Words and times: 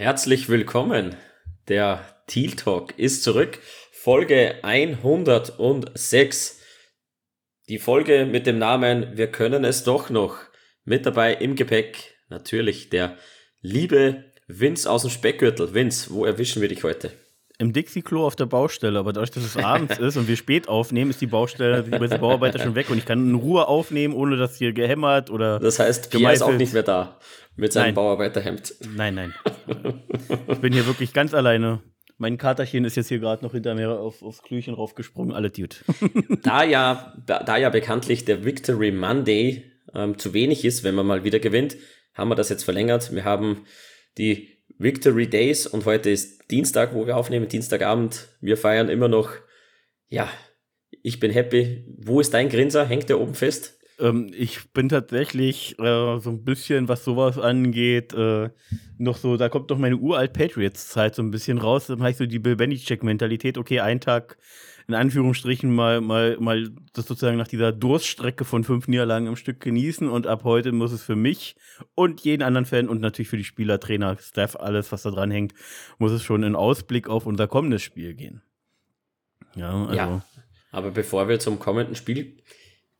Herzlich 0.00 0.48
willkommen. 0.48 1.14
Der 1.68 2.00
Teal 2.26 2.52
Talk 2.52 2.98
ist 2.98 3.22
zurück. 3.22 3.58
Folge 3.92 4.54
106. 4.62 6.58
Die 7.68 7.78
Folge 7.78 8.24
mit 8.24 8.46
dem 8.46 8.56
Namen 8.56 9.18
Wir 9.18 9.26
können 9.26 9.62
es 9.62 9.84
doch 9.84 10.08
noch. 10.08 10.38
Mit 10.86 11.04
dabei 11.04 11.34
im 11.34 11.54
Gepäck 11.54 12.14
natürlich 12.30 12.88
der 12.88 13.18
liebe 13.60 14.24
Vince 14.48 14.90
aus 14.90 15.02
dem 15.02 15.10
Speckgürtel. 15.10 15.74
Vince, 15.74 16.08
wo 16.14 16.24
erwischen 16.24 16.62
wir 16.62 16.70
dich 16.70 16.82
heute? 16.82 17.12
Im 17.58 17.74
Dixie-Klo 17.74 18.24
auf 18.24 18.36
der 18.36 18.46
Baustelle, 18.46 18.98
aber 18.98 19.12
dadurch, 19.12 19.32
dass 19.32 19.44
es 19.44 19.58
abends 19.58 19.98
ist 19.98 20.16
und 20.16 20.28
wir 20.28 20.36
spät 20.38 20.66
aufnehmen, 20.66 21.10
ist 21.10 21.20
die 21.20 21.26
Baustelle, 21.26 21.82
die 21.82 21.90
Bauarbeiter 21.90 22.58
schon 22.58 22.74
weg 22.74 22.88
und 22.88 22.96
ich 22.96 23.04
kann 23.04 23.28
in 23.28 23.34
Ruhe 23.34 23.68
aufnehmen, 23.68 24.14
ohne 24.14 24.38
dass 24.38 24.56
hier 24.56 24.72
gehämmert 24.72 25.28
oder. 25.28 25.58
Das 25.60 25.78
heißt, 25.78 26.10
Pia 26.10 26.30
ist 26.30 26.40
auch 26.40 26.54
nicht 26.54 26.72
mehr 26.72 26.84
da 26.84 27.20
mit 27.56 27.72
seinem 27.72 27.86
nein. 27.86 27.94
Bauarbeiterhemd. 27.94 28.74
Nein, 28.94 29.14
nein. 29.14 29.34
ich 30.48 30.58
bin 30.58 30.72
hier 30.72 30.86
wirklich 30.86 31.12
ganz 31.12 31.34
alleine. 31.34 31.82
Mein 32.18 32.36
Katerchen 32.36 32.84
ist 32.84 32.96
jetzt 32.96 33.08
hier 33.08 33.18
gerade 33.18 33.42
noch 33.42 33.52
hinter 33.52 33.74
mir 33.74 33.98
auf, 33.98 34.22
aufs 34.22 34.42
Klüchen 34.42 34.74
raufgesprungen, 34.74 35.34
alle 35.34 35.50
Dude. 35.50 35.76
da, 36.42 36.64
ja, 36.64 37.14
da 37.26 37.56
ja 37.56 37.70
bekanntlich 37.70 38.26
der 38.26 38.44
Victory 38.44 38.92
Monday 38.92 39.72
ähm, 39.94 40.18
zu 40.18 40.34
wenig 40.34 40.64
ist, 40.64 40.84
wenn 40.84 40.94
man 40.94 41.06
mal 41.06 41.24
wieder 41.24 41.38
gewinnt, 41.38 41.76
haben 42.14 42.28
wir 42.28 42.34
das 42.34 42.50
jetzt 42.50 42.64
verlängert. 42.64 43.14
Wir 43.14 43.24
haben 43.24 43.64
die 44.18 44.60
Victory 44.78 45.28
Days 45.28 45.66
und 45.66 45.84
heute 45.86 46.10
ist 46.10 46.50
Dienstag, 46.50 46.94
wo 46.94 47.06
wir 47.06 47.16
aufnehmen, 47.16 47.48
Dienstagabend. 47.48 48.28
Wir 48.40 48.56
feiern 48.56 48.88
immer 48.88 49.08
noch. 49.08 49.30
Ja, 50.08 50.30
ich 51.02 51.20
bin 51.20 51.30
happy. 51.30 51.86
Wo 51.98 52.20
ist 52.20 52.34
dein 52.34 52.48
Grinser? 52.48 52.86
Hängt 52.86 53.08
der 53.08 53.20
oben 53.20 53.34
fest? 53.34 53.79
Ähm, 54.00 54.30
ich 54.34 54.72
bin 54.72 54.88
tatsächlich 54.88 55.78
äh, 55.78 56.18
so 56.18 56.30
ein 56.30 56.44
bisschen, 56.44 56.88
was 56.88 57.04
sowas 57.04 57.38
angeht, 57.38 58.12
äh, 58.14 58.50
noch 58.98 59.16
so, 59.16 59.36
da 59.36 59.48
kommt 59.48 59.70
doch 59.70 59.78
meine 59.78 59.96
uralt 59.96 60.32
Patriots-Zeit 60.32 61.14
so 61.14 61.22
ein 61.22 61.30
bisschen 61.30 61.58
raus. 61.58 61.86
Dann 61.86 62.04
ich 62.06 62.16
so 62.16 62.26
die 62.26 62.38
Bill 62.38 62.56
Belichick-Mentalität, 62.56 63.58
okay, 63.58 63.80
ein 63.80 64.00
Tag 64.00 64.38
in 64.88 64.94
Anführungsstrichen 64.94 65.72
mal, 65.72 66.00
mal, 66.00 66.36
mal 66.40 66.68
das 66.94 67.06
sozusagen 67.06 67.36
nach 67.36 67.46
dieser 67.46 67.70
Durststrecke 67.70 68.44
von 68.44 68.64
fünf 68.64 68.88
Niederlagen 68.88 69.28
im 69.28 69.36
Stück 69.36 69.60
genießen 69.60 70.08
und 70.08 70.26
ab 70.26 70.42
heute 70.42 70.72
muss 70.72 70.90
es 70.90 71.02
für 71.02 71.14
mich 71.14 71.54
und 71.94 72.22
jeden 72.22 72.42
anderen 72.42 72.66
Fan 72.66 72.88
und 72.88 73.00
natürlich 73.00 73.28
für 73.28 73.36
die 73.36 73.44
Spieler, 73.44 73.78
Trainer, 73.78 74.16
Staff, 74.18 74.56
alles, 74.56 74.90
was 74.90 75.02
da 75.02 75.12
dran 75.12 75.30
hängt, 75.30 75.54
muss 75.98 76.10
es 76.10 76.24
schon 76.24 76.42
in 76.42 76.56
Ausblick 76.56 77.08
auf 77.08 77.26
unser 77.26 77.46
kommendes 77.46 77.82
Spiel 77.82 78.14
gehen. 78.14 78.42
Ja, 79.54 79.84
also. 79.84 79.94
Ja, 79.94 80.24
aber 80.72 80.90
bevor 80.90 81.28
wir 81.28 81.38
zum 81.38 81.60
kommenden 81.60 81.94
Spiel 81.94 82.38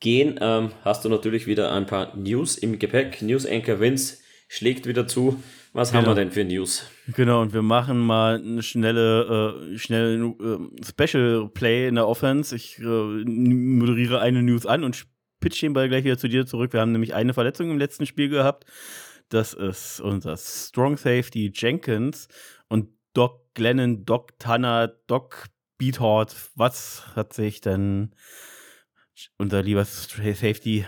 gehen, 0.00 0.38
ähm, 0.40 0.72
hast 0.82 1.04
du 1.04 1.08
natürlich 1.08 1.46
wieder 1.46 1.72
ein 1.72 1.86
paar 1.86 2.16
News 2.16 2.58
im 2.58 2.78
Gepäck. 2.78 3.22
News 3.22 3.46
Anchor 3.46 3.80
Vince 3.80 4.18
schlägt 4.48 4.86
wieder 4.86 5.06
zu. 5.06 5.40
Was 5.72 5.92
genau. 5.92 6.02
haben 6.02 6.10
wir 6.10 6.14
denn 6.16 6.32
für 6.32 6.44
News? 6.44 6.90
Genau, 7.14 7.42
und 7.42 7.52
wir 7.52 7.62
machen 7.62 8.00
mal 8.00 8.36
eine 8.36 8.62
schnelle, 8.62 9.68
äh, 9.72 9.78
schnelle 9.78 10.34
äh, 10.40 10.84
Special 10.84 11.48
Play 11.48 11.86
in 11.86 11.94
der 11.94 12.08
Offense. 12.08 12.56
Ich 12.56 12.78
äh, 12.80 12.82
moderiere 12.82 14.20
eine 14.20 14.42
News 14.42 14.66
an 14.66 14.82
und 14.82 15.06
pitch 15.38 15.62
den 15.62 15.72
Ball 15.72 15.88
gleich 15.88 16.04
wieder 16.04 16.18
zu 16.18 16.28
dir 16.28 16.46
zurück. 16.46 16.72
Wir 16.72 16.80
haben 16.80 16.92
nämlich 16.92 17.14
eine 17.14 17.34
Verletzung 17.34 17.70
im 17.70 17.78
letzten 17.78 18.06
Spiel 18.06 18.28
gehabt. 18.28 18.64
Das 19.28 19.54
ist 19.54 20.00
unser 20.00 20.36
Strong 20.36 20.96
Safety 20.96 21.52
Jenkins 21.54 22.26
und 22.68 22.88
Doc 23.14 23.54
Glennon, 23.54 24.04
Doc 24.04 24.36
Tanner, 24.40 24.88
Doc 25.06 25.46
Beathard. 25.78 26.34
Was 26.56 27.04
hat 27.14 27.32
sich 27.32 27.60
denn 27.60 28.12
unser 29.38 29.62
lieber 29.62 29.84
Safety 29.84 30.86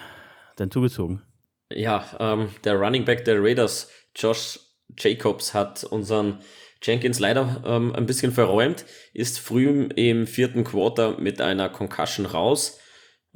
dann 0.56 0.70
zugezogen? 0.70 1.22
Ja, 1.70 2.04
ähm, 2.18 2.50
der 2.64 2.74
Running 2.74 3.04
Back 3.04 3.24
der 3.24 3.42
Raiders, 3.42 3.90
Josh 4.14 4.58
Jacobs 4.98 5.54
hat 5.54 5.84
unseren 5.84 6.40
Jenkins 6.82 7.18
leider 7.18 7.62
ähm, 7.64 7.94
ein 7.94 8.06
bisschen 8.06 8.32
verräumt, 8.32 8.84
ist 9.14 9.38
früh 9.38 9.88
im 9.94 10.26
vierten 10.26 10.64
Quarter 10.64 11.18
mit 11.18 11.40
einer 11.40 11.68
Concussion 11.68 12.26
raus. 12.26 12.78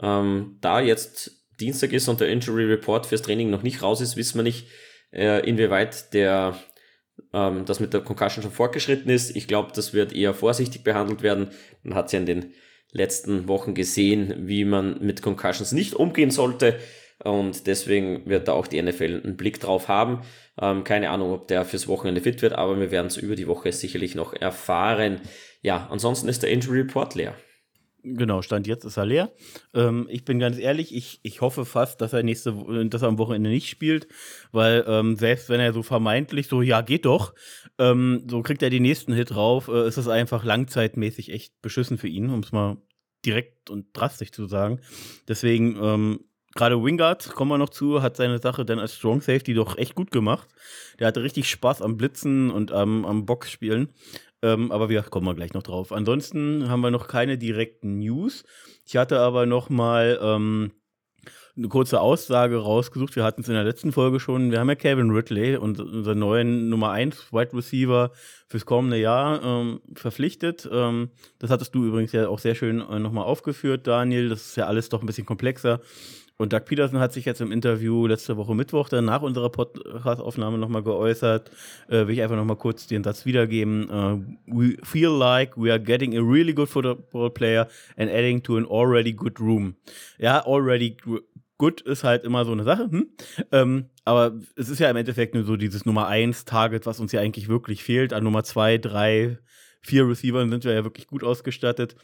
Ähm, 0.03 0.59
da 0.61 0.81
jetzt 0.81 1.47
Dienstag 1.61 1.93
ist 1.93 2.09
und 2.09 2.21
der 2.21 2.29
Injury 2.29 2.65
Report 2.65 3.07
fürs 3.07 3.23
Training 3.23 3.51
noch 3.51 3.63
nicht 3.63 3.83
raus 3.83 4.01
ist, 4.01 4.17
wissen 4.17 4.39
wir 4.39 4.43
nicht, 4.43 4.67
äh, 5.13 5.49
inwieweit 5.49 6.13
der 6.13 6.59
ähm, 7.33 7.65
das 7.65 7.81
mit 7.81 7.95
der 7.95 8.03
Concussion 8.03 8.43
schon 8.43 8.53
fortgeschritten 8.53 9.11
ist. 9.11 9.35
Ich 9.37 9.49
glaube, 9.49 9.73
das 9.75 9.95
wird 9.95 10.13
eher 10.13 10.35
vorsichtig 10.35 10.85
behandelt 10.85 11.23
werden. 11.23 11.51
Man 11.83 11.97
hat 11.97 12.13
ja 12.13 12.19
in 12.19 12.27
den 12.27 12.55
letzten 12.93 13.49
Wochen 13.49 13.75
gesehen, 13.75 14.47
wie 14.47 14.65
man 14.65 14.99
mit 15.01 15.23
Concussions 15.23 15.73
nicht 15.73 15.95
umgehen 15.95 16.31
sollte. 16.31 16.79
Und 17.23 17.67
deswegen 17.67 18.27
wird 18.27 18.49
da 18.49 18.53
auch 18.53 18.67
die 18.67 18.81
NFL 18.81 19.23
einen 19.25 19.37
Blick 19.37 19.59
drauf 19.61 19.89
haben. 19.89 20.23
Ähm, 20.61 20.85
keine 20.85 21.11
Ahnung, 21.11 21.33
ob 21.33 21.49
der 21.49 21.65
fürs 21.65 21.89
Wochenende 21.89 22.21
fit 22.21 22.43
wird, 22.43 22.53
aber 22.53 22.79
wir 22.79 22.91
werden 22.91 23.07
es 23.07 23.17
über 23.17 23.37
die 23.37 23.47
Woche 23.47 23.73
sicherlich 23.73 24.15
noch 24.15 24.35
erfahren. 24.35 25.21
Ja, 25.63 25.89
ansonsten 25.91 26.29
ist 26.29 26.43
der 26.43 26.51
Injury 26.51 26.81
Report 26.81 27.15
leer. 27.15 27.35
Genau, 28.15 28.41
Stand 28.41 28.69
jetzt 28.69 28.85
ist 28.85 28.97
er 28.97 29.05
leer. 29.05 29.33
Ähm, 29.75 30.07
ich 30.09 30.25
bin 30.25 30.39
ganz 30.39 30.59
ehrlich, 30.59 30.95
ich, 30.95 31.19
ich 31.25 31.41
hoffe 31.41 31.65
fast, 31.65 32.01
dass 32.01 32.13
er 32.13 32.23
nächste, 32.23 32.55
dass 32.89 33.03
er 33.03 33.09
am 33.09 33.19
Wochenende 33.19 33.51
nicht 33.51 33.69
spielt, 33.69 34.07
weil 34.53 34.85
ähm, 34.87 35.17
selbst 35.17 35.49
wenn 35.49 35.59
er 35.59 35.73
so 35.73 35.83
vermeintlich 35.83 36.47
so, 36.47 36.63
ja, 36.63 36.83
geht 36.83 37.05
doch, 37.05 37.35
ähm, 37.79 38.25
so 38.31 38.43
kriegt 38.43 38.63
er 38.63 38.71
den 38.71 38.83
nächsten 38.83 39.13
Hit 39.13 39.31
drauf, 39.31 39.67
äh, 39.67 39.89
ist 39.89 39.97
es 39.97 40.07
einfach 40.07 40.45
langzeitmäßig 40.45 41.33
echt 41.33 41.61
beschissen 41.63 41.99
für 41.99 42.07
ihn, 42.07 42.31
um 42.31 42.41
es 42.41 42.53
mal 42.53 42.77
direkt 43.25 43.71
und 43.71 43.87
drastisch 43.93 44.31
zu 44.31 44.47
sagen. 44.47 44.81
Deswegen 45.27 45.77
ähm, 45.83 46.21
Gerade 46.57 46.83
Wingard, 46.83 47.35
kommen 47.35 47.51
wir 47.51 47.59
noch 47.59 47.69
zu, 47.69 48.01
hat 48.01 48.17
seine 48.17 48.39
Sache 48.39 48.65
dann 48.65 48.79
als 48.79 48.95
Strong 48.95 49.21
Safety 49.21 49.53
doch 49.53 49.77
echt 49.77 49.95
gut 49.95 50.11
gemacht. 50.11 50.49
Der 50.99 51.07
hatte 51.07 51.23
richtig 51.23 51.51
Spaß 51.51 51.83
am 51.83 51.99
Blitzen 51.99 52.51
und 52.51 52.73
am, 52.73 53.05
am 53.05 53.27
Boxspielen. 53.27 53.91
Ähm, 54.47 54.71
aber 54.71 54.89
wir 54.89 55.03
kommen 55.03 55.27
wir 55.27 55.35
gleich 55.35 55.55
noch 55.55 55.63
drauf. 55.63 55.93
Ansonsten 55.93 56.69
haben 56.69 56.81
wir 56.81 56.91
noch 56.91 57.09
keine 57.09 57.37
direkten 57.37 57.99
News. 57.99 58.45
Ich 58.85 58.97
hatte 58.97 59.19
aber 59.19 59.45
noch 59.45 59.71
mal 59.71 60.19
ähm, 60.23 60.71
eine 61.57 61.69
kurze 61.69 62.01
Aussage 62.01 62.59
rausgesucht. 62.59 63.17
Wir 63.17 63.25
hatten 63.25 63.41
es 63.41 63.49
in 63.49 63.55
der 63.55 63.65
letzten 63.65 63.91
Folge 63.91 64.21
schon. 64.21 64.53
Wir 64.53 64.61
haben 64.61 64.69
ja 64.69 64.77
Kevin 64.77 65.11
Ridley 65.11 65.57
und 65.57 65.81
unseren 65.81 66.19
neuen 66.19 66.69
Nummer 66.69 66.91
1 66.91 67.33
Wide 67.33 67.55
Receiver 67.55 68.13
fürs 68.47 68.67
kommende 68.67 68.99
Jahr 68.99 69.43
ähm, 69.43 69.81
verpflichtet. 69.95 70.69
Ähm, 70.71 71.11
das 71.39 71.51
hattest 71.51 71.75
du 71.75 71.85
übrigens 71.85 72.13
ja 72.13 72.29
auch 72.29 72.39
sehr 72.39 72.55
schön 72.55 72.81
äh, 72.81 72.99
nochmal 73.01 73.25
aufgeführt, 73.25 73.87
Daniel. 73.87 74.29
Das 74.29 74.47
ist 74.49 74.57
ja 74.57 74.67
alles 74.67 74.91
doch 74.91 75.01
ein 75.01 75.07
bisschen 75.07 75.27
komplexer. 75.27 75.81
Und 76.39 76.53
Doug 76.53 76.67
Peterson 76.67 77.01
hat 77.01 77.15
sich 77.15 77.25
jetzt 77.25 77.41
im 77.41 77.51
Interview 77.51 78.07
letzte 78.07 78.37
Woche 78.37 78.55
Mittwoch 78.55 78.91
dann 78.91 79.07
nach 79.07 79.23
unserer 79.23 79.49
Podcast-Aufnahme 79.49 80.59
nochmal 80.59 80.83
geäußert. 80.83 81.51
Äh, 81.89 82.07
will 82.07 82.11
ich 82.11 82.23
einfach 82.23 82.37
nochmal 82.37 82.57
kurz 82.57 82.87
den 82.87 83.03
Satz 83.03 83.25
wiedergeben. 83.25 83.91
Uh, 83.91 84.23
we 84.47 84.77
feel 84.83 85.09
like 85.09 85.57
we 85.57 85.71
are 85.71 85.81
getting 85.81 86.17
a 86.17 86.21
really 86.21 86.53
good 86.53 86.69
football 86.69 87.31
player 87.31 87.69
and 87.97 88.11
adding 88.11 88.43
to 88.43 88.57
an 88.59 88.67
already 88.67 89.15
good 89.15 89.41
room. 89.41 89.77
Ja, 90.19 90.45
already 90.45 90.99
good 91.57 91.81
ist 91.81 92.05
halt 92.05 92.25
immer 92.25 92.45
so 92.45 92.53
eine 92.53 92.65
Sache. 92.65 92.91
Hm? 92.91 93.09
Ähm, 93.53 93.87
aber 94.05 94.39
es 94.57 94.69
ist 94.69 94.79
ja 94.79 94.91
im 94.91 94.97
Endeffekt 94.97 95.35
nur 95.35 95.45
so 95.45 95.57
dieses 95.57 95.87
Nummer 95.87 96.07
1 96.07 96.45
Target, 96.45 96.85
was 96.85 97.01
uns 97.01 97.13
ja 97.13 97.21
eigentlich 97.21 97.49
wirklich 97.49 97.83
fehlt. 97.83 98.13
An 98.13 98.25
Nummer 98.25 98.45
2, 98.45 98.77
3, 98.77 99.39
vier 99.87 100.09
Receivern 100.09 100.51
sind 100.51 100.65
wir 100.65 100.73
ja 100.73 100.85
wirklich 100.85 101.07
gut 101.07 101.25
ausgestattet. 101.25 101.97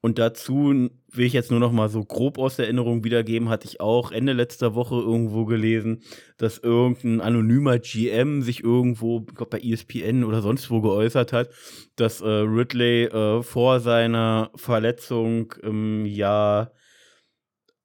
Und 0.00 0.18
dazu 0.18 0.90
will 1.12 1.26
ich 1.26 1.32
jetzt 1.32 1.50
nur 1.50 1.60
noch 1.60 1.72
mal 1.72 1.88
so 1.88 2.04
grob 2.04 2.38
aus 2.38 2.56
der 2.56 2.66
Erinnerung 2.66 3.04
wiedergeben, 3.04 3.48
hatte 3.48 3.68
ich 3.68 3.80
auch 3.80 4.10
Ende 4.10 4.32
letzter 4.32 4.74
Woche 4.74 4.96
irgendwo 4.96 5.44
gelesen, 5.44 6.02
dass 6.38 6.58
irgendein 6.58 7.20
anonymer 7.20 7.78
GM 7.78 8.42
sich 8.42 8.64
irgendwo, 8.64 9.24
ich 9.28 9.34
glaube 9.34 9.50
bei 9.50 9.60
ESPN 9.60 10.24
oder 10.24 10.42
sonst 10.42 10.70
wo 10.70 10.80
geäußert 10.80 11.32
hat, 11.32 11.50
dass 11.96 12.20
äh, 12.20 12.26
Ridley 12.26 13.04
äh, 13.04 13.42
vor 13.42 13.80
seiner 13.80 14.50
Verletzung 14.56 15.52
im 15.62 16.06
Jahr 16.06 16.72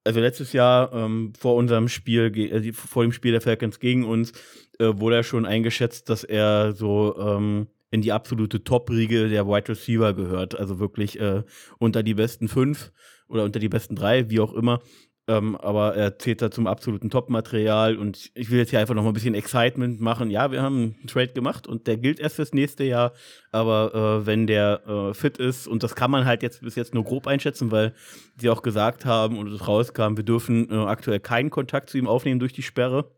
also 0.04 0.20
letztes 0.20 0.52
Jahr 0.54 0.92
ähm, 0.94 1.34
vor 1.38 1.56
unserem 1.56 1.88
Spiel, 1.88 2.36
äh, 2.36 2.74
vor 2.74 3.04
dem 3.04 3.12
Spiel 3.12 3.34
der 3.34 3.42
Falcons 3.42 3.80
gegen 3.80 4.04
uns, 4.04 4.32
äh, 4.80 4.94
wurde 4.96 5.18
er 5.18 5.24
schon 5.24 5.46
eingeschätzt, 5.46 6.10
dass 6.10 6.24
er 6.24 6.74
so 6.74 7.16
ähm, 7.20 7.68
in 7.92 8.02
die 8.02 8.12
absolute 8.12 8.64
Top-Riege 8.64 9.30
der 9.30 9.46
Wide 9.48 9.70
Receiver 9.70 10.14
gehört. 10.14 10.58
Also 10.58 10.80
wirklich 10.80 11.20
äh, 11.20 11.44
unter 11.78 12.04
die 12.04 12.14
besten 12.14 12.48
fünf 12.48 12.92
oder 13.28 13.44
unter 13.44 13.60
die 13.60 13.70
besten 13.70 13.96
drei, 13.96 14.30
wie 14.30 14.40
auch 14.40 14.54
immer. 14.54 14.80
Ähm, 15.28 15.56
aber 15.56 15.96
er 15.96 16.18
zählt 16.18 16.42
da 16.42 16.50
zum 16.50 16.66
absoluten 16.66 17.10
Top-Material 17.12 17.96
und 17.96 18.32
ich 18.34 18.50
will 18.50 18.58
jetzt 18.58 18.72
hier 18.72 18.80
einfach 18.80 18.96
noch 18.96 19.04
mal 19.04 19.10
ein 19.12 19.14
bisschen 19.14 19.36
Excitement 19.36 20.02
machen. 20.02 20.32
Ja, 20.32 20.52
wir 20.52 20.64
haben 20.64 20.96
einen 21.00 21.08
Trade 21.08 21.34
gemacht 21.34 21.68
und 21.68 21.86
der 21.86 21.98
gilt 21.98 22.20
erst 22.20 22.38
fürs 22.38 22.54
nächste 22.54 22.84
Jahr, 22.86 23.14
aber 23.52 23.94
äh, 23.94 24.26
wenn 24.26 24.48
der 24.48 24.82
äh, 24.88 25.14
fit 25.14 25.38
ist 25.38 25.68
und 25.68 25.84
das 25.84 25.96
kann 25.96 26.10
man 26.10 26.26
halt 26.26 26.42
jetzt 26.42 26.62
bis 26.62 26.76
jetzt 26.76 26.96
nur 26.96 27.04
grob 27.04 27.28
einschätzen, 27.28 27.72
weil 27.72 27.94
sie 28.36 28.50
auch 28.50 28.64
gesagt 28.64 29.06
haben 29.06 29.38
und 29.38 29.48
es 29.48 29.68
rauskam, 29.68 30.18
wir 30.18 30.24
dürfen 30.24 30.72
äh, 30.72 30.76
aktuell 30.76 31.20
keinen 31.20 31.52
Kontakt 31.52 31.92
zu 31.92 32.00
ihm 32.00 32.08
aufnehmen 32.08 32.40
durch 32.40 32.54
die 32.54 32.64
Sperre. 32.64 33.12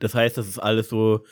Das 0.00 0.14
heißt, 0.14 0.36
das 0.36 0.46
ist 0.46 0.58
alles 0.58 0.90
so 0.90 1.24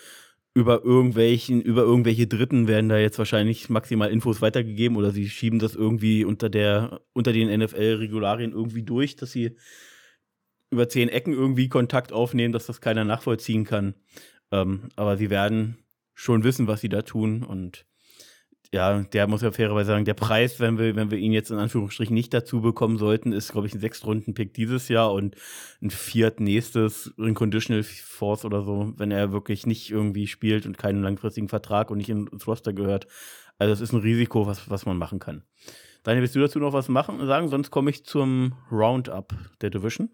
über 0.54 0.84
irgendwelchen, 0.84 1.60
über 1.60 1.82
irgendwelche 1.82 2.28
Dritten 2.28 2.68
werden 2.68 2.88
da 2.88 2.96
jetzt 2.96 3.18
wahrscheinlich 3.18 3.68
maximal 3.68 4.10
Infos 4.10 4.40
weitergegeben 4.40 4.96
oder 4.96 5.10
sie 5.10 5.28
schieben 5.28 5.58
das 5.58 5.74
irgendwie 5.74 6.24
unter 6.24 6.48
der, 6.48 7.00
unter 7.12 7.32
den 7.32 7.48
NFL-Regularien 7.60 8.52
irgendwie 8.52 8.84
durch, 8.84 9.16
dass 9.16 9.32
sie 9.32 9.56
über 10.70 10.88
zehn 10.88 11.08
Ecken 11.08 11.32
irgendwie 11.32 11.68
Kontakt 11.68 12.12
aufnehmen, 12.12 12.52
dass 12.52 12.66
das 12.66 12.80
keiner 12.80 13.04
nachvollziehen 13.04 13.64
kann. 13.64 13.94
Ähm, 14.52 14.88
aber 14.94 15.16
sie 15.16 15.30
werden 15.30 15.78
schon 16.14 16.44
wissen, 16.44 16.68
was 16.68 16.80
sie 16.80 16.88
da 16.88 17.02
tun. 17.02 17.42
Und 17.42 17.86
ja, 18.74 19.04
der 19.04 19.28
muss 19.28 19.42
ja 19.42 19.52
fairerweise 19.52 19.92
sagen, 19.92 20.04
der 20.04 20.14
Preis, 20.14 20.58
wenn 20.58 20.78
wir, 20.78 20.96
wenn 20.96 21.12
wir 21.12 21.18
ihn 21.18 21.32
jetzt 21.32 21.52
in 21.52 21.58
Anführungsstrichen 21.58 22.12
nicht 22.12 22.34
dazu 22.34 22.60
bekommen 22.60 22.98
sollten, 22.98 23.32
ist, 23.32 23.52
glaube 23.52 23.68
ich, 23.68 23.74
ein 23.74 23.78
Sechstrunden-Pick 23.78 24.52
dieses 24.52 24.88
Jahr 24.88 25.12
und 25.12 25.36
ein 25.80 25.90
Viert 25.90 26.40
nächstes 26.40 27.14
in 27.16 27.34
Conditional 27.34 27.84
Force 27.84 28.44
oder 28.44 28.64
so, 28.64 28.92
wenn 28.96 29.12
er 29.12 29.30
wirklich 29.30 29.64
nicht 29.64 29.92
irgendwie 29.92 30.26
spielt 30.26 30.66
und 30.66 30.76
keinen 30.76 31.04
langfristigen 31.04 31.48
Vertrag 31.48 31.92
und 31.92 31.98
nicht 31.98 32.08
ins 32.08 32.48
Roster 32.48 32.72
gehört. 32.72 33.06
Also 33.58 33.72
es 33.72 33.80
ist 33.80 33.92
ein 33.92 34.00
Risiko, 34.00 34.48
was, 34.48 34.68
was 34.68 34.86
man 34.86 34.96
machen 34.96 35.20
kann. 35.20 35.44
Daniel, 36.02 36.22
willst 36.22 36.34
du 36.34 36.40
dazu 36.40 36.58
noch 36.58 36.72
was 36.72 36.88
machen, 36.88 37.24
sagen? 37.28 37.46
Sonst 37.46 37.70
komme 37.70 37.90
ich 37.90 38.04
zum 38.04 38.54
Roundup 38.72 39.36
der 39.60 39.70
Division. 39.70 40.10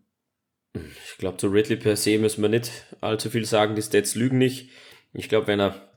Ich 0.75 1.17
glaube, 1.17 1.39
zu 1.39 1.47
Ridley 1.47 1.77
per 1.77 1.97
se 1.97 2.19
müssen 2.19 2.43
wir 2.43 2.51
nicht 2.51 2.71
allzu 3.01 3.31
viel 3.31 3.47
sagen. 3.47 3.75
Die 3.75 3.81
Stats 3.81 4.17
lügen 4.17 4.37
nicht. 4.37 4.69
Ich 5.15 5.31
glaube, 5.31 5.47
wenn 5.47 5.61
er 5.61 5.90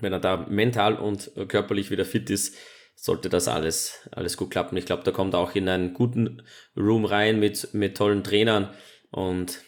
wenn 0.00 0.12
er 0.12 0.20
da 0.20 0.36
mental 0.48 0.96
und 0.96 1.30
körperlich 1.48 1.90
wieder 1.90 2.04
fit 2.04 2.30
ist, 2.30 2.56
sollte 2.94 3.28
das 3.28 3.46
alles, 3.46 4.08
alles 4.10 4.36
gut 4.36 4.50
klappen. 4.50 4.76
Ich 4.76 4.86
glaube, 4.86 5.04
da 5.04 5.12
kommt 5.12 5.34
auch 5.34 5.54
in 5.54 5.68
einen 5.68 5.94
guten 5.94 6.42
Room 6.76 7.04
rein 7.04 7.38
mit, 7.38 7.72
mit 7.72 7.96
tollen 7.96 8.24
Trainern 8.24 8.74
und 9.10 9.60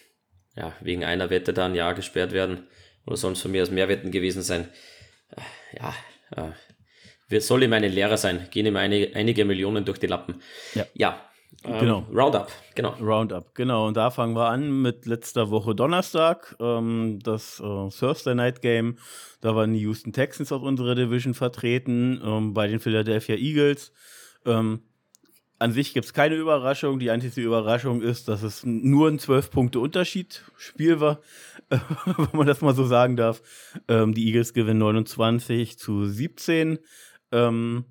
ja, 0.55 0.73
wegen 0.81 1.05
einer 1.05 1.29
Wette 1.29 1.53
da 1.53 1.65
ein 1.65 1.75
Jahr 1.75 1.93
gesperrt 1.93 2.33
werden 2.33 2.67
oder 3.05 3.15
sonst 3.15 3.41
von 3.41 3.51
mir 3.51 3.63
aus 3.63 3.71
mehr 3.71 3.87
Wetten 3.87 4.11
gewesen 4.11 4.41
sein. 4.41 4.67
Äh, 5.29 5.77
ja, 5.79 5.95
äh, 7.29 7.39
soll 7.39 7.63
ihm 7.63 7.71
eine 7.71 7.87
Lehrer 7.87 8.17
sein, 8.17 8.47
gehen 8.51 8.65
ihm 8.65 8.75
einige, 8.75 9.15
einige 9.15 9.45
Millionen 9.45 9.85
durch 9.85 9.99
die 9.99 10.07
Lappen. 10.07 10.41
Ja, 10.75 10.85
ja 10.93 11.30
ähm, 11.63 11.79
genau. 11.79 12.07
Roundup, 12.11 12.51
genau. 12.73 12.95
Roundup, 12.99 13.53
genau. 13.53 13.87
Und 13.87 13.97
da 13.97 14.09
fangen 14.09 14.35
wir 14.35 14.49
an 14.49 14.81
mit 14.81 15.05
letzter 15.05 15.51
Woche 15.51 15.75
Donnerstag, 15.75 16.55
ähm, 16.59 17.19
das 17.21 17.59
äh, 17.59 17.89
Thursday 17.89 18.33
Night 18.33 18.61
Game. 18.61 18.97
Da 19.41 19.55
waren 19.55 19.73
die 19.73 19.81
Houston 19.81 20.11
Texans 20.11 20.51
aus 20.51 20.63
unserer 20.63 20.95
Division 20.95 21.33
vertreten, 21.33 22.19
ähm, 22.23 22.53
bei 22.53 22.67
den 22.67 22.79
Philadelphia 22.79 23.35
Eagles. 23.35 23.91
Ähm, 24.45 24.81
an 25.59 25.71
sich 25.73 25.93
gibt 25.93 26.07
es 26.07 26.13
keine 26.13 26.33
Überraschung. 26.33 26.97
Die 26.97 27.11
einzige 27.11 27.45
Überraschung 27.45 28.01
ist, 28.01 28.27
dass 28.27 28.41
es 28.41 28.65
nur 28.65 29.07
ein 29.09 29.19
12-Punkte-Unterschied-Spiel 29.19 30.99
war, 30.99 31.19
wenn 31.69 32.27
man 32.33 32.47
das 32.47 32.61
mal 32.61 32.73
so 32.73 32.85
sagen 32.85 33.15
darf. 33.15 33.43
Ähm, 33.87 34.15
die 34.15 34.25
Eagles 34.25 34.53
gewinnen 34.53 34.79
29 34.79 35.77
zu 35.77 36.07
17 36.07 36.79
ähm, 37.31 37.85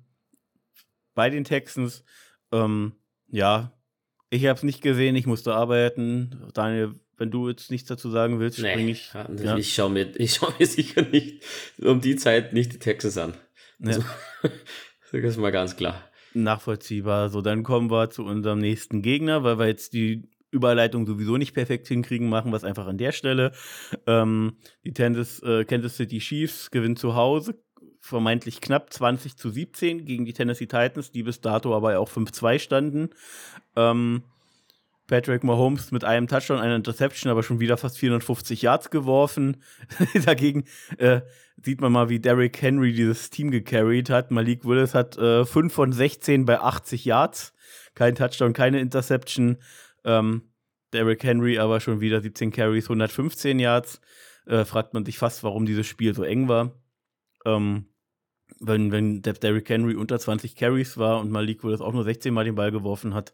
bei 1.15 1.29
den 1.29 1.45
Texans. 1.45 2.03
Ähm, 2.51 2.91
ja, 3.31 3.71
ich 4.29 4.45
habe 4.45 4.57
es 4.57 4.63
nicht 4.63 4.81
gesehen, 4.81 5.15
ich 5.15 5.25
musste 5.25 5.53
arbeiten. 5.53 6.49
Daniel, 6.53 6.95
wenn 7.17 7.31
du 7.31 7.49
jetzt 7.49 7.69
nichts 7.69 7.87
dazu 7.89 8.09
sagen 8.09 8.39
willst, 8.39 8.59
nee, 8.59 8.71
springe 8.71 8.91
ich. 8.91 9.11
Ja. 9.13 9.57
Ich 9.57 9.73
schaue 9.73 9.89
mir, 9.89 10.11
schau 10.27 10.53
mir 10.57 10.65
sicher 10.67 11.01
nicht 11.03 11.43
um 11.81 12.01
die 12.01 12.15
Zeit 12.15 12.53
nicht 12.53 12.73
die 12.73 12.79
Texas 12.79 13.17
an. 13.17 13.33
Also, 13.83 14.01
ja. 14.01 14.49
das 15.11 15.23
ist 15.23 15.37
mal 15.37 15.51
ganz 15.51 15.75
klar. 15.75 16.01
Nachvollziehbar. 16.33 17.29
So, 17.29 17.41
dann 17.41 17.63
kommen 17.63 17.91
wir 17.91 18.09
zu 18.09 18.23
unserem 18.23 18.59
nächsten 18.59 19.01
Gegner, 19.01 19.43
weil 19.43 19.59
wir 19.59 19.67
jetzt 19.67 19.93
die 19.93 20.29
Überleitung 20.49 21.05
sowieso 21.05 21.37
nicht 21.37 21.53
perfekt 21.53 21.87
hinkriegen, 21.87 22.29
machen 22.29 22.51
wir 22.51 22.57
es 22.57 22.63
einfach 22.63 22.87
an 22.87 22.97
der 22.97 23.11
Stelle. 23.11 23.51
Ähm, 24.07 24.57
die 24.85 24.93
Kansas, 24.93 25.41
äh, 25.43 25.65
Kansas 25.65 25.97
City 25.97 26.19
Chiefs 26.19 26.71
gewinnen 26.71 26.95
zu 26.95 27.15
Hause 27.15 27.61
vermeintlich 28.01 28.59
knapp 28.61 28.91
20 28.91 29.37
zu 29.37 29.49
17 29.49 30.05
gegen 30.05 30.25
die 30.25 30.33
Tennessee 30.33 30.65
Titans, 30.65 31.11
die 31.11 31.23
bis 31.23 31.39
dato 31.39 31.75
aber 31.75 31.97
auch 31.99 32.09
5-2 32.09 32.59
standen. 32.59 33.09
Ähm, 33.75 34.23
Patrick 35.07 35.43
Mahomes 35.43 35.91
mit 35.91 36.03
einem 36.03 36.27
Touchdown, 36.27 36.59
einer 36.59 36.75
Interception, 36.75 37.31
aber 37.31 37.43
schon 37.43 37.59
wieder 37.59 37.77
fast 37.77 37.97
450 37.97 38.61
Yards 38.61 38.89
geworfen. 38.89 39.61
Dagegen 40.25 40.65
äh, 40.97 41.21
sieht 41.61 41.81
man 41.81 41.91
mal, 41.91 42.09
wie 42.09 42.19
Derrick 42.19 42.61
Henry 42.61 42.93
dieses 42.93 43.29
Team 43.29 43.51
gecarried 43.51 44.09
hat. 44.09 44.31
Malik 44.31 44.65
Willis 44.65 44.93
hat 44.93 45.17
äh, 45.17 45.45
5 45.45 45.73
von 45.73 45.91
16 45.93 46.45
bei 46.45 46.59
80 46.59 47.05
Yards. 47.05 47.53
Kein 47.93 48.15
Touchdown, 48.15 48.53
keine 48.53 48.79
Interception. 48.79 49.57
Ähm, 50.05 50.43
Derrick 50.93 51.23
Henry 51.23 51.59
aber 51.59 51.79
schon 51.79 52.01
wieder 52.01 52.21
17 52.21 52.51
Carries, 52.51 52.85
115 52.85 53.59
Yards. 53.59 54.01
Äh, 54.45 54.65
fragt 54.65 54.93
man 54.93 55.05
sich 55.05 55.17
fast, 55.17 55.43
warum 55.43 55.65
dieses 55.65 55.87
Spiel 55.87 56.15
so 56.15 56.23
eng 56.23 56.47
war. 56.47 56.71
Ähm, 57.45 57.90
wenn, 58.61 58.91
wenn 58.91 59.21
der 59.21 59.33
Derrick 59.33 59.69
Henry 59.69 59.95
unter 59.95 60.19
20 60.19 60.55
Carries 60.55 60.97
war 60.97 61.19
und 61.19 61.31
Malik 61.31 61.63
Willis 61.63 61.81
auch 61.81 61.93
nur 61.93 62.03
16 62.03 62.33
Mal 62.33 62.45
den 62.45 62.55
Ball 62.55 62.71
geworfen 62.71 63.13
hat. 63.13 63.33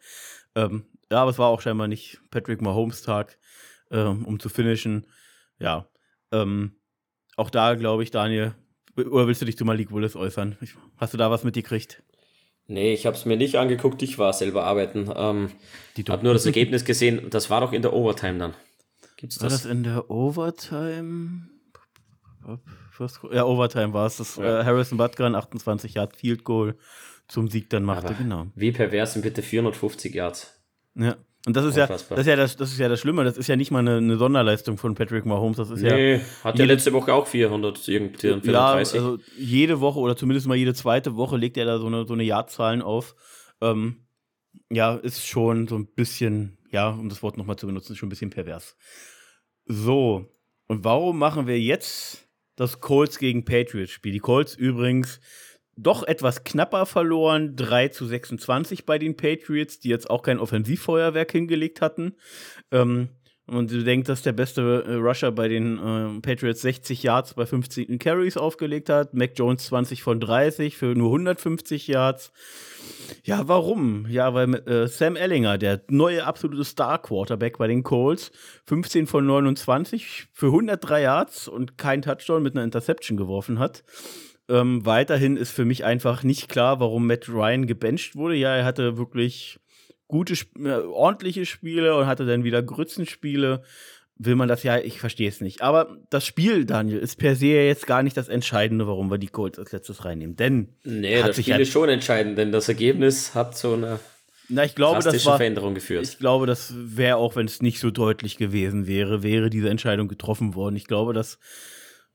Ähm, 0.56 0.86
ja, 1.12 1.22
aber 1.22 1.32
es 1.32 1.38
war 1.38 1.48
auch 1.48 1.62
scheinbar 1.62 1.88
nicht 1.88 2.20
Patrick 2.32 2.62
Mahomes 2.62 3.02
Tag, 3.02 3.38
ähm, 3.92 4.26
um 4.26 4.40
zu 4.40 4.50
finishen. 4.50 5.06
Ja, 5.60 5.88
ähm, 6.32 6.78
auch 7.36 7.50
da 7.50 7.76
glaube 7.76 8.04
ich, 8.04 8.12
Daniel, 8.12 8.56
oder 8.96 9.28
willst 9.28 9.42
du 9.42 9.46
dich 9.46 9.58
zu 9.58 9.66
Malik 9.66 9.92
Willis 9.92 10.16
äußern? 10.16 10.58
Hast 10.98 11.14
du 11.14 11.18
da 11.18 11.30
was 11.30 11.44
mitgekriegt? 11.44 12.02
Nee, 12.68 12.94
ich 12.94 13.06
habe 13.06 13.16
es 13.16 13.26
mir 13.26 13.38
nicht 13.38 13.56
angeguckt, 13.56 14.02
ich 14.02 14.18
war 14.18 14.34
selber 14.34 14.66
arbeiten. 14.66 15.10
Ähm, 15.16 15.52
habe 16.10 16.24
nur 16.24 16.34
das 16.34 16.46
Ergebnis 16.46 16.84
gesehen, 16.84 17.30
das 17.30 17.50
war 17.50 17.62
doch 17.62 17.72
in 17.72 17.82
der 17.82 17.94
Overtime 17.94 18.40
dann. 18.40 18.54
Gibt's 19.16 19.38
das? 19.38 19.44
War 19.44 19.50
das 19.50 19.66
in 19.66 19.84
der 19.84 20.10
Overtime? 20.10 21.48
First, 22.98 23.20
ja, 23.32 23.46
Overtime 23.46 23.94
war 23.94 24.08
es. 24.08 24.18
Das 24.18 24.38
ja. 24.38 24.62
äh, 24.62 24.66
Harrison 24.66 24.98
Butker 24.98 25.28
ein 25.28 25.36
28 25.36 25.94
Yard 25.94 26.16
Field 26.16 26.44
Goal 26.44 26.76
zum 27.28 27.48
Sieg 27.48 27.70
dann 27.70 27.84
machte, 27.84 28.08
Aber 28.08 28.16
genau. 28.16 28.48
Wie 28.56 28.72
pervers 28.72 29.14
sind 29.14 29.22
bitte 29.22 29.44
450 29.44 30.16
Yards? 30.16 30.60
Ja. 30.96 31.16
Und 31.46 31.56
das 31.56 31.64
ist 31.64 31.78
ja, 31.78 31.86
das 31.86 32.10
ist 32.10 32.26
ja 32.26 32.36
das, 32.36 32.58
das 32.58 32.72
ist 32.72 32.80
ja 32.80 32.90
das 32.90 33.00
Schlimme. 33.00 33.24
Das 33.24 33.38
ist 33.38 33.48
ja 33.48 33.56
nicht 33.56 33.70
mal 33.70 33.80
eine, 33.80 33.98
eine 33.98 34.18
Sonderleistung 34.18 34.78
von 34.78 34.96
Patrick 34.96 35.26
Mahomes. 35.26 35.58
Das 35.58 35.70
ist 35.70 35.82
nee, 35.82 36.16
ja. 36.16 36.22
Hat 36.44 36.58
ja 36.58 36.66
letzte 36.66 36.92
Woche 36.92 37.14
auch 37.14 37.28
400 37.28 37.88
irgendwie. 37.88 38.52
Ja, 38.52 38.72
also 38.74 39.20
jede 39.38 39.80
Woche 39.80 40.00
oder 40.00 40.18
zumindest 40.18 40.48
mal 40.48 40.58
jede 40.58 40.74
zweite 40.74 41.16
Woche 41.16 41.38
legt 41.38 41.56
er 41.58 41.66
da 41.66 41.78
so 41.78 41.86
eine, 41.86 42.06
so 42.06 42.14
eine 42.14 42.24
Jahrzahlen 42.24 42.82
auf. 42.82 43.16
Ähm, 43.62 44.08
ja, 44.72 44.96
ist 44.96 45.26
schon 45.26 45.68
so 45.68 45.78
ein 45.78 45.86
bisschen, 45.86 46.58
ja, 46.72 46.90
um 46.90 47.10
das 47.10 47.22
Wort 47.22 47.38
nochmal 47.38 47.58
zu 47.58 47.68
benutzen, 47.68 47.96
schon 47.96 48.08
ein 48.08 48.10
bisschen 48.10 48.32
pervers. 48.32 48.76
So. 49.66 50.26
Und 50.68 50.84
warum 50.84 51.20
machen 51.20 51.46
wir 51.46 51.60
jetzt 51.60 52.27
das 52.58 52.82
Colts 52.82 53.20
gegen 53.20 53.46
Patriots 53.46 53.94
Spiel. 53.94 54.12
Die 54.12 54.20
Colts 54.20 54.56
übrigens 54.56 55.22
doch 55.78 56.04
etwas 56.04 56.44
knapper 56.44 56.86
verloren, 56.86 57.56
3 57.56 57.90
zu 57.90 58.06
26 58.06 58.86
bei 58.86 58.98
den 58.98 59.16
Patriots, 59.16 59.80
die 59.80 59.90
jetzt 59.90 60.10
auch 60.10 60.24
kein 60.24 60.40
Offensivfeuerwerk 60.40 61.32
hingelegt 61.32 61.82
hatten. 61.82 62.16
Ähm, 62.72 63.10
und 63.48 63.72
du 63.72 63.84
denkst, 63.84 64.08
dass 64.08 64.22
der 64.22 64.34
beste 64.34 64.84
äh, 64.86 64.94
Rusher 64.96 65.32
bei 65.32 65.48
den 65.48 65.78
äh, 65.78 66.22
Patriots 66.22 66.62
60 66.62 67.02
Yards 67.04 67.34
bei 67.34 67.46
15 67.46 67.98
Carries 67.98 68.36
aufgelegt 68.36 68.90
hat. 68.90 69.14
Mac 69.14 69.32
Jones 69.36 69.66
20 69.68 70.04
von 70.04 70.20
30 70.20 70.76
für 70.76 70.96
nur 70.96 71.08
150 71.08 71.88
Yards. 71.88 72.34
Ja, 73.24 73.48
warum? 73.48 74.06
Ja, 74.10 74.34
weil 74.34 74.54
äh, 74.68 74.88
Sam 74.88 75.16
Ellinger, 75.16 75.58
der 75.58 75.82
neue 75.90 76.26
absolute 76.26 76.66
Star-Quarterback 76.66 77.58
bei 77.58 77.68
den 77.68 77.84
Colts, 77.84 78.32
15 78.66 79.08
von 79.08 79.26
29 79.26 80.28
für 80.34 80.48
103 80.48 81.02
Yards 81.02 81.48
und 81.48 81.78
kein 81.78 82.02
Touchdown 82.02 82.44
mit 82.44 82.56
einer 82.56 82.66
Interception 82.66 83.18
geworfen 83.18 83.60
hat. 83.60 83.84
Ähm, 84.50 84.86
weiterhin 84.86 85.38
ist 85.38 85.52
für 85.52 85.66
mich 85.66 85.86
einfach 85.86 86.24
nicht 86.24 86.50
klar, 86.50 86.80
warum 86.80 87.08
Matt 87.08 87.30
Ryan 87.30 87.66
gebencht 87.66 88.16
wurde. 88.16 88.36
Ja, 88.36 88.56
er 88.56 88.66
hatte 88.66 88.98
wirklich 88.98 89.60
gute, 90.08 90.34
äh, 90.60 90.70
ordentliche 90.70 91.46
Spiele 91.46 91.96
und 91.96 92.08
hatte 92.08 92.26
dann 92.26 92.44
wieder 92.44 92.62
Grützenspiele. 92.62 93.64
Will 94.20 94.36
man 94.36 94.48
das 94.48 94.64
ja, 94.64 94.80
ich 94.80 95.00
verstehe 95.00 95.30
es 95.30 95.42
nicht. 95.42 95.62
Aber 95.62 95.98
das 96.10 96.26
Spiel, 96.26 96.66
Daniel, 96.66 96.98
ist 96.98 97.18
per 97.18 97.36
se 97.36 97.48
jetzt 97.48 97.86
gar 97.86 98.02
nicht 98.02 98.18
das 98.18 98.30
Entscheidende, 98.30 98.88
warum 98.88 99.12
wir 99.12 99.20
die 99.20 99.28
Colts 99.28 99.60
als 99.60 99.72
letztes 99.72 100.06
reinnehmen. 100.06 100.36
Denn. 100.36 100.70
Nee, 100.84 101.22
das 101.22 101.38
Spiel 101.38 101.60
ist 101.60 101.72
schon 101.72 101.90
entscheidend, 101.90 102.38
denn 102.38 102.52
das 102.52 102.68
Ergebnis 102.68 103.36
hat 103.36 103.56
so 103.56 103.74
eine 103.74 104.00
na, 104.50 104.64
ich 104.64 104.76
glaube, 104.76 105.04
das 105.04 105.26
war, 105.26 105.38
Veränderung 105.38 105.76
geführt. 105.76 106.06
Ich 106.06 106.20
glaube, 106.20 106.46
das 106.46 106.74
wäre 106.76 107.18
auch, 107.18 107.36
wenn 107.36 107.48
es 107.48 107.62
nicht 107.62 107.80
so 107.80 107.92
deutlich 107.92 108.38
gewesen 108.38 108.88
wäre, 108.88 109.22
wäre 109.22 109.50
diese 109.50 109.70
Entscheidung 109.70 110.08
getroffen 110.08 110.56
worden. 110.56 110.78
Ich 110.78 110.88
glaube, 110.88 111.14
das 111.14 111.38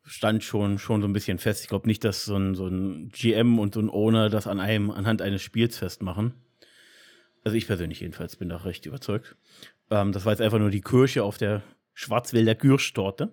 stand 0.04 0.42
schon, 0.42 0.78
schon 0.78 1.02
so 1.02 1.08
ein 1.08 1.12
bisschen 1.12 1.38
fest. 1.38 1.62
Ich 1.62 1.68
glaube 1.68 1.86
nicht, 1.86 2.04
dass 2.04 2.24
so 2.24 2.36
ein, 2.36 2.54
so 2.54 2.66
ein 2.66 3.10
GM 3.10 3.58
und 3.58 3.74
so 3.74 3.80
ein 3.80 3.90
Owner 3.90 4.30
das 4.30 4.46
an 4.46 4.60
einem, 4.60 4.90
anhand 4.90 5.20
eines 5.20 5.42
Spiels 5.42 5.76
festmachen. 5.76 6.34
Also 7.44 7.56
ich 7.56 7.66
persönlich 7.66 8.00
jedenfalls 8.00 8.36
bin 8.36 8.48
da 8.48 8.58
recht 8.58 8.86
überzeugt. 8.86 9.36
Ähm, 9.90 10.12
das 10.12 10.24
war 10.24 10.32
jetzt 10.32 10.42
einfach 10.42 10.58
nur 10.58 10.70
die 10.70 10.80
Kirsche 10.80 11.24
auf 11.24 11.38
der 11.38 11.62
Schwarzwälder 11.94 12.54
Kirschtorte. 12.54 13.32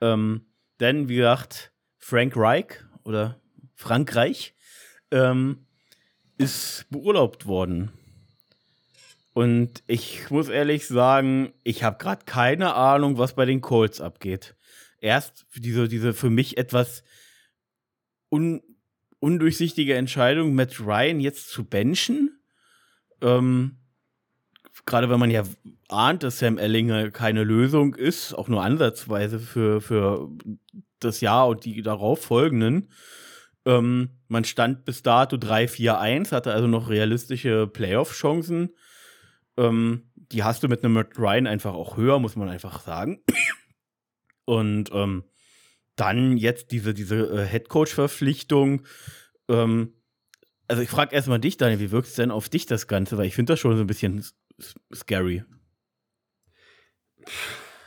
Ähm, 0.00 0.46
denn, 0.80 1.08
wie 1.08 1.16
gesagt, 1.16 1.72
Frank 1.98 2.36
Reich 2.36 2.84
oder 3.04 3.40
Frankreich 3.74 4.54
ähm, 5.10 5.66
ist 6.38 6.86
beurlaubt 6.90 7.46
worden. 7.46 7.92
Und 9.32 9.82
ich 9.86 10.30
muss 10.30 10.48
ehrlich 10.48 10.86
sagen, 10.86 11.54
ich 11.64 11.84
habe 11.84 11.96
gerade 11.98 12.24
keine 12.26 12.74
Ahnung, 12.74 13.16
was 13.16 13.34
bei 13.34 13.46
den 13.46 13.62
Colts 13.62 14.00
abgeht. 14.00 14.54
Erst 14.98 15.46
diese, 15.54 15.88
diese 15.88 16.12
für 16.12 16.28
mich 16.28 16.58
etwas 16.58 17.02
un, 18.30 18.62
undurchsichtige 19.20 19.94
Entscheidung, 19.94 20.54
Matt 20.54 20.80
Ryan 20.80 21.20
jetzt 21.20 21.48
zu 21.48 21.64
benchen 21.64 22.31
ähm, 23.22 23.78
Gerade 24.84 25.08
wenn 25.10 25.20
man 25.20 25.30
ja 25.30 25.44
ahnt, 25.88 26.22
dass 26.22 26.38
Sam 26.38 26.58
Ellinger 26.58 27.10
keine 27.10 27.44
Lösung 27.44 27.94
ist, 27.94 28.34
auch 28.34 28.48
nur 28.48 28.62
ansatzweise 28.62 29.38
für, 29.38 29.80
für 29.80 30.28
das 30.98 31.20
Jahr 31.20 31.48
und 31.48 31.64
die 31.64 31.82
darauf 31.82 32.22
folgenden. 32.22 32.88
Ähm, 33.64 34.10
man 34.28 34.44
stand 34.44 34.84
bis 34.84 35.02
dato 35.02 35.36
3-4-1, 35.36 36.32
hatte 36.32 36.52
also 36.52 36.66
noch 36.66 36.88
realistische 36.88 37.68
Playoff-Chancen. 37.68 38.70
Ähm, 39.56 40.10
die 40.16 40.42
hast 40.42 40.62
du 40.62 40.68
mit 40.68 40.84
einem 40.84 40.96
Ryan 40.96 41.46
einfach 41.46 41.74
auch 41.74 41.96
höher, 41.96 42.18
muss 42.18 42.34
man 42.34 42.48
einfach 42.48 42.80
sagen. 42.80 43.22
Und 44.44 44.90
ähm, 44.92 45.24
dann 45.94 46.36
jetzt 46.38 46.72
diese, 46.72 46.94
diese 46.94 47.42
äh, 47.42 47.46
Headcoach-Verpflichtung. 47.46 48.82
Ähm, 49.48 49.92
also 50.68 50.82
ich 50.82 50.88
frage 50.88 51.14
erstmal 51.14 51.38
dich, 51.38 51.56
Daniel, 51.56 51.80
wie 51.80 51.90
wirkt 51.90 52.08
es 52.08 52.14
denn 52.14 52.30
auf 52.30 52.48
dich 52.48 52.66
das 52.66 52.86
Ganze? 52.86 53.18
Weil 53.18 53.26
ich 53.26 53.34
finde 53.34 53.52
das 53.52 53.60
schon 53.60 53.76
so 53.76 53.82
ein 53.82 53.86
bisschen 53.86 54.24
scary. 54.94 55.44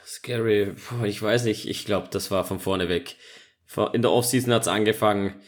Scary, 0.05 0.73
ich 1.05 1.21
weiß 1.21 1.45
nicht, 1.45 1.67
ich 1.67 1.85
glaube, 1.85 2.07
das 2.11 2.31
war 2.31 2.45
von 2.45 2.59
vorne 2.59 2.89
weg. 2.89 3.15
In 3.93 4.01
der 4.01 4.11
Offseason 4.11 4.53
hat 4.53 4.63
es 4.63 4.67
angefangen, 4.67 5.41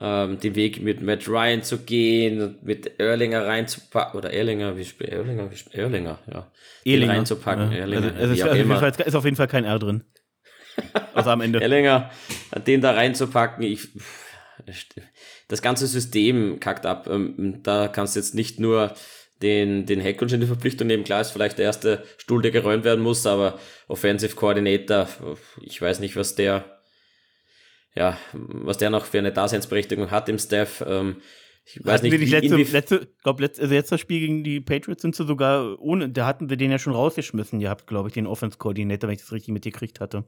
ähm, 0.00 0.38
den 0.40 0.54
Weg 0.54 0.82
mit 0.82 1.02
Matt 1.02 1.28
Ryan 1.28 1.62
zu 1.62 1.78
gehen, 1.78 2.58
mit 2.62 2.98
Erlinger 2.98 3.46
reinzupacken, 3.46 4.18
oder 4.18 4.32
Erlinger, 4.32 4.76
wie 4.76 4.84
spielt 4.84 5.10
Erlinger, 5.10 5.50
wie 5.50 5.56
spielt 5.56 5.76
Erlinger, 5.76 6.18
ja. 6.30 6.50
Erlinger. 6.84 7.12
reinzupacken, 7.12 7.72
ja. 7.72 7.78
Erlinger, 7.78 8.06
also, 8.06 8.18
also 8.18 8.34
ist, 8.34 8.42
also 8.42 8.74
Fall, 8.74 8.92
ist, 9.06 9.14
auf 9.14 9.24
jeden 9.24 9.36
Fall 9.36 9.48
kein 9.48 9.64
R 9.64 9.78
drin. 9.78 10.04
Also 11.14 11.30
am 11.30 11.40
Ende. 11.40 11.60
Erlinger, 11.62 12.10
den 12.66 12.80
da 12.80 12.92
reinzupacken, 12.92 13.62
ich, 13.64 13.88
das 15.48 15.62
ganze 15.62 15.86
System 15.86 16.60
kackt 16.60 16.86
ab. 16.86 17.08
Ähm, 17.10 17.60
da 17.62 17.88
kannst 17.88 18.16
du 18.16 18.20
jetzt 18.20 18.34
nicht 18.34 18.60
nur 18.60 18.94
den, 19.42 19.86
den 19.86 20.00
Headcoach 20.00 20.32
in 20.32 20.40
die 20.40 20.46
Verpflichtung 20.46 20.86
nehmen. 20.86 21.04
Klar 21.04 21.20
ist 21.20 21.30
vielleicht 21.30 21.58
der 21.58 21.66
erste 21.66 22.04
Stuhl, 22.16 22.42
der 22.42 22.50
geräumt 22.50 22.84
werden 22.84 23.02
muss, 23.02 23.26
aber 23.26 23.58
Offensive 23.88 24.36
Coordinator, 24.36 25.08
ich 25.60 25.80
weiß 25.80 26.00
nicht, 26.00 26.16
was 26.16 26.34
der 26.34 26.64
ja, 27.96 28.18
was 28.32 28.78
der 28.78 28.90
noch 28.90 29.04
für 29.04 29.18
eine 29.18 29.32
Daseinsberechtigung 29.32 30.10
hat 30.10 30.28
im 30.28 30.38
Staff. 30.38 30.84
Ähm, 30.86 31.16
ich 31.64 31.84
weiß 31.84 31.94
hatten 31.94 32.04
nicht, 32.04 32.12
wir 32.12 32.18
die 32.18 32.26
letzte, 32.26 32.56
letzte, 32.56 33.08
glaub, 33.22 33.40
letzte, 33.40 33.62
also 33.62 33.74
letztes 33.74 34.00
Spiel 34.00 34.20
gegen 34.20 34.44
die 34.44 34.60
Patriots 34.60 35.02
sind 35.02 35.14
sie 35.14 35.24
sogar 35.24 35.80
ohne, 35.80 36.10
da 36.10 36.26
hatten 36.26 36.50
wir 36.50 36.56
den 36.56 36.70
ja 36.70 36.78
schon 36.78 36.92
rausgeschmissen 36.92 37.60
gehabt, 37.60 37.86
glaube 37.86 38.08
ich, 38.08 38.14
den 38.14 38.26
Offense-Coordinator, 38.26 39.08
wenn 39.08 39.14
ich 39.14 39.22
das 39.22 39.32
richtig 39.32 39.54
mitgekriegt 39.54 40.00
hatte. 40.00 40.24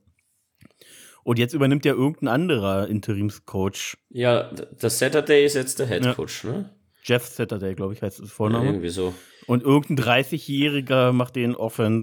Und 1.27 1.41
jetzt 1.41 1.55
übernimmt 1.55 1.85
ja 1.85 1.93
irgendein 1.93 2.29
anderer 2.29 2.87
Interimscoach. 2.87 3.97
Ja, 4.11 4.49
das 4.79 5.01
Saturday 5.01 5.45
ist 5.45 5.55
jetzt 5.55 5.81
der 5.81 5.89
Headcoach, 5.89 6.45
ja. 6.45 6.51
ne? 6.53 6.71
Jeff 7.03 7.27
Saturday, 7.27 7.75
glaube 7.75 7.95
ich, 7.95 8.03
heißt 8.03 8.21
das 8.21 8.31
Vorname. 8.31 8.67
Ja, 8.67 8.71
irgendwie 8.71 8.91
so. 8.91 9.13
Und 9.49 9.65
irgendein 9.65 10.23
30-Jähriger 10.23 11.11
macht 11.11 11.35
den 11.35 11.57
Offense 11.57 12.03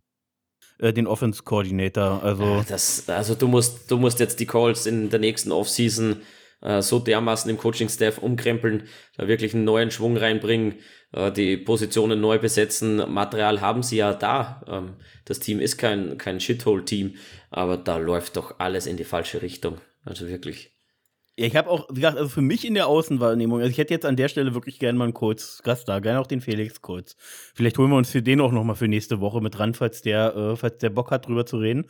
äh, 0.79 0.91
den 0.91 1.07
Offense 1.07 1.43
Coordinator. 1.43 2.21
Also, 2.21 2.65
das, 2.67 3.07
also 3.07 3.33
du 3.35 3.47
musst, 3.47 3.89
du 3.89 3.97
musst 3.97 4.19
jetzt 4.19 4.41
die 4.41 4.45
Calls 4.45 4.85
in 4.85 5.09
der 5.09 5.19
nächsten 5.19 5.53
Offseason 5.53 6.17
äh, 6.63 6.81
so 6.81 6.99
dermaßen 6.99 7.49
im 7.49 7.57
Coaching-Staff 7.57 8.17
umkrempeln, 8.17 8.83
da 9.17 9.27
wirklich 9.29 9.53
einen 9.53 9.63
neuen 9.63 9.91
Schwung 9.91 10.17
reinbringen, 10.17 10.75
äh, 11.11 11.31
die 11.31 11.57
Positionen 11.57 12.19
neu 12.19 12.39
besetzen. 12.39 12.97
Material 13.11 13.61
haben 13.61 13.83
sie 13.83 13.97
ja 13.97 14.13
da. 14.13 14.63
Ähm, 14.67 14.93
das 15.25 15.39
Team 15.39 15.59
ist 15.59 15.77
kein, 15.77 16.17
kein 16.17 16.39
Shithole-Team, 16.39 17.15
aber 17.53 17.77
da 17.77 17.97
läuft 17.97 18.35
doch 18.35 18.59
alles 18.59 18.87
in 18.87 18.97
die 18.97 19.03
falsche 19.03 19.41
Richtung. 19.41 19.79
Also 20.03 20.27
wirklich. 20.27 20.72
Ja, 21.35 21.47
ich 21.47 21.55
habe 21.55 21.67
auch, 21.67 21.87
wie 21.89 21.95
gesagt, 21.95 22.15
also 22.15 22.29
für 22.29 22.43
mich 22.43 22.63
in 22.63 22.75
der 22.75 22.85
Außenwahrnehmung, 22.85 23.59
also 23.59 23.71
ich 23.71 23.79
hätte 23.79 23.91
jetzt 23.91 24.05
an 24.05 24.15
der 24.15 24.27
Stelle 24.27 24.53
wirklich 24.53 24.77
gerne 24.77 24.99
mal 24.99 25.05
einen 25.05 25.15
kurz 25.15 25.63
Gast 25.63 25.89
da, 25.89 25.97
gerne 25.99 26.19
auch 26.19 26.27
den 26.27 26.41
Felix 26.41 26.83
kurz. 26.83 27.15
Vielleicht 27.55 27.79
holen 27.79 27.89
wir 27.89 27.97
uns 27.97 28.11
den 28.11 28.39
auch 28.39 28.51
noch 28.51 28.63
mal 28.63 28.75
für 28.75 28.87
nächste 28.87 29.19
Woche 29.19 29.41
mit 29.41 29.57
dran, 29.57 29.73
falls 29.73 30.03
der, 30.03 30.35
äh, 30.35 30.55
falls 30.55 30.77
der 30.77 30.91
Bock 30.91 31.09
hat, 31.09 31.25
drüber 31.25 31.47
zu 31.47 31.57
reden. 31.57 31.85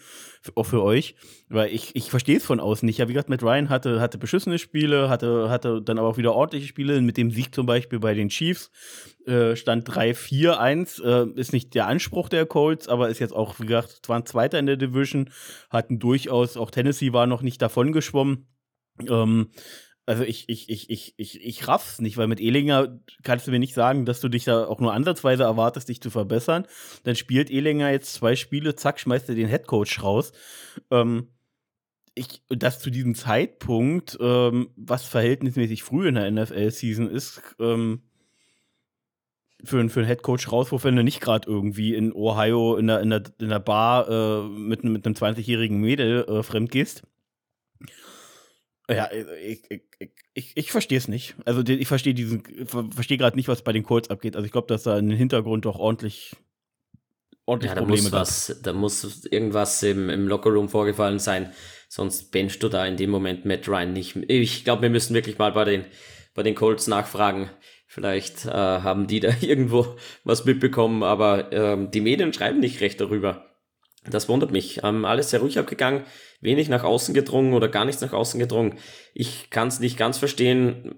Auch 0.56 0.64
für 0.64 0.82
euch. 0.82 1.16
Weil 1.50 1.74
ich, 1.74 1.94
ich 1.94 2.10
verstehe 2.10 2.38
es 2.38 2.46
von 2.46 2.62
außen 2.62 2.86
nicht. 2.86 3.00
Ja, 3.00 3.10
wie 3.10 3.14
gesagt, 3.14 3.28
mit 3.28 3.44
Ryan 3.44 3.68
hatte, 3.68 4.00
hatte 4.00 4.18
beschissene 4.18 4.60
Spiele, 4.60 5.10
hatte, 5.10 5.50
hatte 5.50 5.82
dann 5.82 6.00
aber 6.00 6.08
auch 6.08 6.18
wieder 6.18 6.34
ordentliche 6.34 6.68
Spiele. 6.68 7.02
Mit 7.02 7.18
dem 7.18 7.30
Sieg 7.30 7.54
zum 7.54 7.66
Beispiel 7.66 8.00
bei 8.00 8.14
den 8.14 8.30
Chiefs 8.30 8.72
äh, 9.26 9.58
stand 9.58 9.90
3-4-1. 9.90 11.04
Äh, 11.04 11.38
ist 11.38 11.52
nicht 11.52 11.76
der 11.76 11.88
Anspruch 11.88 12.30
der 12.30 12.46
Colts, 12.46 12.88
aber 12.88 13.10
ist 13.10 13.20
jetzt 13.20 13.36
auch, 13.36 13.60
wie 13.60 13.66
gesagt, 13.66 14.08
waren 14.08 14.26
Zweiter 14.26 14.58
in 14.58 14.68
der 14.68 14.78
Division, 14.78 15.30
hatten 15.70 16.00
durchaus, 16.00 16.56
auch 16.56 16.72
Tennessee 16.72 17.12
war 17.12 17.28
noch 17.28 17.42
nicht 17.42 17.62
davon 17.62 17.92
geschwommen 17.92 18.48
ähm, 19.08 19.50
also 20.06 20.24
ich, 20.24 20.50
ich, 20.50 20.70
ich, 20.70 20.90
ich, 20.90 21.14
ich, 21.18 21.42
ich 21.42 21.68
raff's 21.68 22.02
nicht, 22.02 22.18
weil 22.18 22.28
mit 22.28 22.42
Ehlinger 22.42 23.00
kannst 23.24 23.48
du 23.48 23.52
mir 23.52 23.60
nicht 23.60 23.74
sagen, 23.74 24.06
dass 24.06 24.20
du 24.20 24.28
dich 24.28 24.44
da 24.44 24.66
auch 24.66 24.80
nur 24.80 24.94
ansatzweise 24.94 25.44
erwartest, 25.44 25.88
dich 25.88 26.02
zu 26.02 26.10
verbessern. 26.10 26.68
Dann 27.04 27.16
spielt 27.16 27.50
Ehlinger 27.50 27.90
jetzt 27.90 28.14
zwei 28.14 28.36
Spiele, 28.36 28.76
zack, 28.76 29.00
schmeißt 29.00 29.30
er 29.30 29.36
den 29.36 29.48
Headcoach 29.48 30.04
raus. 30.04 30.34
Ähm, 30.92 31.30
ich, 32.16 32.44
das 32.50 32.80
zu 32.80 32.90
diesem 32.90 33.16
Zeitpunkt, 33.16 34.18
ähm, 34.20 34.70
was 34.76 35.06
verhältnismäßig 35.06 35.84
früh 35.84 36.08
in 36.08 36.16
der 36.16 36.30
NFL-Season 36.30 37.10
ist, 37.10 37.42
ähm, 37.60 38.04
für, 39.64 39.90
für 39.90 40.00
einen 40.02 40.08
Headcoach 40.08 40.52
raus, 40.52 40.68
wenn 40.84 40.96
du 40.98 41.04
nicht 41.04 41.22
gerade 41.22 41.50
irgendwie 41.50 41.96
in 41.96 42.12
Ohio 42.14 42.76
in 42.76 42.88
der, 42.88 43.00
in 43.00 43.10
der, 43.10 43.24
in 43.40 43.50
der 43.50 43.60
Bar 43.60 44.10
äh, 44.10 44.50
mit, 44.50 44.84
mit 44.84 45.06
einem 45.06 45.16
20-jährigen 45.16 45.80
Mädel 45.80 46.26
äh, 46.26 46.44
fremd 46.44 46.72
gehst. 46.72 47.04
Ja, 48.90 49.10
ich, 49.12 49.64
ich, 49.70 50.12
ich, 50.34 50.52
ich 50.56 50.72
verstehe 50.72 50.98
es 50.98 51.08
nicht. 51.08 51.36
Also 51.46 51.62
ich 51.62 51.88
verstehe 51.88 52.14
diesen, 52.14 52.44
verstehe 52.92 53.18
gerade 53.18 53.38
nicht, 53.38 53.48
was 53.48 53.62
bei 53.62 53.72
den 53.72 53.84
Colts 53.84 54.10
abgeht. 54.10 54.36
Also 54.36 54.46
ich 54.46 54.52
glaube, 54.52 54.68
dass 54.68 54.84
da 54.84 54.98
im 54.98 55.10
Hintergrund 55.10 55.66
doch 55.66 55.80
ordentlich, 55.80 56.36
ordentlich 57.46 57.70
ja, 57.70 57.76
da 57.76 57.82
Probleme 57.82 58.04
muss 58.04 58.12
was, 58.12 58.60
Da 58.62 58.74
muss 58.74 59.26
irgendwas 59.26 59.82
im, 59.84 60.10
im 60.10 60.28
Lockerroom 60.28 60.68
vorgefallen 60.68 61.20
sein. 61.20 61.54
Sonst 61.88 62.32
benchst 62.32 62.62
du 62.62 62.68
da 62.68 62.86
in 62.86 62.98
dem 62.98 63.10
Moment 63.10 63.46
Matt 63.46 63.70
Ryan 63.70 63.94
nicht. 63.94 64.18
Ich 64.28 64.66
glaube, 64.66 64.82
wir 64.82 64.90
müssen 64.90 65.14
wirklich 65.14 65.38
mal 65.38 65.54
bei 65.54 65.64
den, 65.64 65.86
bei 66.34 66.44
den 66.44 66.56
Colts 66.56 66.88
nachfragen. 66.88 67.50
Vielleicht 67.88 68.46
äh, 68.46 68.50
haben 68.50 69.08
die 69.08 69.22
da 69.22 69.30
irgendwo 69.42 69.96
was 70.26 70.44
mitbekommen, 70.44 71.04
aber 71.04 71.54
ähm, 71.54 71.90
die 71.92 72.02
Medien 72.02 72.34
schreiben 72.34 72.60
nicht 72.60 72.82
recht 72.82 73.00
darüber. 73.00 73.53
Das 74.10 74.28
wundert 74.28 74.52
mich. 74.52 74.82
Ähm, 74.84 75.06
alles 75.06 75.30
sehr 75.30 75.40
ruhig 75.40 75.58
abgegangen, 75.60 76.04
wenig 76.42 76.70
nach 76.70 76.84
außen 76.84 77.14
gedrungen 77.14 77.54
oder 77.54 77.70
gar 77.70 77.86
nichts 77.86 78.02
nach 78.02 78.14
außen 78.14 78.40
gedrungen. 78.40 78.78
Ich 79.14 79.50
kann 79.50 79.70
es 79.70 79.80
nicht 79.80 79.98
ganz 79.98 80.18
verstehen. 80.18 80.96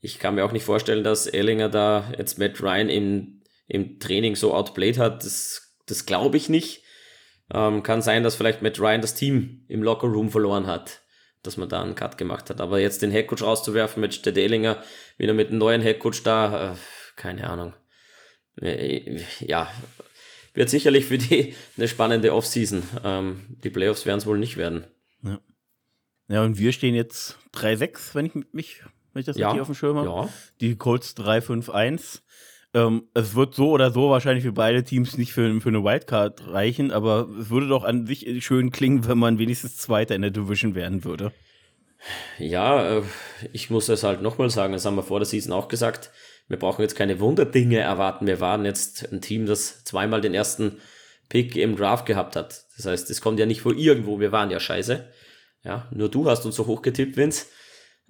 Ich 0.00 0.18
kann 0.18 0.34
mir 0.34 0.44
auch 0.44 0.52
nicht 0.52 0.64
vorstellen, 0.64 1.04
dass 1.04 1.26
Erlinger 1.26 1.68
da 1.68 2.12
jetzt 2.18 2.38
Matt 2.38 2.60
Ryan 2.60 2.88
im, 2.88 3.42
im 3.68 4.00
Training 4.00 4.36
so 4.36 4.52
outplayed 4.54 4.98
hat. 4.98 5.24
Das, 5.24 5.74
das 5.86 6.06
glaube 6.06 6.36
ich 6.36 6.48
nicht. 6.48 6.82
Ähm, 7.52 7.82
kann 7.82 8.02
sein, 8.02 8.22
dass 8.22 8.34
vielleicht 8.34 8.62
Matt 8.62 8.80
Ryan 8.80 9.00
das 9.00 9.14
Team 9.14 9.64
im 9.68 9.82
Lockerroom 9.82 10.30
verloren 10.30 10.66
hat, 10.66 11.02
dass 11.42 11.56
man 11.56 11.68
da 11.68 11.82
einen 11.82 11.94
Cut 11.94 12.18
gemacht 12.18 12.50
hat. 12.50 12.60
Aber 12.60 12.80
jetzt 12.80 13.02
den 13.02 13.10
Headcoach 13.10 13.42
rauszuwerfen 13.42 14.00
mit 14.00 14.14
Stede 14.14 14.42
Erlinger, 14.42 14.82
wieder 15.18 15.34
mit 15.34 15.48
einem 15.48 15.58
neuen 15.58 15.82
Headcoach 15.82 16.22
da, 16.24 16.72
äh, 16.72 16.76
keine 17.16 17.48
Ahnung. 17.48 17.74
Äh, 18.60 19.20
ja, 19.40 19.70
wird 20.54 20.70
sicherlich 20.70 21.04
für 21.04 21.18
die 21.18 21.54
eine 21.76 21.88
spannende 21.88 22.32
Offseason. 22.32 22.82
Ähm, 23.04 23.40
die 23.62 23.70
Playoffs 23.70 24.06
werden 24.06 24.18
es 24.18 24.26
wohl 24.26 24.38
nicht 24.38 24.56
werden. 24.56 24.84
Ja. 25.22 25.40
ja, 26.28 26.42
und 26.42 26.58
wir 26.58 26.72
stehen 26.72 26.94
jetzt 26.94 27.38
3-6, 27.54 28.14
wenn 28.14 28.26
ich 28.26 28.34
mich, 28.52 28.82
wenn 29.12 29.20
ich 29.20 29.26
das 29.26 29.36
ja, 29.36 29.48
richtig 29.48 29.62
auf 29.62 29.68
dem 29.68 29.74
Schirm 29.74 29.96
habe. 29.98 30.08
Ja. 30.08 30.28
Die 30.60 30.76
Colts 30.76 31.16
3-5-1. 31.16 32.20
Ähm, 32.72 33.08
es 33.14 33.36
wird 33.36 33.54
so 33.54 33.70
oder 33.70 33.92
so 33.92 34.10
wahrscheinlich 34.10 34.44
für 34.44 34.52
beide 34.52 34.82
Teams 34.82 35.16
nicht 35.16 35.32
für, 35.32 35.60
für 35.60 35.68
eine 35.68 35.84
Wildcard 35.84 36.48
reichen, 36.48 36.90
aber 36.90 37.28
es 37.40 37.48
würde 37.48 37.68
doch 37.68 37.84
an 37.84 38.06
sich 38.06 38.44
schön 38.44 38.72
klingen, 38.72 39.06
wenn 39.06 39.18
man 39.18 39.38
wenigstens 39.38 39.76
Zweiter 39.76 40.16
in 40.16 40.22
der 40.22 40.32
Division 40.32 40.74
werden 40.74 41.04
würde. 41.04 41.32
Ja, 42.38 42.98
äh, 42.98 43.02
ich 43.52 43.70
muss 43.70 43.88
es 43.88 44.02
halt 44.02 44.22
nochmal 44.22 44.50
sagen, 44.50 44.72
das 44.72 44.84
haben 44.84 44.96
wir 44.96 45.04
vor 45.04 45.20
der 45.20 45.26
Season 45.26 45.52
auch 45.52 45.68
gesagt 45.68 46.10
wir 46.48 46.58
brauchen 46.58 46.82
jetzt 46.82 46.96
keine 46.96 47.20
Wunderdinge 47.20 47.78
erwarten. 47.78 48.26
Wir 48.26 48.40
waren 48.40 48.64
jetzt 48.64 49.10
ein 49.12 49.20
Team, 49.20 49.46
das 49.46 49.84
zweimal 49.84 50.20
den 50.20 50.34
ersten 50.34 50.78
Pick 51.28 51.56
im 51.56 51.76
Draft 51.76 52.06
gehabt 52.06 52.36
hat. 52.36 52.64
Das 52.76 52.86
heißt, 52.86 53.10
es 53.10 53.20
kommt 53.20 53.38
ja 53.38 53.46
nicht 53.46 53.62
von 53.62 53.78
irgendwo, 53.78 54.20
wir 54.20 54.32
waren 54.32 54.50
ja 54.50 54.60
scheiße. 54.60 55.06
Ja, 55.64 55.88
nur 55.90 56.10
du 56.10 56.28
hast 56.28 56.44
uns 56.44 56.56
so 56.56 56.66
hoch 56.66 56.82
getippt, 56.82 57.16
Vince. 57.16 57.46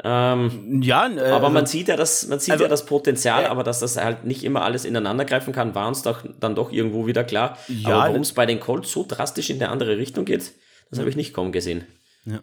Ähm, 0.02 0.82
ja, 0.82 1.06
äh, 1.06 1.30
aber 1.30 1.50
man 1.50 1.62
also 1.62 1.70
sieht 1.70 1.86
ja 1.86 1.96
das, 1.96 2.26
man 2.26 2.40
sieht 2.40 2.50
also, 2.50 2.64
ja 2.64 2.68
das 2.68 2.84
Potenzial, 2.84 3.44
äh, 3.44 3.46
aber 3.46 3.62
dass 3.62 3.78
das 3.78 3.96
halt 3.96 4.24
nicht 4.24 4.42
immer 4.42 4.62
alles 4.62 4.84
ineinander 4.84 5.24
greifen 5.24 5.52
kann, 5.52 5.76
war 5.76 5.86
uns 5.86 6.02
doch 6.02 6.24
dann 6.40 6.56
doch 6.56 6.72
irgendwo 6.72 7.06
wieder 7.06 7.22
klar. 7.22 7.56
Ja, 7.68 7.90
aber 7.90 8.08
warum 8.08 8.22
es 8.22 8.32
bei 8.32 8.44
den 8.44 8.58
Colts 8.58 8.90
so 8.90 9.06
drastisch 9.06 9.50
in 9.50 9.60
der 9.60 9.70
andere 9.70 9.96
Richtung 9.96 10.24
geht, 10.24 10.52
das 10.90 10.98
habe 10.98 11.08
ich 11.08 11.14
nicht 11.14 11.32
kommen 11.32 11.52
gesehen. 11.52 11.86
Ja. 12.24 12.42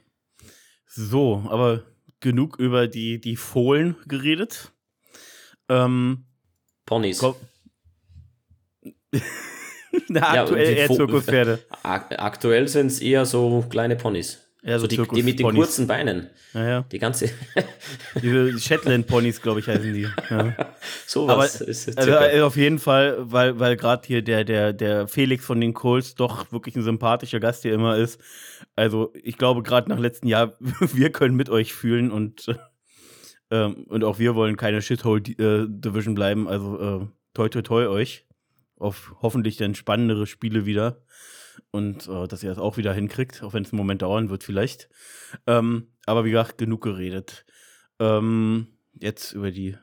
So, 0.86 1.44
aber 1.50 1.84
genug 2.22 2.58
über 2.58 2.88
die, 2.88 3.20
die 3.20 3.36
Fohlen 3.36 3.98
geredet. 4.08 4.72
Ähm, 5.72 6.26
Ponys. 6.86 7.22
Na, 10.08 10.42
aktuell 10.42 10.72
ja, 10.72 10.78
eher 10.78 10.90
Zirkuspferde. 10.90 11.60
Aktuell 11.84 12.68
sind 12.68 12.88
es 12.88 13.00
eher 13.00 13.26
so 13.26 13.66
kleine 13.70 13.96
Ponys. 13.96 14.40
Ja, 14.64 14.78
so, 14.78 14.82
so 14.82 14.88
die, 14.88 15.16
die, 15.16 15.24
mit 15.24 15.40
den 15.40 15.56
kurzen 15.56 15.88
Beinen. 15.88 16.30
Ja, 16.54 16.68
ja. 16.68 16.82
Die 16.92 17.00
ganze. 17.00 17.30
die 18.22 18.60
Shetland-Ponys, 18.60 19.42
glaube 19.42 19.60
ich, 19.60 19.68
heißen 19.68 19.94
die. 19.94 20.08
Ja. 20.30 20.74
so 21.08 21.28
was 21.28 21.62
ist 21.62 21.98
also, 21.98 22.16
also 22.16 22.46
auf 22.46 22.58
jeden 22.58 22.78
Fall, 22.78 23.18
weil, 23.20 23.60
weil 23.60 23.76
gerade 23.76 24.06
hier 24.06 24.22
der, 24.22 24.44
der, 24.44 24.72
der 24.72 25.08
Felix 25.08 25.46
von 25.46 25.60
den 25.60 25.74
Coles 25.74 26.14
doch 26.14 26.52
wirklich 26.52 26.76
ein 26.76 26.84
sympathischer 26.84 27.40
Gast 27.40 27.64
hier 27.64 27.74
immer 27.74 27.98
ist. 27.98 28.22
Also 28.76 29.12
ich 29.16 29.38
glaube, 29.38 29.64
gerade 29.64 29.90
nach 29.90 29.98
letztem 29.98 30.30
Jahr, 30.30 30.54
wir 30.60 31.12
können 31.12 31.36
mit 31.36 31.50
euch 31.50 31.74
fühlen 31.74 32.12
und, 32.12 32.48
ähm, 33.52 33.84
und 33.88 34.04
auch 34.04 34.18
wir 34.18 34.36
wollen 34.36 34.58
keine 34.58 34.82
Shithole-Division 34.82 36.16
bleiben. 36.16 36.48
Also 36.48 36.80
äh, 36.80 37.08
toi 37.34 37.50
toi 37.50 37.62
toi 37.62 37.88
euch. 37.88 38.26
Auf 38.78 39.14
hoffentlich 39.22 39.58
dann 39.58 39.76
spannendere 39.76 40.26
Spiele 40.26 40.66
wieder 40.66 41.04
und 41.70 42.08
äh, 42.08 42.28
dass 42.28 42.42
ihr 42.42 42.50
das 42.50 42.58
auch 42.58 42.78
wieder 42.78 42.94
hinkriegt, 42.94 43.44
auch 43.44 43.54
wenn 43.54 43.64
es 43.64 43.72
einen 43.72 43.78
Moment 43.78 44.02
dauern 44.02 44.30
wird 44.30 44.44
vielleicht. 44.44 44.90
Ähm, 45.46 45.88
aber 46.08 46.26
wie 46.26 46.32
gesagt, 46.32 46.58
genug 46.58 46.82
geredet. 46.82 47.46
Ähm, 48.00 48.68
jetzt 49.00 49.34
über 49.34 49.52
die 49.52 49.78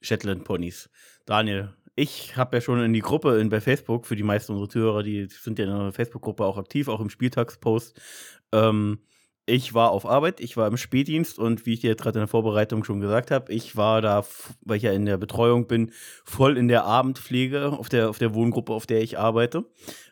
Shetland 0.00 0.44
Ponys. 0.44 0.88
Daniel, 1.26 1.74
ich 1.96 2.36
habe 2.36 2.56
ja 2.56 2.60
schon 2.60 2.80
in 2.82 2.92
die 2.92 3.00
Gruppe 3.00 3.38
in, 3.40 3.48
bei 3.48 3.60
Facebook, 3.60 4.06
für 4.06 4.16
die 4.16 4.22
meisten 4.22 4.52
unserer 4.52 4.68
Zuhörer, 4.68 5.02
die 5.02 5.26
sind 5.26 5.58
ja 5.58 5.66
in 5.66 5.70
der 5.70 5.92
Facebook-Gruppe 5.92 6.44
auch 6.44 6.56
aktiv, 6.56 6.88
auch 6.88 7.00
im 7.00 7.10
Spieltagspost, 7.10 8.00
ähm, 8.52 9.00
ich 9.48 9.74
war 9.74 9.90
auf 9.90 10.06
Arbeit, 10.06 10.40
ich 10.40 10.56
war 10.56 10.68
im 10.68 10.76
Spätdienst 10.76 11.38
und 11.38 11.64
wie 11.64 11.74
ich 11.74 11.80
dir 11.80 11.94
gerade 11.94 12.18
in 12.18 12.22
der 12.22 12.28
Vorbereitung 12.28 12.84
schon 12.84 13.00
gesagt 13.00 13.30
habe, 13.30 13.52
ich 13.52 13.76
war 13.76 14.02
da, 14.02 14.24
weil 14.64 14.76
ich 14.76 14.82
ja 14.82 14.92
in 14.92 15.06
der 15.06 15.16
Betreuung 15.16 15.66
bin, 15.66 15.92
voll 16.24 16.58
in 16.58 16.68
der 16.68 16.84
Abendpflege 16.84 17.72
auf 17.72 17.88
der, 17.88 18.10
auf 18.10 18.18
der 18.18 18.34
Wohngruppe, 18.34 18.72
auf 18.72 18.86
der 18.86 19.02
ich 19.02 19.18
arbeite. 19.18 19.64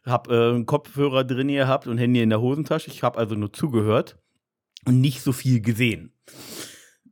Hab 0.04 0.30
äh, 0.30 0.50
einen 0.50 0.66
Kopfhörer 0.66 1.24
drin 1.24 1.48
gehabt 1.48 1.86
und 1.86 1.98
Handy 1.98 2.22
in 2.22 2.30
der 2.30 2.40
Hosentasche. 2.40 2.90
Ich 2.90 3.02
habe 3.02 3.18
also 3.18 3.34
nur 3.34 3.52
zugehört 3.52 4.16
und 4.86 5.00
nicht 5.00 5.20
so 5.20 5.32
viel 5.32 5.60
gesehen. 5.60 6.12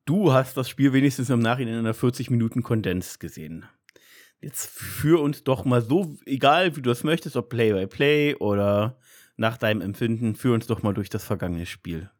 Du 0.06 0.32
hast 0.32 0.56
das 0.56 0.68
Spiel 0.68 0.92
wenigstens 0.92 1.30
im 1.30 1.40
Nachhinein 1.40 1.74
in 1.74 1.80
einer 1.80 1.94
40 1.94 2.30
Minuten 2.30 2.62
Kondens 2.62 3.18
gesehen. 3.18 3.66
Jetzt 4.40 4.66
führ 4.66 5.20
uns 5.20 5.44
doch 5.44 5.64
mal 5.64 5.80
so, 5.80 6.16
egal 6.26 6.76
wie 6.76 6.82
du 6.82 6.90
das 6.90 7.04
möchtest, 7.04 7.36
ob 7.36 7.48
Play-by-Play 7.48 8.32
-play 8.32 8.36
oder 8.38 8.98
nach 9.36 9.58
deinem 9.58 9.80
Empfinden, 9.80 10.36
führ 10.36 10.54
uns 10.54 10.66
doch 10.66 10.82
mal 10.82 10.94
durch 10.94 11.10
das 11.10 11.24
vergangene 11.24 11.66
Spiel. 11.66 12.10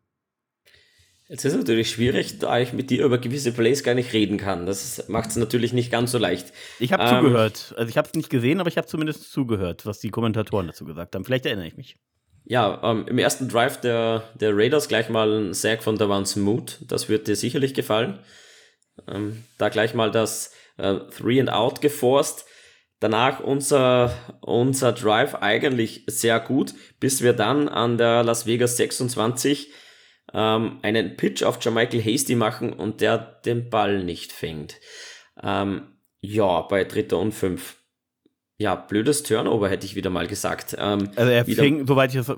Jetzt 1.29 1.45
ist 1.47 1.53
es 1.53 1.59
natürlich 1.59 1.91
schwierig, 1.91 2.39
da 2.39 2.59
ich 2.59 2.75
mit 2.75 2.91
dir 2.91 3.05
über 3.05 3.17
gewisse 3.17 3.51
Plays 3.53 3.83
gar 3.83 3.95
nicht 3.95 4.13
reden 4.13 4.37
kann. 4.37 4.67
Das 4.67 5.09
macht 5.09 5.31
es 5.31 5.37
natürlich 5.37 5.73
nicht 5.73 5.91
ganz 5.91 6.13
so 6.13 6.19
leicht. 6.19 6.53
Ich 6.79 6.93
habe 6.93 7.03
ähm, 7.05 7.17
zugehört. 7.17 7.75
Also 7.79 7.89
ich 7.89 7.97
habe 7.97 8.09
es 8.09 8.15
nicht 8.15 8.29
gesehen, 8.29 8.61
aber 8.61 8.69
ich 8.69 8.77
habe 8.77 8.87
zumindest 8.87 9.33
zugehört, 9.33 9.87
was 9.87 10.01
die 10.01 10.11
Kommentatoren 10.11 10.67
dazu 10.67 10.85
gesagt 10.85 11.15
haben. 11.15 11.25
Vielleicht 11.25 11.47
erinnere 11.47 11.67
ich 11.67 11.79
mich. 11.79 11.97
Ja, 12.45 12.79
ähm, 12.85 13.07
im 13.09 13.17
ersten 13.17 13.49
Drive 13.49 13.81
der, 13.81 14.25
der 14.35 14.55
Raiders 14.55 14.87
gleich 14.87 15.09
mal 15.09 15.33
ein 15.33 15.55
Sack 15.55 15.83
von 15.83 15.97
Davon 15.97 16.27
Smoot. 16.27 16.81
Das 16.89 17.09
wird 17.09 17.27
dir 17.27 17.37
sicherlich 17.37 17.73
gefallen. 17.73 18.19
Ähm, 19.09 19.45
da 19.57 19.71
gleich 19.71 19.95
mal 19.95 20.11
das 20.11 20.53
äh, 20.77 20.97
Three 21.17 21.41
and 21.41 21.51
Out 21.51 21.81
geforst. 21.81 22.45
Danach 23.05 23.41
unser, 23.41 24.15
unser 24.41 24.93
Drive 24.93 25.35
eigentlich 25.35 26.05
sehr 26.07 26.41
gut, 26.41 26.73
bis 27.01 27.21
wir 27.21 27.35
dann 27.35 27.69
an 27.69 27.99
der 27.99 28.25
Las 28.25 28.47
Vegas 28.47 28.79
26 28.79 29.71
ähm, 30.33 30.79
einen 30.81 31.15
Pitch 31.15 31.43
auf 31.43 31.63
Jermichael 31.63 32.03
Hasty 32.03 32.35
machen 32.35 32.73
und 32.73 33.03
der 33.03 33.19
den 33.19 33.69
Ball 33.69 34.03
nicht 34.03 34.33
fängt. 34.33 34.81
Ähm, 35.43 35.83
ja, 36.23 36.63
bei 36.63 36.85
dritter 36.85 37.19
und 37.19 37.33
fünf. 37.33 37.77
Ja, 38.57 38.75
blödes 38.75 39.23
Turnover, 39.23 39.69
hätte 39.69 39.85
ich 39.85 39.97
wieder 39.97 40.09
mal 40.09 40.27
gesagt. 40.27 40.75
Ähm, 40.79 41.11
also 41.15 41.31
er 41.31 41.45
fing, 41.45 41.87
soweit 41.87 42.09
ich 42.09 42.17
das 42.17 42.35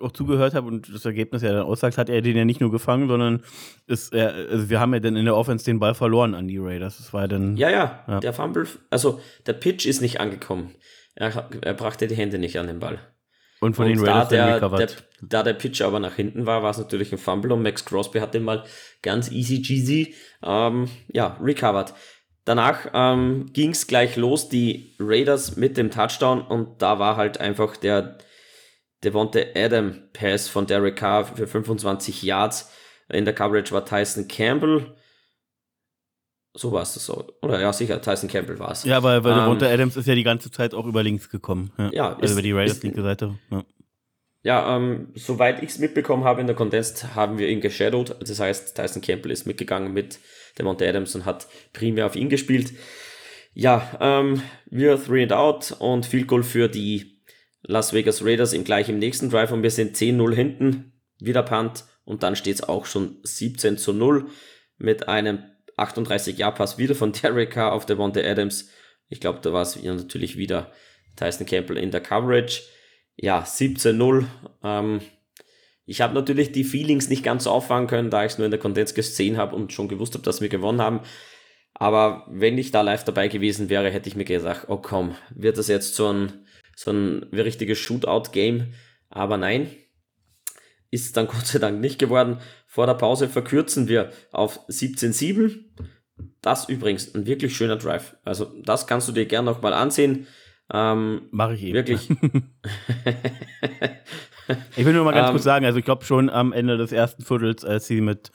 auch 0.00 0.12
zugehört 0.12 0.54
habe 0.54 0.66
und 0.68 0.92
das 0.92 1.04
Ergebnis 1.04 1.42
ja 1.42 1.52
dann 1.52 1.62
aussagt, 1.62 1.98
hat 1.98 2.08
er 2.08 2.22
den 2.22 2.36
ja 2.36 2.44
nicht 2.44 2.60
nur 2.60 2.70
gefangen, 2.70 3.08
sondern 3.08 3.42
ist 3.86 4.12
er, 4.12 4.34
also 4.50 4.68
wir 4.70 4.80
haben 4.80 4.94
ja 4.94 5.00
dann 5.00 5.16
in 5.16 5.24
der 5.24 5.36
Offense 5.36 5.64
den 5.64 5.78
Ball 5.78 5.94
verloren 5.94 6.34
an 6.34 6.48
die 6.48 6.58
Raiders. 6.58 6.98
Das 6.98 7.12
war 7.12 7.28
dann. 7.28 7.56
Ja, 7.56 7.70
ja, 7.70 8.04
ja. 8.08 8.20
der 8.20 8.32
Fumble, 8.32 8.66
also 8.90 9.20
der 9.46 9.54
Pitch 9.54 9.86
ist 9.86 10.00
nicht 10.00 10.20
angekommen. 10.20 10.74
Er, 11.14 11.48
er 11.62 11.74
brachte 11.74 12.06
die 12.06 12.14
Hände 12.14 12.38
nicht 12.38 12.58
an 12.58 12.66
den 12.66 12.78
Ball. 12.78 12.98
Und 13.60 13.74
von 13.74 13.86
und 13.86 13.92
den 13.92 14.00
Raiders 14.00 14.28
da 14.28 14.58
der, 14.58 14.68
der, 14.68 14.88
da 15.22 15.42
der 15.42 15.54
Pitch 15.54 15.80
aber 15.80 15.98
nach 15.98 16.14
hinten 16.14 16.44
war, 16.46 16.62
war 16.62 16.70
es 16.70 16.78
natürlich 16.78 17.12
ein 17.12 17.18
Fumble 17.18 17.52
und 17.52 17.62
Max 17.62 17.84
Crosby 17.84 18.18
hat 18.18 18.34
den 18.34 18.42
mal 18.42 18.64
ganz 19.02 19.30
easy 19.30 19.62
cheesy 19.62 20.14
ähm, 20.42 20.88
ja, 21.12 21.38
recovered. 21.42 21.94
Danach 22.44 22.86
ähm, 22.94 23.46
ging 23.52 23.70
es 23.70 23.88
gleich 23.88 24.16
los, 24.16 24.48
die 24.48 24.94
Raiders 25.00 25.56
mit 25.56 25.76
dem 25.76 25.90
Touchdown 25.90 26.42
und 26.42 26.80
da 26.80 26.98
war 26.98 27.16
halt 27.16 27.40
einfach 27.40 27.76
der 27.76 28.18
Devonte 29.06 29.52
Adam 29.54 30.02
Pass 30.12 30.48
von 30.48 30.66
Derek 30.66 30.96
Carr 30.96 31.24
für 31.24 31.46
25 31.46 32.24
Yards. 32.24 32.72
In 33.08 33.24
der 33.24 33.34
Coverage 33.34 33.72
war 33.72 33.84
Tyson 33.84 34.26
Campbell. 34.26 34.96
So 36.54 36.72
war 36.72 36.82
es 36.82 36.94
das 36.94 37.06
so. 37.06 37.24
Oder 37.40 37.60
ja, 37.60 37.72
sicher, 37.72 38.02
Tyson 38.02 38.28
Campbell 38.28 38.58
war 38.58 38.72
es. 38.72 38.82
Ja, 38.82 39.00
weil, 39.04 39.22
weil 39.22 39.32
ähm, 39.32 39.38
Devonta 39.38 39.66
Adams 39.66 39.96
ist 39.96 40.08
ja 40.08 40.16
die 40.16 40.24
ganze 40.24 40.50
Zeit 40.50 40.74
auch 40.74 40.86
über 40.86 41.04
links 41.04 41.30
gekommen. 41.30 41.70
Ja, 41.78 41.90
ja 41.92 42.08
also 42.14 42.24
ist, 42.24 42.32
über 42.32 42.42
die 42.42 42.50
Raiders 42.50 42.82
linke 42.82 43.00
Seite. 43.00 43.38
Ja, 43.52 43.64
ja 44.42 44.76
ähm, 44.76 45.12
soweit 45.14 45.62
ich 45.62 45.70
es 45.70 45.78
mitbekommen 45.78 46.24
habe 46.24 46.40
in 46.40 46.48
der 46.48 46.56
Condensed, 46.56 47.14
haben 47.14 47.38
wir 47.38 47.48
ihn 47.48 47.60
geshadowed. 47.60 48.16
Das 48.28 48.40
heißt, 48.40 48.76
Tyson 48.76 49.02
Campbell 49.02 49.30
ist 49.30 49.46
mitgegangen 49.46 49.92
mit 49.92 50.18
Devonta 50.58 50.84
Adams 50.84 51.14
und 51.14 51.26
hat 51.26 51.46
primär 51.72 52.06
auf 52.06 52.16
ihn 52.16 52.28
gespielt. 52.28 52.72
Ja, 53.54 53.88
ähm, 54.00 54.42
wir 54.68 55.00
three 55.00 55.22
and 55.22 55.32
out 55.32 55.76
und 55.78 56.06
Field 56.06 56.26
Goal 56.26 56.42
für 56.42 56.68
die 56.68 57.15
Las 57.68 57.92
Vegas 57.92 58.24
Raiders 58.24 58.52
im 58.52 58.64
gleich 58.64 58.88
im 58.88 58.98
nächsten 58.98 59.28
Drive 59.28 59.50
und 59.50 59.62
wir 59.62 59.70
sind 59.70 59.96
10-0 59.96 60.34
hinten, 60.34 60.92
wieder 61.18 61.42
Punt 61.42 61.84
und 62.04 62.22
dann 62.22 62.36
steht 62.36 62.56
es 62.56 62.62
auch 62.62 62.86
schon 62.86 63.18
17 63.22 63.76
zu 63.76 63.92
0 63.92 64.26
mit 64.78 65.08
einem 65.08 65.42
38-Jahr-Pass 65.76 66.78
wieder 66.78 66.94
von 66.94 67.12
Derek 67.22 67.50
Carr 67.50 67.72
auf 67.72 67.86
Devontae 67.86 68.24
Adams. 68.24 68.70
Ich 69.08 69.20
glaube, 69.20 69.40
da 69.42 69.52
war 69.52 69.62
es 69.62 69.76
natürlich 69.82 70.36
wieder 70.36 70.72
Tyson 71.16 71.46
Campbell 71.46 71.78
in 71.78 71.90
der 71.90 72.00
Coverage. 72.00 72.62
Ja, 73.16 73.42
17-0. 73.42 74.26
Ähm, 74.62 75.00
ich 75.86 76.00
habe 76.00 76.14
natürlich 76.14 76.52
die 76.52 76.64
Feelings 76.64 77.08
nicht 77.08 77.24
ganz 77.24 77.44
so 77.44 77.50
auffangen 77.50 77.88
können, 77.88 78.10
da 78.10 78.24
ich 78.24 78.32
es 78.32 78.38
nur 78.38 78.44
in 78.44 78.50
der 78.50 78.60
Kondens 78.60 78.94
gesehen 78.94 79.36
habe 79.36 79.56
und 79.56 79.72
schon 79.72 79.88
gewusst 79.88 80.14
habe, 80.14 80.24
dass 80.24 80.40
wir 80.40 80.48
gewonnen 80.48 80.82
haben. 80.82 81.00
Aber 81.74 82.26
wenn 82.28 82.58
ich 82.58 82.70
da 82.70 82.80
live 82.82 83.04
dabei 83.04 83.28
gewesen 83.28 83.68
wäre, 83.68 83.90
hätte 83.90 84.08
ich 84.08 84.16
mir 84.16 84.24
gesagt, 84.24 84.66
oh 84.68 84.78
komm, 84.78 85.14
wird 85.34 85.58
das 85.58 85.68
jetzt 85.68 85.94
so 85.94 86.12
ein, 86.12 86.45
so 86.76 86.92
ein 86.92 87.24
richtiges 87.32 87.78
Shootout-Game? 87.78 88.74
Aber 89.08 89.36
nein, 89.36 89.70
ist 90.90 91.16
dann 91.16 91.26
Gott 91.26 91.46
sei 91.46 91.58
Dank 91.58 91.80
nicht 91.80 91.98
geworden. 91.98 92.38
Vor 92.66 92.86
der 92.86 92.94
Pause 92.94 93.28
verkürzen 93.28 93.88
wir 93.88 94.12
auf 94.30 94.60
17,7. 94.68 95.64
Das 96.40 96.68
übrigens 96.68 97.14
ein 97.14 97.26
wirklich 97.26 97.56
schöner 97.56 97.76
Drive. 97.76 98.16
Also 98.24 98.52
das 98.62 98.86
kannst 98.86 99.08
du 99.08 99.12
dir 99.12 99.26
gerne 99.26 99.50
nochmal 99.50 99.72
ansehen. 99.72 100.26
Ähm, 100.72 101.22
Mache 101.30 101.54
ich 101.54 101.64
eben. 101.64 101.74
Wirklich. 101.74 102.08
ich 104.76 104.84
will 104.84 104.92
nur 104.92 105.04
mal 105.04 105.12
ganz 105.12 105.28
ähm, 105.28 105.32
kurz 105.32 105.44
sagen, 105.44 105.64
also 105.64 105.78
ich 105.78 105.84
glaube 105.84 106.04
schon 106.04 106.30
am 106.30 106.52
Ende 106.52 106.76
des 106.76 106.92
ersten 106.92 107.24
Viertels, 107.24 107.64
als 107.64 107.86
sie 107.86 108.00
mit 108.00 108.30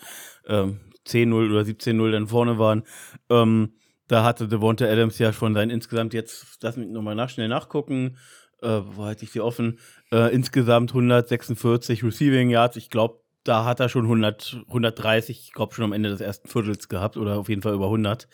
ähm, 0.48 0.80
10-0 1.08 1.52
oder 1.52 1.62
17-0 1.62 2.12
dann 2.12 2.28
vorne 2.28 2.58
waren, 2.58 2.84
ähm, 3.30 3.74
da 4.12 4.26
hatte 4.26 4.50
Devonta 4.50 4.86
Adams 4.86 5.20
ja 5.20 5.32
schon 5.32 5.54
sein 5.54 5.70
insgesamt 5.70 6.14
jetzt, 6.14 6.58
lass 6.62 6.76
mich 6.76 6.90
nochmal 6.90 7.16
nach, 7.16 7.30
schnell 7.30 7.48
nachgucken, 7.48 8.18
äh, 8.62 8.82
wo 8.84 9.06
halte 9.06 9.24
ich 9.24 9.32
sie 9.32 9.40
offen? 9.40 9.80
Äh, 10.12 10.36
insgesamt 10.36 10.92
146 10.92 12.04
Receiving 12.04 12.50
Yards. 12.50 12.76
Ich 12.76 12.90
glaube, 12.90 13.22
da 13.46 13.64
hat 13.64 13.80
er 13.80 13.88
schon 13.88 14.04
100, 14.04 14.64
130, 14.68 15.40
ich 15.40 15.54
glaube 15.54 15.74
schon 15.74 15.86
am 15.86 15.94
Ende 15.94 16.10
des 16.10 16.20
ersten 16.20 16.50
Viertels 16.50 16.90
gehabt 16.90 17.16
oder 17.16 17.40
auf 17.40 17.48
jeden 17.48 17.62
Fall 17.62 17.74
über 17.74 17.86
100. 17.86 18.28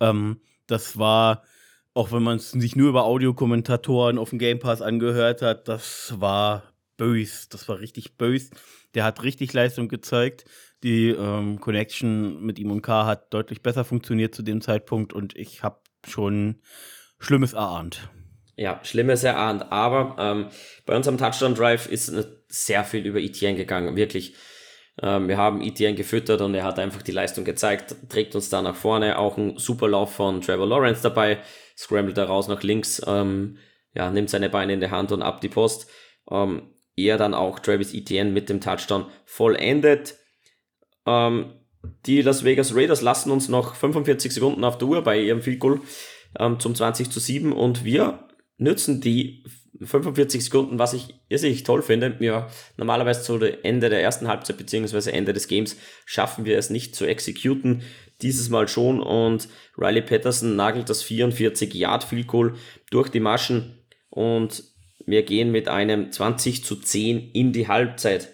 Ähm, 0.00 0.40
das 0.66 0.98
war, 0.98 1.44
auch 1.94 2.10
wenn 2.10 2.24
man 2.24 2.38
es 2.38 2.50
sich 2.50 2.74
nur 2.74 2.88
über 2.88 3.04
Audiokommentatoren 3.04 4.18
auf 4.18 4.30
dem 4.30 4.40
Game 4.40 4.58
Pass 4.58 4.82
angehört 4.82 5.40
hat, 5.40 5.68
das 5.68 6.14
war 6.18 6.64
bös. 6.96 7.48
Das 7.48 7.68
war 7.68 7.78
richtig 7.78 8.16
bös. 8.16 8.50
Der 8.94 9.04
hat 9.04 9.22
richtig 9.22 9.52
Leistung 9.52 9.86
gezeigt. 9.86 10.46
Die 10.82 11.10
ähm, 11.10 11.60
Connection 11.60 12.42
mit 12.42 12.58
ihm 12.58 12.70
und 12.70 12.82
K 12.82 13.06
hat 13.06 13.32
deutlich 13.32 13.62
besser 13.62 13.84
funktioniert 13.84 14.34
zu 14.34 14.42
dem 14.42 14.60
Zeitpunkt 14.60 15.12
und 15.12 15.36
ich 15.36 15.62
habe 15.62 15.78
schon 16.06 16.60
Schlimmes 17.18 17.52
erahnt. 17.52 18.10
Ja, 18.56 18.80
Schlimmes 18.82 19.24
erahnt. 19.24 19.70
Aber 19.70 20.16
ähm, 20.18 20.46
bei 20.84 20.96
unserem 20.96 21.18
Touchdown 21.18 21.54
Drive 21.54 21.88
ist 21.88 22.12
sehr 22.48 22.84
viel 22.84 23.06
über 23.06 23.20
Etienne 23.20 23.56
gegangen, 23.56 23.96
wirklich. 23.96 24.34
Ähm, 25.00 25.28
wir 25.28 25.38
haben 25.38 25.62
Etienne 25.62 25.96
gefüttert 25.96 26.40
und 26.42 26.54
er 26.54 26.64
hat 26.64 26.78
einfach 26.78 27.02
die 27.02 27.12
Leistung 27.12 27.44
gezeigt, 27.44 27.96
trägt 28.08 28.34
uns 28.34 28.50
da 28.50 28.60
nach 28.60 28.76
vorne. 28.76 29.18
Auch 29.18 29.38
ein 29.38 29.56
super 29.58 29.88
Lauf 29.88 30.14
von 30.14 30.40
Trevor 30.40 30.66
Lawrence 30.66 31.02
dabei, 31.02 31.38
scrambled 31.76 32.18
da 32.18 32.24
raus 32.24 32.48
nach 32.48 32.62
links, 32.62 33.00
ähm, 33.06 33.56
ja, 33.94 34.10
nimmt 34.10 34.30
seine 34.30 34.50
Beine 34.50 34.74
in 34.74 34.80
die 34.80 34.90
Hand 34.90 35.12
und 35.12 35.22
ab 35.22 35.40
die 35.40 35.48
Post. 35.48 35.86
Ähm, 36.30 36.74
er 36.96 37.16
dann 37.16 37.32
auch 37.32 37.58
Travis 37.58 37.94
Etienne 37.94 38.30
mit 38.30 38.50
dem 38.50 38.60
Touchdown 38.60 39.06
vollendet. 39.24 40.16
Ähm, 41.06 41.52
die 42.06 42.22
Las 42.22 42.44
Vegas 42.44 42.74
Raiders 42.74 43.02
lassen 43.02 43.30
uns 43.30 43.48
noch 43.48 43.74
45 43.74 44.32
Sekunden 44.32 44.64
auf 44.64 44.78
der 44.78 44.88
Uhr 44.88 45.02
bei 45.02 45.20
ihrem 45.20 45.42
Field 45.42 45.60
Goal 45.60 45.80
ähm, 46.38 46.60
zum 46.60 46.74
20 46.74 47.10
zu 47.10 47.20
7 47.20 47.52
und 47.52 47.84
wir 47.84 48.28
nützen 48.58 49.00
die 49.00 49.44
45 49.80 50.44
Sekunden, 50.44 50.78
was 50.78 50.92
ich 50.92 51.14
irrsinnig 51.28 51.64
toll 51.64 51.82
finde. 51.82 52.16
Ja, 52.20 52.48
normalerweise 52.76 53.22
zu 53.22 53.38
Ende 53.64 53.88
der 53.90 54.02
ersten 54.02 54.28
Halbzeit 54.28 54.56
beziehungsweise 54.58 55.12
Ende 55.12 55.32
des 55.32 55.48
Games 55.48 55.76
schaffen 56.04 56.44
wir 56.44 56.58
es 56.58 56.70
nicht 56.70 56.94
zu 56.94 57.04
exekuten. 57.04 57.82
Dieses 58.20 58.48
Mal 58.48 58.68
schon 58.68 59.00
und 59.00 59.48
Riley 59.76 60.02
Patterson 60.02 60.54
nagelt 60.54 60.88
das 60.88 61.02
44 61.02 61.74
Yard 61.74 62.04
Field 62.04 62.28
Goal 62.28 62.54
durch 62.90 63.08
die 63.08 63.20
Maschen 63.20 63.78
und 64.10 64.62
wir 65.04 65.24
gehen 65.24 65.50
mit 65.50 65.68
einem 65.68 66.12
20 66.12 66.64
zu 66.64 66.76
10 66.76 67.32
in 67.32 67.52
die 67.52 67.66
Halbzeit 67.66 68.31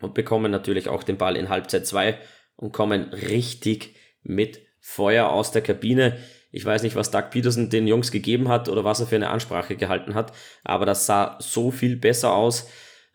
und 0.00 0.14
bekommen 0.14 0.50
natürlich 0.50 0.88
auch 0.88 1.02
den 1.02 1.18
Ball 1.18 1.36
in 1.36 1.48
Halbzeit 1.48 1.86
2 1.86 2.18
und 2.56 2.72
kommen 2.72 3.04
richtig 3.12 3.94
mit 4.22 4.60
Feuer 4.80 5.30
aus 5.30 5.52
der 5.52 5.62
Kabine. 5.62 6.18
Ich 6.52 6.64
weiß 6.64 6.82
nicht, 6.82 6.96
was 6.96 7.10
Doug 7.10 7.30
Peterson 7.30 7.70
den 7.70 7.86
Jungs 7.86 8.10
gegeben 8.10 8.48
hat 8.48 8.68
oder 8.68 8.84
was 8.84 9.00
er 9.00 9.06
für 9.06 9.16
eine 9.16 9.30
Ansprache 9.30 9.76
gehalten 9.76 10.14
hat, 10.14 10.32
aber 10.64 10.86
das 10.86 11.06
sah 11.06 11.38
so 11.40 11.70
viel 11.70 11.96
besser 11.96 12.34
aus. 12.34 12.68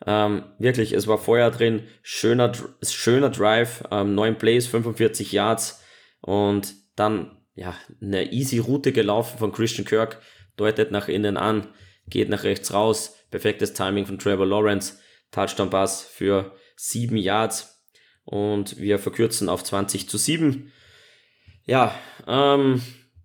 Ähm, 0.05 0.43
wirklich, 0.59 0.93
es 0.93 1.07
war 1.07 1.17
Feuer 1.17 1.51
drin, 1.51 1.83
schöner, 2.01 2.51
schöner 2.81 3.29
Drive, 3.29 3.83
ähm, 3.91 4.13
9 4.15 4.37
Plays, 4.37 4.67
45 4.67 5.31
Yards 5.31 5.83
und 6.21 6.73
dann 6.95 7.37
ja 7.55 7.73
eine 8.01 8.31
easy 8.31 8.59
Route 8.59 8.91
gelaufen 8.91 9.37
von 9.37 9.51
Christian 9.51 9.85
Kirk, 9.85 10.21
deutet 10.57 10.91
nach 10.91 11.07
innen 11.07 11.37
an, 11.37 11.67
geht 12.07 12.29
nach 12.29 12.43
rechts 12.43 12.73
raus, 12.73 13.17
perfektes 13.31 13.73
Timing 13.73 14.05
von 14.05 14.19
Trevor 14.19 14.45
Lawrence, 14.45 14.99
Touchdown 15.31 15.69
Pass 15.69 16.03
für 16.03 16.55
7 16.75 17.17
Yards 17.17 17.83
und 18.23 18.77
wir 18.77 18.99
verkürzen 18.99 19.49
auf 19.49 19.63
20 19.63 20.09
zu 20.09 20.17
7. 20.17 20.71
Ja, 21.65 21.95
ähm, 22.27 22.81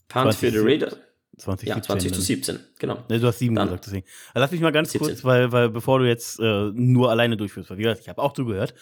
Punt 0.08 0.34
für 0.34 0.50
die 0.50 0.58
Raiders. 0.58 0.96
20, 1.40 1.68
ja, 1.68 1.80
20 1.80 2.12
zu 2.12 2.20
17, 2.20 2.60
genau. 2.78 3.02
Ne, 3.08 3.18
du 3.18 3.26
hast 3.26 3.38
7 3.38 3.54
Dann. 3.54 3.68
gesagt, 3.68 3.86
deswegen. 3.86 4.06
Also 4.34 4.44
lass 4.44 4.50
mich 4.50 4.60
mal 4.60 4.72
ganz 4.72 4.92
17. 4.92 5.08
kurz, 5.08 5.24
weil, 5.24 5.50
weil 5.52 5.70
bevor 5.70 5.98
du 5.98 6.06
jetzt 6.06 6.38
äh, 6.38 6.70
nur 6.74 7.10
alleine 7.10 7.36
durchführst, 7.36 7.70
weil 7.70 7.78
wie 7.78 7.82
gesagt, 7.82 8.02
ich 8.02 8.08
habe 8.08 8.20
auch 8.20 8.34
zugehört. 8.34 8.74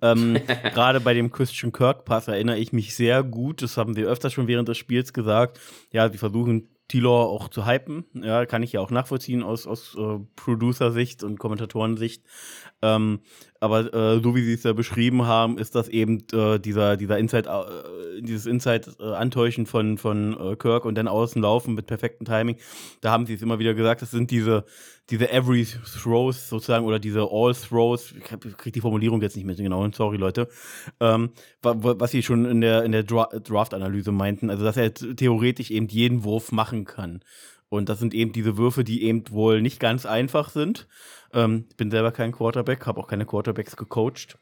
Ähm, 0.00 0.38
Gerade 0.74 1.00
bei 1.00 1.12
dem 1.12 1.32
Christian 1.32 1.72
Kirk-Pass 1.72 2.28
erinnere 2.28 2.58
ich 2.58 2.72
mich 2.72 2.94
sehr 2.94 3.24
gut, 3.24 3.62
das 3.62 3.76
haben 3.76 3.96
wir 3.96 4.06
öfter 4.06 4.30
schon 4.30 4.46
während 4.46 4.68
des 4.68 4.78
Spiels 4.78 5.12
gesagt. 5.12 5.58
Ja, 5.90 6.08
sie 6.10 6.18
versuchen 6.18 6.68
Tilor 6.86 7.30
auch 7.30 7.48
zu 7.48 7.66
hypen. 7.66 8.04
Ja, 8.12 8.44
kann 8.44 8.62
ich 8.62 8.72
ja 8.72 8.80
auch 8.80 8.90
nachvollziehen 8.90 9.42
aus, 9.42 9.66
aus 9.66 9.96
äh, 9.98 10.18
Producer-Sicht 10.36 11.24
und 11.24 11.38
Kommentatorensicht. 11.38 12.22
Ähm, 12.84 13.20
aber 13.60 13.94
äh, 13.94 14.20
so 14.20 14.34
wie 14.34 14.44
sie 14.44 14.52
es 14.52 14.62
ja 14.62 14.74
beschrieben 14.74 15.26
haben, 15.26 15.56
ist 15.56 15.74
das 15.74 15.88
eben 15.88 16.22
äh, 16.34 16.58
dieser, 16.58 16.98
dieser 16.98 17.18
Inside, 17.18 17.48
äh, 17.48 18.20
dieses 18.20 18.44
Inside-Antäuschen 18.44 19.64
von, 19.64 19.96
von 19.96 20.38
äh, 20.38 20.56
Kirk 20.56 20.84
und 20.84 20.96
dann 20.96 21.08
außen 21.08 21.40
laufen 21.40 21.74
mit 21.74 21.86
perfektem 21.86 22.26
Timing. 22.26 22.56
Da 23.00 23.10
haben 23.10 23.24
sie 23.24 23.32
es 23.32 23.40
immer 23.40 23.58
wieder 23.58 23.72
gesagt, 23.72 24.02
das 24.02 24.10
sind 24.10 24.30
diese, 24.30 24.66
diese 25.08 25.30
Every 25.30 25.66
Throws 26.02 26.50
sozusagen 26.50 26.84
oder 26.84 26.98
diese 26.98 27.22
All 27.30 27.54
Throws. 27.54 28.12
Ich 28.12 28.24
kriege 28.24 28.72
die 28.72 28.80
Formulierung 28.82 29.22
jetzt 29.22 29.34
nicht 29.34 29.46
mehr 29.46 29.54
genau, 29.54 29.90
sorry 29.92 30.18
Leute. 30.18 30.48
Ähm, 31.00 31.30
was 31.62 32.10
sie 32.10 32.22
schon 32.22 32.44
in 32.44 32.60
der, 32.60 32.84
in 32.84 32.92
der 32.92 33.04
Draft-Analyse 33.04 34.12
meinten, 34.12 34.50
also 34.50 34.62
dass 34.62 34.76
er 34.76 34.92
theoretisch 34.92 35.70
eben 35.70 35.88
jeden 35.88 36.22
Wurf 36.24 36.52
machen 36.52 36.84
kann. 36.84 37.20
Und 37.68 37.88
das 37.88 37.98
sind 37.98 38.14
eben 38.14 38.32
diese 38.32 38.56
Würfe, 38.56 38.84
die 38.84 39.02
eben 39.02 39.24
wohl 39.30 39.60
nicht 39.60 39.80
ganz 39.80 40.06
einfach 40.06 40.50
sind. 40.50 40.86
Ähm, 41.32 41.66
ich 41.70 41.76
bin 41.76 41.90
selber 41.90 42.12
kein 42.12 42.32
Quarterback, 42.32 42.86
habe 42.86 43.00
auch 43.00 43.08
keine 43.08 43.26
Quarterbacks 43.26 43.76
gecoacht. 43.76 44.38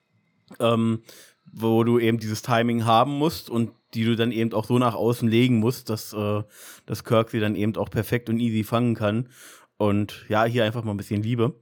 Ähm, 0.61 1.03
wo 1.51 1.85
du 1.85 1.99
eben 1.99 2.19
dieses 2.19 2.43
Timing 2.43 2.85
haben 2.85 3.13
musst 3.13 3.51
und 3.51 3.73
die 3.95 4.05
du 4.05 4.17
dann 4.17 4.33
eben 4.33 4.53
auch 4.53 4.65
so 4.65 4.79
nach 4.79 4.95
außen 4.95 5.29
legen 5.29 5.59
musst, 5.59 5.91
dass, 5.91 6.13
äh, 6.13 6.43
dass 6.87 7.05
Kirk 7.05 7.31
sie 7.31 7.41
dann 7.41 7.57
eben 7.57 7.77
auch 7.77 7.91
perfekt 7.91 8.29
und 8.29 8.39
easy 8.39 8.65
fangen 8.65 8.95
kann. 8.95 9.29
Und 9.77 10.25
ja, 10.29 10.45
hier 10.45 10.65
einfach 10.65 10.85
mal 10.85 10.93
ein 10.93 10.97
bisschen 10.97 11.23
Liebe. 11.23 11.55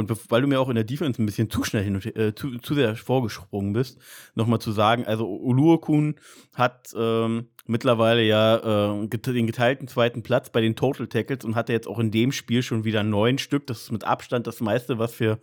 Und 0.00 0.30
weil 0.30 0.42
du 0.42 0.48
mir 0.48 0.60
auch 0.60 0.68
in 0.68 0.74
der 0.74 0.84
Defense 0.84 1.22
ein 1.22 1.26
bisschen 1.26 1.50
zu 1.50 1.62
schnell 1.62 1.84
hin 1.84 1.94
und, 1.94 2.04
äh, 2.16 2.34
zu, 2.34 2.58
zu 2.58 2.74
sehr 2.74 2.96
vorgesprungen 2.96 3.72
bist, 3.72 3.98
nochmal 4.34 4.60
zu 4.60 4.72
sagen, 4.72 5.06
also 5.06 5.26
Uluokun 5.28 6.16
hat 6.54 6.92
ähm, 6.96 7.48
mittlerweile 7.66 8.22
ja 8.22 8.96
äh, 9.02 9.08
den 9.08 9.46
geteilten 9.46 9.88
zweiten 9.88 10.22
Platz 10.22 10.50
bei 10.50 10.60
den 10.60 10.76
Total 10.76 11.06
Tackles 11.06 11.44
und 11.44 11.54
hatte 11.54 11.72
jetzt 11.72 11.86
auch 11.86 11.98
in 11.98 12.10
dem 12.10 12.32
Spiel 12.32 12.62
schon 12.62 12.84
wieder 12.84 13.02
neun 13.02 13.38
Stück. 13.38 13.66
Das 13.66 13.82
ist 13.82 13.92
mit 13.92 14.04
Abstand 14.04 14.46
das 14.46 14.60
meiste, 14.60 14.98
was 14.98 15.20
wir, 15.20 15.38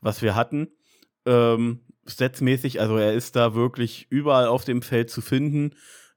was 0.00 0.22
wir 0.22 0.34
hatten. 0.34 0.68
Ähm, 1.26 1.80
Statsmäßig, 2.06 2.80
also 2.80 2.96
er 2.96 3.12
ist 3.12 3.36
da 3.36 3.54
wirklich 3.54 4.06
überall 4.08 4.46
auf 4.46 4.64
dem 4.64 4.80
Feld 4.80 5.10
zu 5.10 5.20
finden. 5.20 5.74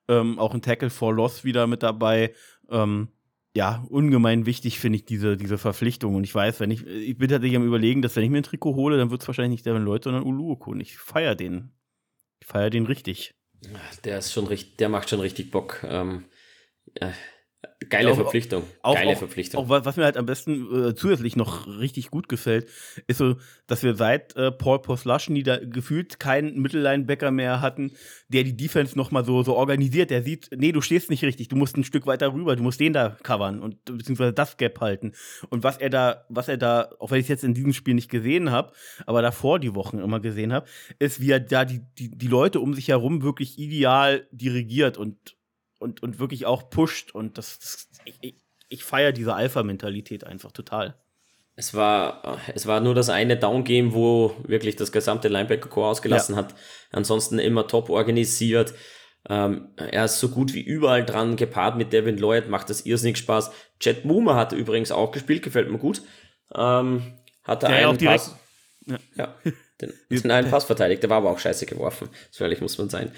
Ähm, 0.08 0.40
auch 0.40 0.54
ein 0.54 0.62
Tackle 0.62 0.90
for 0.90 1.14
Loss 1.14 1.44
wieder 1.44 1.68
mit 1.68 1.84
dabei. 1.84 2.34
Ähm, 2.70 3.10
ja, 3.56 3.84
ungemein 3.90 4.46
wichtig 4.46 4.80
finde 4.80 4.98
ich 4.98 5.06
diese, 5.06 5.36
diese 5.36 5.58
Verpflichtung. 5.58 6.16
Und 6.16 6.24
ich 6.24 6.34
weiß, 6.34 6.60
wenn 6.60 6.72
ich, 6.72 6.86
ich 6.86 7.18
bin 7.18 7.30
tatsächlich 7.30 7.58
am 7.58 7.66
überlegen, 7.66 8.02
dass 8.02 8.16
wenn 8.16 8.24
ich 8.24 8.30
mir 8.30 8.38
ein 8.38 8.44
Trikot 8.44 8.76
hole, 8.76 8.98
dann 8.98 9.12
wird 9.12 9.22
es 9.22 9.28
wahrscheinlich 9.28 9.58
nicht 9.58 9.66
Devin 9.66 9.84
Lloyd, 9.84 10.04
sondern 10.04 10.24
Uluokun. 10.24 10.80
Ich 10.80 10.98
feiere 10.98 11.36
den. 11.36 11.72
Ich 12.40 12.48
feiere 12.48 12.70
den 12.70 12.86
richtig. 12.86 13.36
Der 14.06 14.20
ist 14.20 14.32
schon 14.32 14.48
richtig, 14.48 14.78
der 14.78 14.90
macht 14.90 15.10
schon 15.10 15.20
richtig 15.20 15.52
Bock. 15.52 15.84
Ähm, 15.84 16.26
äh, 16.96 17.12
Geile 17.90 18.12
auch, 18.12 18.16
Verpflichtung. 18.16 18.64
Auch, 18.82 18.96
Geile 18.96 19.12
auch, 19.12 19.18
Verpflichtung. 19.18 19.66
Auch 19.66 19.70
was 19.70 19.98
mir 19.98 20.06
halt 20.06 20.16
am 20.16 20.26
besten 20.26 20.90
äh, 20.90 20.96
zusätzlich 20.96 21.36
noch 21.36 21.68
richtig 21.68 22.10
gut 22.10 22.30
gefällt, 22.30 22.68
ist 23.08 23.18
so, 23.18 23.36
dass 23.68 23.84
wir 23.84 23.96
seit 23.96 24.36
äh, 24.36 24.52
Paul 24.52 24.82
Poslaschny 24.82 25.44
da 25.44 25.58
gefühlt 25.58 26.20
keinen 26.20 26.60
Mittellinebacker 26.62 27.32
mehr 27.32 27.60
hatten, 27.60 27.92
der 28.30 28.44
die 28.44 28.56
Defense 28.56 28.98
nochmal 28.98 29.26
so, 29.26 29.44
so 29.44 29.56
organisiert. 29.56 30.10
Der 30.10 30.24
sieht, 30.24 30.50
nee, 30.56 30.72
du 30.72 30.82
stehst 30.82 31.10
nicht 31.10 31.24
richtig, 31.24 31.50
du 31.50 31.56
musst 31.56 31.76
ein 31.76 31.84
Stück 31.84 32.08
weiter 32.08 32.34
rüber, 32.34 32.56
du 32.56 32.64
musst 32.64 32.80
den 32.80 32.94
da 32.94 33.18
covern 33.24 33.60
und 33.60 33.84
beziehungsweise 33.86 34.34
das 34.34 34.58
Gap 34.58 34.80
halten. 34.80 35.12
Und 35.50 35.64
was 35.64 35.78
er 35.78 35.90
da, 35.90 36.26
was 36.30 36.48
er 36.48 36.58
da, 36.58 36.90
auch 37.00 37.12
wenn 37.12 37.20
ich 37.20 37.26
es 37.26 37.30
jetzt 37.30 37.44
in 37.44 37.54
diesem 37.54 37.74
Spiel 37.74 37.94
nicht 37.94 38.10
gesehen 38.10 38.52
habe, 38.52 38.72
aber 39.06 39.22
davor 39.22 39.60
die 39.60 39.76
Wochen 39.76 40.00
immer 40.00 40.20
gesehen 40.20 40.54
habe, 40.54 40.68
ist, 41.00 41.20
wie 41.20 41.32
er 41.32 41.40
da 41.40 41.66
die, 41.66 41.82
die, 41.98 42.10
die 42.10 42.28
Leute 42.28 42.60
um 42.60 42.74
sich 42.74 42.88
herum 42.88 43.22
wirklich 43.22 43.60
ideal 43.60 44.28
dirigiert 44.32 44.98
und 44.98 45.36
und, 45.82 46.04
und 46.04 46.20
wirklich 46.20 46.46
auch 46.46 46.70
pusht. 46.70 47.14
Und 47.14 47.38
das, 47.38 47.60
das 47.60 47.88
ich, 48.22 48.36
ich 48.70 48.84
feiere 48.84 49.12
diese 49.12 49.34
Alpha-Mentalität 49.34 50.24
einfach 50.24 50.52
total. 50.52 50.96
Es 51.56 51.74
war, 51.74 52.40
es 52.56 52.66
war 52.66 52.80
nur 52.80 52.96
das 52.96 53.10
eine 53.10 53.36
Down-Game, 53.36 53.94
wo 53.94 54.36
wirklich 54.44 54.78
das 54.78 54.92
gesamte 54.92 55.28
Linebacker-Core 55.28 55.90
ausgelassen 55.90 56.36
ja. 56.36 56.42
hat. 56.42 56.56
Ansonsten 56.92 57.40
immer 57.40 57.68
top 57.68 57.90
organisiert. 57.90 58.74
Ähm, 59.30 59.70
er 59.76 60.06
ist 60.06 60.20
so 60.20 60.30
gut 60.30 60.54
wie 60.54 60.62
überall 60.62 61.06
dran, 61.06 61.36
gepaart 61.36 61.78
mit 61.78 61.94
Devin 61.94 62.18
Lloyd, 62.18 62.50
macht 62.50 62.70
das 62.70 62.86
irrsinnig 62.86 63.18
Spaß. 63.18 63.52
Chet 63.80 64.06
Moomer 64.06 64.36
hat 64.36 64.54
übrigens 64.54 64.92
auch 64.92 65.12
gespielt, 65.12 65.44
gefällt 65.44 65.70
mir 65.70 65.78
gut. 65.78 66.02
Ähm, 66.56 67.20
hatte 67.44 67.68
der 67.68 67.90
einen 67.90 67.98
Pass. 67.98 68.36
Ja. 68.86 68.98
ja 69.16 69.36
den, 69.80 69.94
den 70.10 70.32
einen 70.32 70.50
Pass 70.52 70.64
verteidigt, 70.64 71.04
der 71.04 71.10
war 71.10 71.18
aber 71.18 71.32
auch 71.32 71.40
scheiße 71.40 71.66
geworfen. 71.66 72.10
So 72.32 72.44
ehrlich 72.44 72.62
muss 72.62 72.78
man 72.78 72.90
sein. 72.90 73.12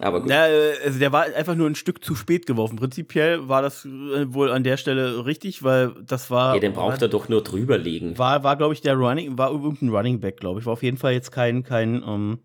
Aber 0.00 0.22
gut. 0.22 0.30
Ja, 0.30 0.46
also 0.84 0.98
der 0.98 1.12
war 1.12 1.24
einfach 1.24 1.54
nur 1.54 1.68
ein 1.68 1.76
Stück 1.76 2.04
zu 2.04 2.14
spät 2.14 2.46
geworfen. 2.46 2.76
Prinzipiell 2.76 3.48
war 3.48 3.62
das 3.62 3.84
äh, 3.84 4.32
wohl 4.32 4.50
an 4.50 4.64
der 4.64 4.76
Stelle 4.76 5.24
richtig, 5.24 5.62
weil 5.62 5.92
das 6.04 6.30
war. 6.30 6.54
Ja, 6.54 6.60
den 6.60 6.72
braucht 6.72 7.00
er 7.00 7.08
doch 7.08 7.28
nur 7.28 7.42
drüber 7.44 7.78
legen. 7.78 8.18
War, 8.18 8.42
war 8.42 8.56
glaube 8.56 8.74
ich, 8.74 8.80
der 8.80 8.94
Running, 8.94 9.38
war 9.38 9.52
irgendein 9.52 9.90
Running 9.90 10.20
Back, 10.20 10.38
glaube 10.38 10.60
ich. 10.60 10.66
War 10.66 10.72
auf 10.72 10.82
jeden 10.82 10.96
Fall 10.96 11.12
jetzt 11.12 11.30
kein, 11.30 11.62
kein, 11.62 12.02
um, 12.02 12.32
ähm, 12.32 12.38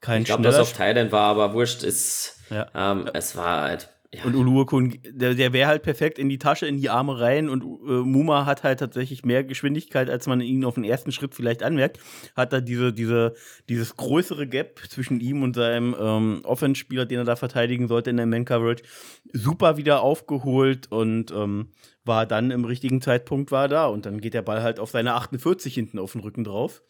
kein 0.00 0.22
Ich 0.22 0.26
glaube, 0.26 0.42
dass 0.42 0.58
auf 0.58 0.72
Thailand 0.72 1.10
war, 1.10 1.30
aber 1.30 1.52
wurscht, 1.52 1.82
ist, 1.82 2.38
ja. 2.50 2.66
ähm, 2.74 3.08
es 3.12 3.36
war 3.36 3.62
halt 3.62 3.88
ja. 4.14 4.24
Und 4.24 4.34
Uluokun, 4.34 4.98
der, 5.08 5.34
der 5.34 5.52
wäre 5.52 5.68
halt 5.68 5.82
perfekt 5.82 6.18
in 6.18 6.28
die 6.28 6.38
Tasche, 6.38 6.66
in 6.66 6.76
die 6.76 6.90
Arme 6.90 7.18
rein 7.18 7.48
und 7.48 7.62
äh, 7.62 8.02
Muma 8.02 8.46
hat 8.46 8.62
halt 8.62 8.80
tatsächlich 8.80 9.24
mehr 9.24 9.44
Geschwindigkeit, 9.44 10.08
als 10.08 10.26
man 10.26 10.40
ihn 10.40 10.64
auf 10.64 10.74
den 10.74 10.84
ersten 10.84 11.12
Schritt 11.12 11.34
vielleicht 11.34 11.62
anmerkt. 11.62 11.98
Hat 12.36 12.52
da 12.52 12.60
diese, 12.60 12.92
diese, 12.92 13.34
dieses 13.68 13.96
größere 13.96 14.46
Gap 14.46 14.80
zwischen 14.88 15.20
ihm 15.20 15.42
und 15.42 15.54
seinem 15.54 15.96
ähm, 15.98 16.40
Offense-Spieler, 16.44 17.06
den 17.06 17.18
er 17.18 17.24
da 17.24 17.36
verteidigen 17.36 17.88
sollte 17.88 18.10
in 18.10 18.16
der 18.16 18.26
Man-Coverage, 18.26 18.84
super 19.32 19.76
wieder 19.76 20.02
aufgeholt 20.02 20.90
und 20.90 21.32
ähm, 21.32 21.68
war 22.04 22.26
dann 22.26 22.50
im 22.50 22.64
richtigen 22.64 23.00
Zeitpunkt 23.00 23.50
war 23.50 23.68
da 23.68 23.86
und 23.86 24.04
dann 24.04 24.20
geht 24.20 24.34
der 24.34 24.42
Ball 24.42 24.62
halt 24.62 24.78
auf 24.78 24.90
seine 24.90 25.14
48 25.14 25.72
hinten 25.72 25.98
auf 25.98 26.12
den 26.12 26.20
Rücken 26.20 26.44
drauf. 26.44 26.82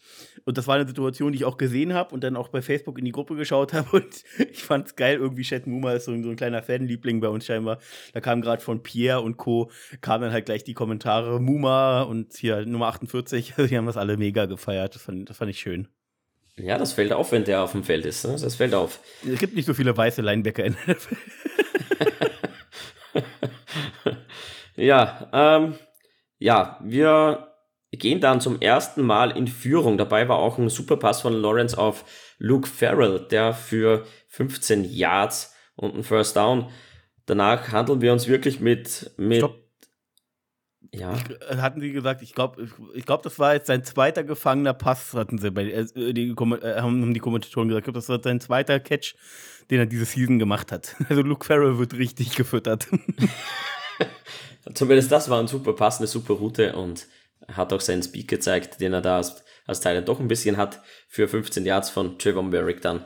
Und 0.45 0.59
das 0.59 0.67
war 0.67 0.75
eine 0.75 0.87
Situation, 0.87 1.33
die 1.33 1.39
ich 1.39 1.45
auch 1.45 1.57
gesehen 1.57 1.95
habe 1.95 2.15
und 2.15 2.25
dann 2.25 2.37
auch 2.37 2.49
bei 2.49 2.63
Facebook 2.63 2.99
in 2.99 3.05
die 3.05 3.13
Gruppe 3.13 3.37
geschaut 3.37 3.73
habe 3.73 3.97
und 3.97 4.25
ich 4.51 4.63
fand 4.63 4.89
es 4.89 4.97
geil, 4.97 5.17
irgendwie 5.17 5.43
Chat 5.43 5.67
Muma 5.67 5.93
ist 5.93 6.07
so 6.07 6.13
ein, 6.13 6.23
so 6.25 6.31
ein 6.31 6.37
kleiner 6.37 6.63
Fanliebling 6.63 7.21
bei 7.21 7.29
uns 7.29 7.47
scheinbar. 7.47 7.79
Da 8.13 8.21
kam 8.21 8.41
gerade 8.41 8.63
von 8.63 8.83
Pierre 8.83 9.21
und 9.21 9.37
Co. 9.37 9.71
kamen 10.01 10.23
dann 10.23 10.33
halt 10.33 10.47
gleich 10.47 10.65
die 10.65 10.75
Kommentare 10.75 11.41
Muma 11.41 12.03
und 12.03 12.35
hier 12.35 12.67
Nummer 12.67 12.87
48, 12.87 13.55
die 13.71 13.77
haben 13.77 13.87
das 13.87 13.97
alle 13.97 14.17
mega 14.17 14.47
gefeiert. 14.47 14.97
Das 14.97 15.03
fand, 15.03 15.31
das 15.31 15.37
fand 15.37 15.51
ich 15.51 15.61
schön. 15.61 15.89
Ja, 16.57 16.79
das 16.79 16.93
fällt 16.93 17.13
auf, 17.13 17.33
wenn 17.33 17.45
der 17.45 17.63
auf 17.63 17.73
dem 17.73 17.83
Feld 17.83 18.07
ist. 18.07 18.25
Ne? 18.25 18.37
Das 18.41 18.55
fällt 18.55 18.75
auf. 18.75 19.01
Es 19.29 19.41
gibt 19.41 19.55
nicht 19.55 19.67
so 19.67 19.75
viele 19.75 19.97
weiße 19.97 20.23
Linebacker 20.23 20.65
in 20.65 20.77
der 20.87 20.95
NFL. 20.95 21.17
Ja, 24.77 25.29
ähm, 25.33 25.75
ja, 26.39 26.79
wir 26.83 27.49
gehen 27.93 28.21
dann 28.21 28.41
zum 28.41 28.61
ersten 28.61 29.03
Mal 29.03 29.37
in 29.37 29.47
Führung. 29.47 29.99
Dabei 29.99 30.29
war 30.29 30.39
auch 30.39 30.59
ein 30.59 30.69
Superpass 30.69 31.21
von 31.21 31.33
Lawrence 31.33 31.79
auf 31.79 32.05
Luke 32.39 32.69
Farrell, 32.69 33.21
der 33.31 33.55
für 33.55 34.05
15 34.29 34.85
Yards 34.85 35.55
und 35.77 35.95
ein 35.95 36.03
First 36.03 36.37
Down. 36.37 36.71
Danach 37.27 37.73
handeln 37.73 38.01
wir 38.01 38.13
uns 38.13 38.29
wirklich 38.29 38.61
mit, 38.61 39.13
mit 39.17 39.39
Stopp. 39.39 39.65
Ja. 40.95 41.13
Ich, 41.15 41.57
hatten 41.57 41.81
sie 41.81 41.91
gesagt, 41.91 42.23
ich 42.23 42.35
glaube, 42.35 42.63
ich, 42.63 42.71
ich 42.95 43.05
glaube, 43.05 43.25
das 43.25 43.39
war 43.41 43.55
jetzt 43.55 43.67
sein 43.67 43.83
zweiter 43.83 44.23
gefangener 44.23 44.75
Pass, 44.75 45.13
hatten 45.15 45.39
sie 45.39 45.51
bei 45.51 45.65
äh, 45.65 46.13
die, 46.13 46.31
äh, 46.31 46.81
haben 46.81 47.13
die 47.13 47.21
Kommentatoren 47.21 47.69
gesagt. 47.69 47.83
Ich 47.83 47.85
glaube, 47.87 47.99
das 47.99 48.09
war 48.09 48.23
sein 48.23 48.41
zweiter 48.41 48.79
Catch, 48.79 49.17
den 49.71 49.81
er 49.81 49.87
diese 49.87 50.05
Season 50.05 50.39
gemacht 50.39 50.71
hat. 50.71 50.95
Also 51.09 51.23
Luke 51.23 51.45
Farrell 51.45 51.79
wird 51.79 51.95
richtig 51.95 52.37
gefüttert. 52.37 52.87
Zumindest 54.73 55.13
das 55.13 55.29
war 55.29 55.41
ein 55.41 55.49
super 55.49 55.75
Pass, 55.75 55.99
eine 55.99 56.07
super 56.07 56.35
Route 56.35 56.75
und 56.75 57.07
hat 57.49 57.73
auch 57.73 57.81
seinen 57.81 58.03
Speed 58.03 58.29
gezeigt, 58.29 58.81
den 58.81 58.93
er 58.95 59.03
da 59.03 59.19
als, 59.19 59.45
als 59.67 59.81
Teil 59.81 60.03
doch 60.03 60.21
ein 60.21 60.29
bisschen 60.29 60.57
hat, 60.57 60.81
für 61.09 61.29
15 61.29 61.67
Yards 61.67 61.91
von 61.91 62.19
Trevor 62.19 62.43
Merrick 62.43 62.81
dann 62.81 63.05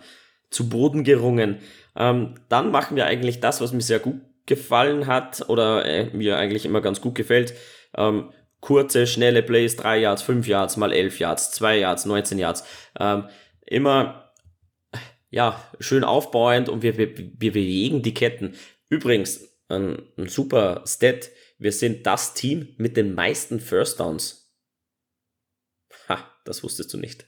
zu 0.50 0.68
Boden 0.68 1.04
gerungen. 1.04 1.58
Ähm, 1.96 2.34
dann 2.48 2.70
machen 2.70 2.96
wir 2.96 3.06
eigentlich 3.06 3.40
das, 3.40 3.60
was 3.60 3.72
mir 3.72 3.80
sehr 3.80 3.98
gut 3.98 4.20
gefallen 4.46 5.06
hat 5.06 5.48
oder 5.48 5.84
äh, 5.84 6.04
mir 6.16 6.38
eigentlich 6.38 6.64
immer 6.64 6.80
ganz 6.80 7.00
gut 7.00 7.14
gefällt. 7.14 7.54
Ähm, 7.96 8.32
kurze, 8.60 9.06
schnelle 9.06 9.42
Plays, 9.42 9.76
3 9.76 9.98
Yards, 9.98 10.22
5 10.22 10.46
Yards, 10.46 10.76
mal 10.76 10.92
11 10.92 11.18
Yards, 11.18 11.50
2 11.52 11.78
Yards, 11.78 12.06
19 12.06 12.38
Yards. 12.38 12.64
Ähm, 12.98 13.28
immer 13.66 14.32
ja, 15.30 15.62
schön 15.78 16.04
aufbauend 16.04 16.68
und 16.68 16.82
wir, 16.82 16.96
wir, 16.96 17.16
wir 17.16 17.52
bewegen 17.52 18.02
die 18.02 18.14
Ketten. 18.14 18.54
Übrigens, 18.88 19.48
ein, 19.68 20.02
ein 20.16 20.28
super 20.28 20.82
Stat. 20.86 21.30
Wir 21.58 21.72
sind 21.72 22.06
das 22.06 22.34
Team 22.34 22.68
mit 22.78 22.96
den 22.96 23.14
meisten 23.14 23.60
First 23.60 24.00
Downs. 24.00 24.54
Ha, 26.08 26.18
das 26.44 26.62
wusstest 26.62 26.92
du 26.92 26.98
nicht. 26.98 27.26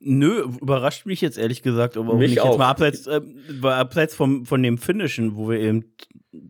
Nö, 0.00 0.42
überrascht 0.60 1.06
mich 1.06 1.20
jetzt 1.20 1.38
ehrlich 1.38 1.62
gesagt, 1.62 1.96
aber 1.96 2.14
mich 2.14 2.30
nicht 2.30 2.40
auch. 2.40 2.50
jetzt 2.50 2.58
mal 2.58 2.68
abseits, 2.68 3.06
äh, 3.06 3.20
abseits 3.62 4.14
vom, 4.14 4.46
von 4.46 4.62
dem 4.62 4.78
Finishen, 4.78 5.36
wo 5.36 5.50
wir 5.50 5.58
eben 5.58 5.96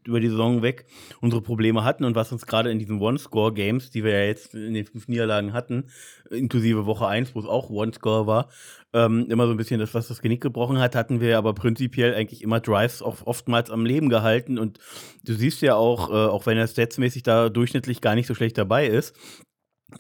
über 0.07 0.21
die 0.21 0.29
Saison 0.29 0.63
weg 0.63 0.87
unsere 1.21 1.43
Probleme 1.43 1.85
hatten 1.85 2.05
und 2.05 2.15
was 2.15 2.33
uns 2.33 2.47
gerade 2.47 2.71
in 2.71 2.79
diesen 2.79 3.01
One-Score-Games, 3.01 3.91
die 3.91 4.05
wir 4.05 4.13
ja 4.13 4.25
jetzt 4.25 4.55
in 4.55 4.75
den 4.75 4.87
fünf 4.87 5.09
Niederlagen 5.09 5.53
hatten, 5.53 5.91
inklusive 6.31 6.87
Woche 6.87 7.07
1, 7.07 7.35
wo 7.35 7.41
es 7.41 7.47
auch 7.47 7.71
One-Score 7.71 8.27
war, 8.27 8.49
ähm, 8.93 9.27
immer 9.29 9.47
so 9.47 9.53
ein 9.53 9.57
bisschen 9.57 9.81
das, 9.81 9.95
was 9.95 10.09
das 10.09 10.23
Genick 10.23 10.41
gebrochen 10.41 10.79
hat, 10.79 10.95
hatten 10.95 11.21
wir 11.21 11.37
aber 11.37 11.55
prinzipiell 11.55 12.15
eigentlich 12.15 12.43
immer 12.43 12.61
Drives 12.61 13.03
auch 13.03 13.27
oftmals 13.27 13.71
am 13.71 13.85
Leben 13.85 14.09
gehalten. 14.09 14.59
Und 14.59 14.79
du 15.25 15.35
siehst 15.35 15.61
ja 15.63 15.75
auch, 15.75 16.11
äh, 16.11 16.13
auch 16.13 16.47
wenn 16.47 16.57
er 16.57 16.67
statsmäßig 16.67 17.23
da 17.23 17.49
durchschnittlich 17.49 18.01
gar 18.01 18.15
nicht 18.15 18.27
so 18.27 18.35
schlecht 18.35 18.57
dabei 18.57 18.87
ist, 18.87 19.15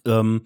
ähm, 0.06 0.42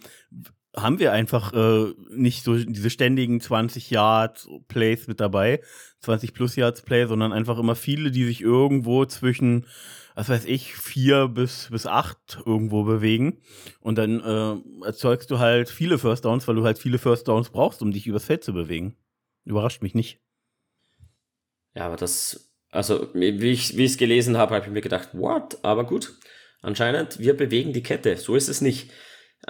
haben 0.74 0.98
wir 0.98 1.12
einfach 1.12 1.52
äh, 1.52 1.92
nicht 2.11 2.44
so 2.44 2.56
diese 2.56 2.90
ständigen 2.90 3.40
20 3.40 3.90
Yards 3.90 4.48
Plays 4.68 5.06
mit 5.06 5.20
dabei, 5.20 5.61
20 6.00 6.32
plus 6.32 6.56
Yards 6.56 6.82
Play, 6.82 7.06
sondern 7.06 7.32
einfach 7.32 7.58
immer 7.58 7.74
viele, 7.74 8.11
die 8.11 8.24
sich 8.24 8.40
irgendwo 8.40 9.04
zwischen, 9.04 9.66
was 10.14 10.30
weiß 10.30 10.46
ich, 10.46 10.74
vier 10.74 11.28
bis, 11.28 11.68
bis 11.70 11.87
acht 11.87 12.38
irgendwo 12.46 12.85
bewegen. 12.85 13.42
Und 13.80 13.98
dann 13.98 14.20
äh, 14.20 14.87
erzeugst 14.87 15.30
du 15.30 15.38
halt 15.38 15.68
viele 15.68 15.98
First 15.98 16.24
Downs, 16.24 16.48
weil 16.48 16.56
du 16.56 16.64
halt 16.64 16.78
viele 16.78 16.98
First 16.98 17.28
Downs 17.28 17.50
brauchst, 17.50 17.82
um 17.82 17.92
dich 17.92 18.06
übers 18.06 18.24
Feld 18.24 18.42
zu 18.42 18.54
bewegen. 18.54 18.96
Überrascht 19.44 19.82
mich 19.82 19.94
nicht. 19.94 20.20
Ja, 21.74 21.87
aber 21.87 21.96
das, 21.96 22.50
also 22.70 23.08
wie 23.12 23.50
ich 23.50 23.78
es 23.78 23.96
gelesen 23.98 24.38
habe, 24.38 24.54
habe 24.54 24.66
ich 24.66 24.72
mir 24.72 24.80
gedacht, 24.80 25.11
what? 25.12 25.62
Aber 25.62 25.85
gut, 25.85 26.14
anscheinend, 26.62 27.18
wir 27.18 27.37
bewegen 27.37 27.74
die 27.74 27.82
Kette. 27.82 28.16
So 28.16 28.37
ist 28.37 28.48
es 28.48 28.62
nicht. 28.62 28.90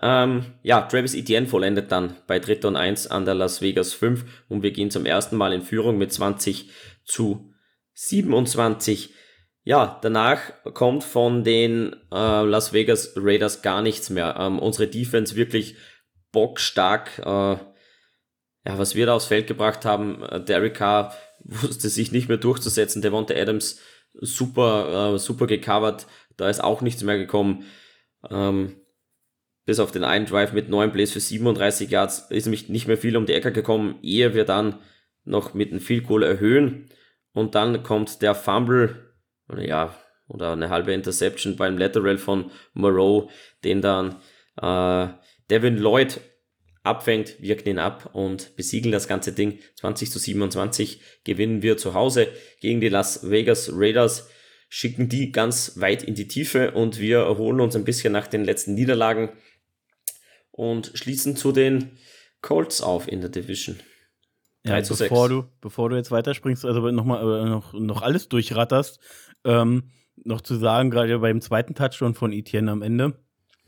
Ähm, 0.01 0.55
ja, 0.63 0.83
Travis 0.83 1.15
Etienne 1.15 1.47
vollendet 1.47 1.93
dann 1.93 2.17
bei 2.27 2.39
Dritter 2.39 2.69
und 2.69 2.77
1 2.77 3.09
an 3.09 3.25
der 3.25 3.35
Las 3.35 3.61
Vegas 3.61 3.93
5 3.93 4.25
und 4.49 4.63
wir 4.63 4.71
gehen 4.71 4.91
zum 4.91 5.05
ersten 5.05 5.37
Mal 5.37 5.53
in 5.53 5.63
Führung 5.63 5.99
mit 5.99 6.13
20 6.13 6.71
zu 7.05 7.53
27. 7.95 9.13
Ja, 9.65 9.99
danach 10.03 10.41
kommt 10.75 11.05
von 11.05 11.45
den 11.45 11.95
äh, 12.11 12.43
Las 12.43 12.73
Vegas 12.73 13.13
Raiders 13.17 13.63
gar 13.63 13.83
nichts 13.83 14.11
mehr. 14.11 14.37
Ähm, 14.39 14.59
unsere 14.59 14.89
Defense 14.89 15.37
wirklich 15.37 15.77
bockstark. 16.33 17.19
Äh, 17.19 17.57
ja, 18.65 18.79
was 18.79 18.95
wir 18.95 19.07
da 19.07 19.15
aufs 19.15 19.27
Feld 19.27 19.47
gebracht 19.47 19.85
haben, 19.85 20.23
äh, 20.23 20.43
Derek 20.43 20.75
Carr 20.75 21.15
wusste 21.45 21.89
sich 21.89 22.13
nicht 22.13 22.29
mehr 22.29 22.39
durchzusetzen. 22.39 23.03
Devonta 23.03 23.35
Adams 23.35 23.79
super, 24.15 25.15
äh, 25.15 25.19
super 25.19 25.47
gecovert. 25.47 26.07
Da 26.37 26.49
ist 26.49 26.63
auch 26.63 26.81
nichts 26.81 27.03
mehr 27.03 27.19
gekommen. 27.19 27.65
Ähm, 28.31 28.82
bis 29.65 29.79
auf 29.79 29.93
den 29.93 30.05
einen 30.05 30.27
Drive 30.27 30.53
mit 30.53 30.69
neun 30.69 30.93
Plays 30.93 31.13
für 31.13 31.21
37 31.21 31.91
Yards 31.91 32.31
ist 32.31 32.47
nämlich 32.47 32.69
nicht 32.69 32.89
mehr 32.89 32.99
viel 32.99 33.17
um 33.17 33.27
die 33.27 33.35
Ecke 33.35 33.53
gekommen, 33.53 33.99
ehe 34.03 34.35
wir 34.35 34.45
dann 34.45 34.79
noch 35.25 35.55
mit 35.55 35.71
einem 35.71 35.81
Field 35.81 36.07
Goal 36.07 36.23
erhöhen. 36.23 36.89
Und 37.33 37.55
dann 37.55 37.83
kommt 37.83 38.23
der 38.23 38.35
Fumble, 38.35 39.13
ja, 39.57 39.97
oder 40.29 40.53
eine 40.53 40.71
halbe 40.71 40.93
Interception 40.93 41.57
beim 41.57 41.79
Lateral 41.79 42.19
von 42.19 42.51
Moreau, 42.75 43.31
den 43.65 43.81
dann 43.81 44.17
äh, 44.61 45.09
Devin 45.51 45.77
Lloyd 45.77 46.21
abfängt, 46.83 47.41
wirkt 47.41 47.67
ihn 47.67 47.79
ab 47.79 48.11
und 48.13 48.57
besiegeln 48.57 48.93
das 48.93 49.07
ganze 49.07 49.33
Ding. 49.33 49.59
20 49.77 50.11
zu 50.11 50.19
27 50.19 51.01
gewinnen 51.25 51.63
wir 51.63 51.77
zu 51.77 51.95
Hause 51.95 52.29
gegen 52.61 52.81
die 52.81 52.89
Las 52.89 53.31
Vegas 53.31 53.71
Raiders, 53.73 54.29
schicken 54.69 55.09
die 55.09 55.33
ganz 55.33 55.79
weit 55.81 56.03
in 56.03 56.15
die 56.15 56.29
Tiefe 56.29 56.73
und 56.73 56.99
wir 56.99 57.19
erholen 57.19 57.61
uns 57.61 57.77
ein 57.77 57.85
bisschen 57.85 58.13
nach 58.13 58.27
den 58.27 58.45
letzten 58.45 58.75
Niederlagen 58.75 59.29
und 60.63 60.93
schließen 60.95 61.37
zu 61.37 61.51
den 61.51 61.99
Colts 62.41 62.83
auf 62.83 63.09
in 63.09 63.21
der 63.21 63.31
Division. 63.31 63.81
Ja, 64.65 64.81
bevor 64.81 65.29
du, 65.29 65.45
bevor 65.61 65.91
du 65.91 65.97
jetzt 65.97 66.13
weiterspringst, 66.13 66.65
also 66.65 66.89
nochmal 66.93 67.23
äh, 67.23 67.49
noch, 67.49 67.73
noch 67.73 68.03
alles 68.03 68.29
durchratterst, 68.29 69.01
ähm, 69.45 69.91
noch 70.25 70.41
zu 70.41 70.55
sagen, 70.55 70.91
gerade 70.91 71.19
beim 71.19 71.41
zweiten 71.41 71.75
Touchdown 71.75 72.15
von 72.15 72.33
Etienne 72.33 72.71
am 72.71 72.83
Ende, 72.83 73.19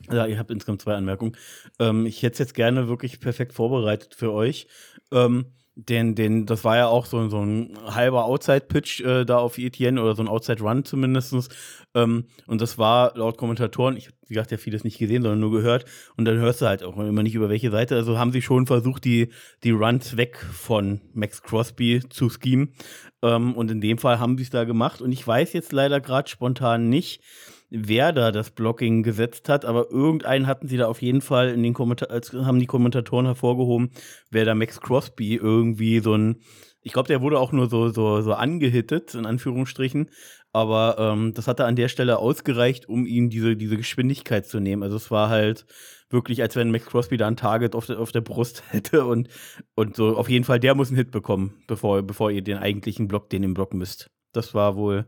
ja, 0.09 0.25
ihr 0.25 0.39
habt 0.39 0.51
insgesamt 0.51 0.81
zwei 0.81 0.95
Anmerkungen. 0.95 1.35
Ähm, 1.79 2.05
ich 2.05 2.23
hätte 2.23 2.33
es 2.33 2.39
jetzt 2.39 2.53
gerne 2.53 2.87
wirklich 2.87 3.19
perfekt 3.19 3.51
vorbereitet 3.51 4.15
für 4.15 4.31
euch. 4.31 4.67
Ähm, 5.11 5.47
den, 5.75 6.15
den, 6.15 6.45
das 6.45 6.63
war 6.63 6.77
ja 6.77 6.87
auch 6.87 7.05
so, 7.05 7.27
so 7.29 7.41
ein 7.41 7.77
halber 7.85 8.25
Outside-Pitch 8.25 9.01
äh, 9.01 9.25
da 9.25 9.37
auf 9.39 9.57
Etienne 9.57 10.01
oder 10.01 10.15
so 10.15 10.23
ein 10.23 10.29
Outside-Run 10.29 10.85
zumindest. 10.85 11.53
Ähm, 11.93 12.27
und 12.47 12.61
das 12.61 12.77
war 12.77 13.15
laut 13.15 13.37
Kommentatoren, 13.37 13.97
ich 13.97 14.07
habe, 14.07 14.15
wie 14.27 14.33
gesagt, 14.33 14.51
ja 14.51 14.57
vieles 14.57 14.85
nicht 14.85 14.97
gesehen, 14.97 15.21
sondern 15.21 15.41
nur 15.41 15.51
gehört. 15.51 15.85
Und 16.15 16.25
dann 16.25 16.37
hörst 16.37 16.61
du 16.61 16.65
halt 16.65 16.81
auch 16.83 16.97
immer 16.97 17.23
nicht 17.23 17.35
über 17.35 17.49
welche 17.49 17.71
Seite. 17.71 17.95
Also 17.95 18.17
haben 18.17 18.31
sie 18.31 18.41
schon 18.41 18.67
versucht, 18.67 19.03
die, 19.03 19.29
die 19.63 19.71
Runs 19.71 20.15
weg 20.15 20.37
von 20.37 21.01
Max 21.13 21.43
Crosby 21.43 22.01
zu 22.09 22.29
schemen. 22.29 22.73
Ähm, 23.21 23.53
und 23.53 23.69
in 23.69 23.81
dem 23.81 23.97
Fall 23.97 24.19
haben 24.19 24.37
sie 24.37 24.43
es 24.43 24.49
da 24.49 24.63
gemacht. 24.63 25.01
Und 25.01 25.11
ich 25.11 25.27
weiß 25.27 25.51
jetzt 25.51 25.73
leider 25.73 25.99
gerade 25.99 26.29
spontan 26.29 26.89
nicht, 26.89 27.21
wer 27.69 28.13
da 28.13 28.31
das 28.31 28.51
Blocking 28.51 29.03
gesetzt 29.03 29.49
hat, 29.49 29.65
aber 29.65 29.89
irgendeinen 29.89 30.47
hatten 30.47 30.67
sie 30.67 30.77
da 30.77 30.87
auf 30.87 31.01
jeden 31.01 31.21
Fall 31.21 31.49
in 31.49 31.63
den 31.63 31.73
Kommentatoren, 31.73 32.45
haben 32.45 32.59
die 32.59 32.65
Kommentatoren 32.65 33.25
hervorgehoben, 33.25 33.91
wer 34.29 34.45
da 34.45 34.55
Max 34.55 34.81
Crosby 34.81 35.35
irgendwie 35.35 35.99
so 35.99 36.15
ein, 36.15 36.41
ich 36.81 36.93
glaube, 36.93 37.07
der 37.07 37.21
wurde 37.21 37.39
auch 37.39 37.51
nur 37.51 37.67
so, 37.67 37.89
so, 37.89 38.21
so 38.21 38.33
angehittet, 38.33 39.15
in 39.15 39.25
Anführungsstrichen, 39.25 40.11
aber 40.53 40.95
ähm, 40.99 41.33
das 41.33 41.47
hatte 41.47 41.65
an 41.65 41.75
der 41.75 41.89
Stelle 41.89 42.19
ausgereicht, 42.19 42.87
um 42.87 43.05
ihm 43.05 43.29
diese, 43.29 43.57
diese 43.57 43.77
Geschwindigkeit 43.77 44.45
zu 44.47 44.59
nehmen. 44.59 44.83
Also 44.83 44.95
es 44.95 45.11
war 45.11 45.29
halt 45.29 45.65
wirklich, 46.09 46.41
als 46.41 46.55
wenn 46.55 46.71
Max 46.71 46.85
Crosby 46.85 47.17
da 47.17 47.27
ein 47.27 47.35
Target 47.35 47.75
auf 47.75 47.87
der, 47.87 47.99
auf 47.99 48.11
der 48.11 48.21
Brust 48.21 48.63
hätte 48.69 49.05
und, 49.05 49.27
und 49.75 49.95
so 49.95 50.15
auf 50.15 50.29
jeden 50.29 50.45
Fall, 50.45 50.59
der 50.59 50.75
muss 50.75 50.89
einen 50.89 50.97
Hit 50.97 51.11
bekommen, 51.11 51.61
bevor, 51.67 52.01
bevor 52.03 52.31
ihr 52.31 52.41
den 52.41 52.57
eigentlichen 52.57 53.07
Block, 53.07 53.29
den 53.29 53.43
ihr 53.43 53.53
blocken 53.53 53.79
müsst. 53.79 54.11
Das 54.31 54.53
war 54.53 54.75
wohl 54.75 55.07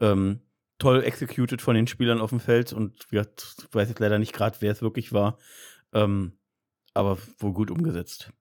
ähm, 0.00 0.40
toll 0.78 1.02
executed 1.04 1.62
von 1.62 1.74
den 1.74 1.86
Spielern 1.86 2.20
auf 2.20 2.30
dem 2.30 2.40
Feld 2.40 2.72
und 2.72 3.06
ich 3.10 3.18
weiß 3.18 3.88
jetzt 3.88 4.00
leider 4.00 4.18
nicht 4.18 4.32
gerade, 4.32 4.56
wer 4.60 4.72
es 4.72 4.82
wirklich 4.82 5.12
war, 5.12 5.38
ähm, 5.92 6.32
aber 6.94 7.18
wohl 7.38 7.52
gut 7.52 7.70
umgesetzt. 7.70 8.32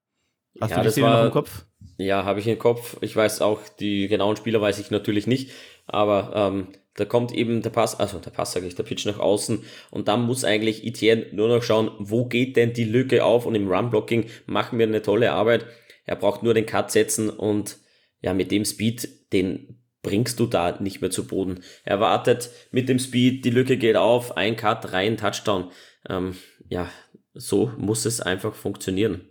Hast 0.59 0.71
ja, 0.71 0.77
du 0.77 0.83
die 0.83 0.91
Szene 0.91 1.07
war, 1.07 1.17
noch 1.19 1.25
im 1.25 1.31
Kopf? 1.31 1.65
Ja, 1.97 2.23
habe 2.23 2.39
ich 2.39 2.47
im 2.47 2.59
Kopf. 2.59 2.97
Ich 3.01 3.15
weiß 3.15 3.41
auch, 3.41 3.61
die 3.79 4.07
genauen 4.07 4.37
Spieler 4.37 4.61
weiß 4.61 4.79
ich 4.79 4.91
natürlich 4.91 5.27
nicht, 5.27 5.51
aber 5.85 6.31
ähm, 6.33 6.67
da 6.95 7.03
kommt 7.03 7.33
eben 7.33 7.61
der 7.61 7.69
Pass, 7.71 7.99
also 7.99 8.19
der 8.19 8.31
Pass 8.31 8.53
sage 8.53 8.65
ich, 8.67 8.75
der 8.75 8.83
Pitch 8.83 9.05
nach 9.05 9.19
außen 9.19 9.63
und 9.91 10.07
dann 10.07 10.23
muss 10.23 10.45
eigentlich 10.45 10.85
Etienne 10.85 11.27
nur 11.33 11.49
noch 11.49 11.61
schauen, 11.61 11.91
wo 11.99 12.25
geht 12.25 12.55
denn 12.55 12.73
die 12.73 12.85
Lücke 12.85 13.25
auf 13.25 13.45
und 13.45 13.55
im 13.55 13.67
Run-Blocking 13.67 14.27
machen 14.45 14.79
wir 14.79 14.87
eine 14.87 15.01
tolle 15.01 15.33
Arbeit. 15.33 15.65
Er 16.05 16.15
braucht 16.15 16.43
nur 16.43 16.53
den 16.53 16.65
Cut 16.65 16.91
setzen 16.91 17.29
und 17.29 17.77
ja, 18.21 18.33
mit 18.33 18.51
dem 18.51 18.63
Speed, 18.63 19.31
den 19.33 19.84
bringst 20.05 20.39
du 20.39 20.45
da 20.45 20.79
nicht 20.79 21.01
mehr 21.01 21.09
zu 21.09 21.25
Boden. 21.25 21.61
Er 21.83 21.99
wartet 21.99 22.51
mit 22.71 22.87
dem 22.89 22.99
Speed, 22.99 23.43
die 23.43 23.49
Lücke 23.49 23.75
geht 23.77 23.95
auf, 23.95 24.37
ein 24.37 24.55
Cut, 24.55 24.93
rein, 24.93 25.17
Touchdown. 25.17 25.71
Ähm, 26.07 26.35
ja, 26.69 26.87
so 27.33 27.71
muss 27.77 28.05
es 28.05 28.21
einfach 28.21 28.53
funktionieren. 28.53 29.27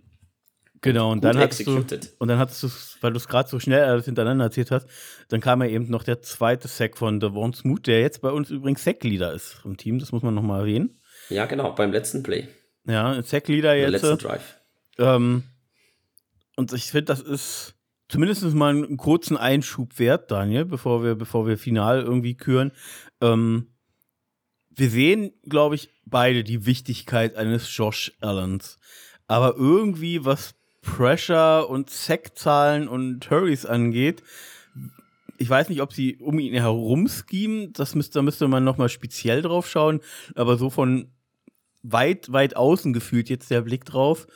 Genau, 0.80 1.12
und 1.12 1.22
dann, 1.22 1.38
hast 1.38 1.64
du, 1.64 1.76
und 2.18 2.28
dann 2.28 2.38
hattest 2.38 2.62
du, 2.64 2.68
weil 3.00 3.12
du 3.12 3.16
es 3.18 3.28
gerade 3.28 3.48
so 3.48 3.60
schnell 3.60 3.84
alles 3.84 4.04
hintereinander 4.04 4.46
erzählt 4.46 4.72
hast, 4.72 4.86
dann 5.28 5.40
kam 5.40 5.62
ja 5.62 5.68
eben 5.68 5.88
noch 5.88 6.02
der 6.02 6.20
zweite 6.20 6.66
Sack 6.66 6.98
von 6.98 7.20
Devon 7.20 7.54
Smoot, 7.54 7.86
der 7.86 8.00
jetzt 8.00 8.20
bei 8.20 8.30
uns 8.30 8.50
übrigens 8.50 8.82
Sack-Leader 8.82 9.32
ist 9.32 9.62
im 9.64 9.76
Team, 9.76 10.00
das 10.00 10.10
muss 10.12 10.22
man 10.22 10.34
nochmal 10.34 10.60
erwähnen. 10.60 11.00
Ja, 11.30 11.46
genau, 11.46 11.72
beim 11.72 11.92
letzten 11.92 12.22
Play. 12.22 12.48
Ja, 12.86 13.22
Sack-Leader 13.22 13.74
jetzt. 13.76 13.92
Letzten 13.92 14.18
Drive. 14.18 14.60
Ähm, 14.98 15.44
und 16.56 16.72
ich 16.72 16.90
finde, 16.90 17.06
das 17.06 17.20
ist, 17.20 17.74
zumindest 18.14 18.44
mal 18.54 18.70
einen 18.70 18.96
kurzen 18.96 19.36
Einschub 19.36 19.98
wert, 19.98 20.30
Daniel, 20.30 20.64
bevor 20.64 21.02
wir, 21.02 21.16
bevor 21.16 21.48
wir 21.48 21.58
final 21.58 22.00
irgendwie 22.00 22.36
küren. 22.36 22.70
Ähm, 23.20 23.72
wir 24.70 24.88
sehen, 24.88 25.32
glaube 25.48 25.74
ich, 25.74 25.90
beide 26.06 26.44
die 26.44 26.64
Wichtigkeit 26.64 27.34
eines 27.34 27.76
Josh 27.76 28.12
Allens. 28.20 28.78
Aber 29.26 29.56
irgendwie, 29.56 30.24
was 30.24 30.54
Pressure 30.80 31.68
und 31.68 31.90
Sackzahlen 31.90 32.86
und 32.86 33.28
Hurries 33.32 33.66
angeht, 33.66 34.22
ich 35.36 35.50
weiß 35.50 35.68
nicht, 35.68 35.82
ob 35.82 35.92
sie 35.92 36.18
um 36.18 36.38
ihn 36.38 36.54
herum 36.54 37.08
schemen, 37.08 37.72
das 37.72 37.96
müsste, 37.96 38.20
da 38.20 38.22
müsste 38.22 38.46
man 38.46 38.62
nochmal 38.62 38.90
speziell 38.90 39.42
drauf 39.42 39.68
schauen, 39.68 39.98
aber 40.36 40.56
so 40.56 40.70
von 40.70 41.10
weit, 41.82 42.30
weit 42.30 42.54
außen 42.54 42.92
gefühlt 42.92 43.28
jetzt 43.28 43.50
der 43.50 43.62
Blick 43.62 43.84
drauf, 43.84 44.28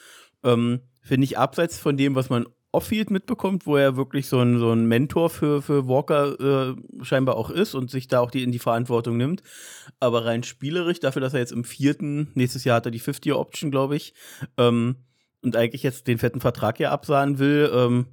ähm, 0.43 0.81
finde 1.01 1.27
ich 1.27 1.39
abseits 1.39 1.79
von 1.79 1.97
dem, 1.97 2.17
was 2.17 2.29
man 2.29 2.45
Offield 2.71 3.11
mitbekommt, 3.11 3.67
wo 3.67 3.77
er 3.77 3.97
wirklich 3.97 4.29
so 4.29 4.41
ein, 4.41 4.59
so 4.59 4.73
ein 4.73 4.87
Mentor 4.87 5.31
für, 5.31 5.63
für 5.63 5.89
Walker 5.89 6.39
äh, 6.39 7.05
scheinbar 7.05 7.37
auch 7.37 7.51
ist 7.51 7.75
und 7.75 7.91
sich 7.91 8.09
da 8.09 8.21
auch 8.21 8.31
die 8.31 8.43
in 8.43 8.53
die 8.53 8.59
Verantwortung 8.59 9.17
nimmt. 9.17 9.43
Aber 10.01 10.27
rein 10.27 10.43
spielerisch, 10.43 11.01
dafür, 11.01 11.21
dass 11.21 11.33
er 11.33 11.41
jetzt 11.41 11.53
im 11.53 11.65
vierten, 11.65 12.31
nächstes 12.35 12.65
Jahr 12.65 12.77
hat 12.77 12.87
er 12.87 12.93
die 12.93 13.01
50-Option, 13.01 13.71
glaube 13.71 13.97
ich, 13.97 14.13
ähm, 14.59 14.97
und 15.41 15.57
eigentlich 15.57 15.83
jetzt 15.83 16.07
den 16.09 16.19
fetten 16.19 16.41
Vertrag 16.41 16.77
hier 16.77 16.91
absahen 16.91 17.39
will, 17.39 17.71
ähm, 17.73 18.07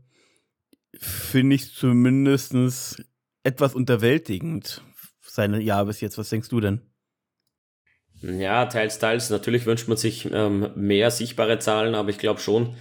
finde 0.97 1.55
ich 1.55 1.73
zumindest 1.73 3.03
etwas 3.43 3.75
unterwältigend, 3.75 4.83
seine 5.21 5.61
Jahre 5.61 5.87
bis 5.87 6.01
jetzt. 6.01 6.17
Was 6.17 6.29
denkst 6.29 6.49
du 6.49 6.61
denn? 6.61 6.81
Ja, 8.21 8.65
teils, 8.65 8.99
teils. 8.99 9.29
Natürlich 9.29 9.65
wünscht 9.65 9.87
man 9.87 9.97
sich 9.97 10.31
ähm, 10.31 10.71
mehr 10.75 11.11
sichtbare 11.11 11.59
Zahlen, 11.59 11.95
aber 11.95 12.09
ich 12.09 12.17
glaube 12.17 12.39
schon, 12.39 12.75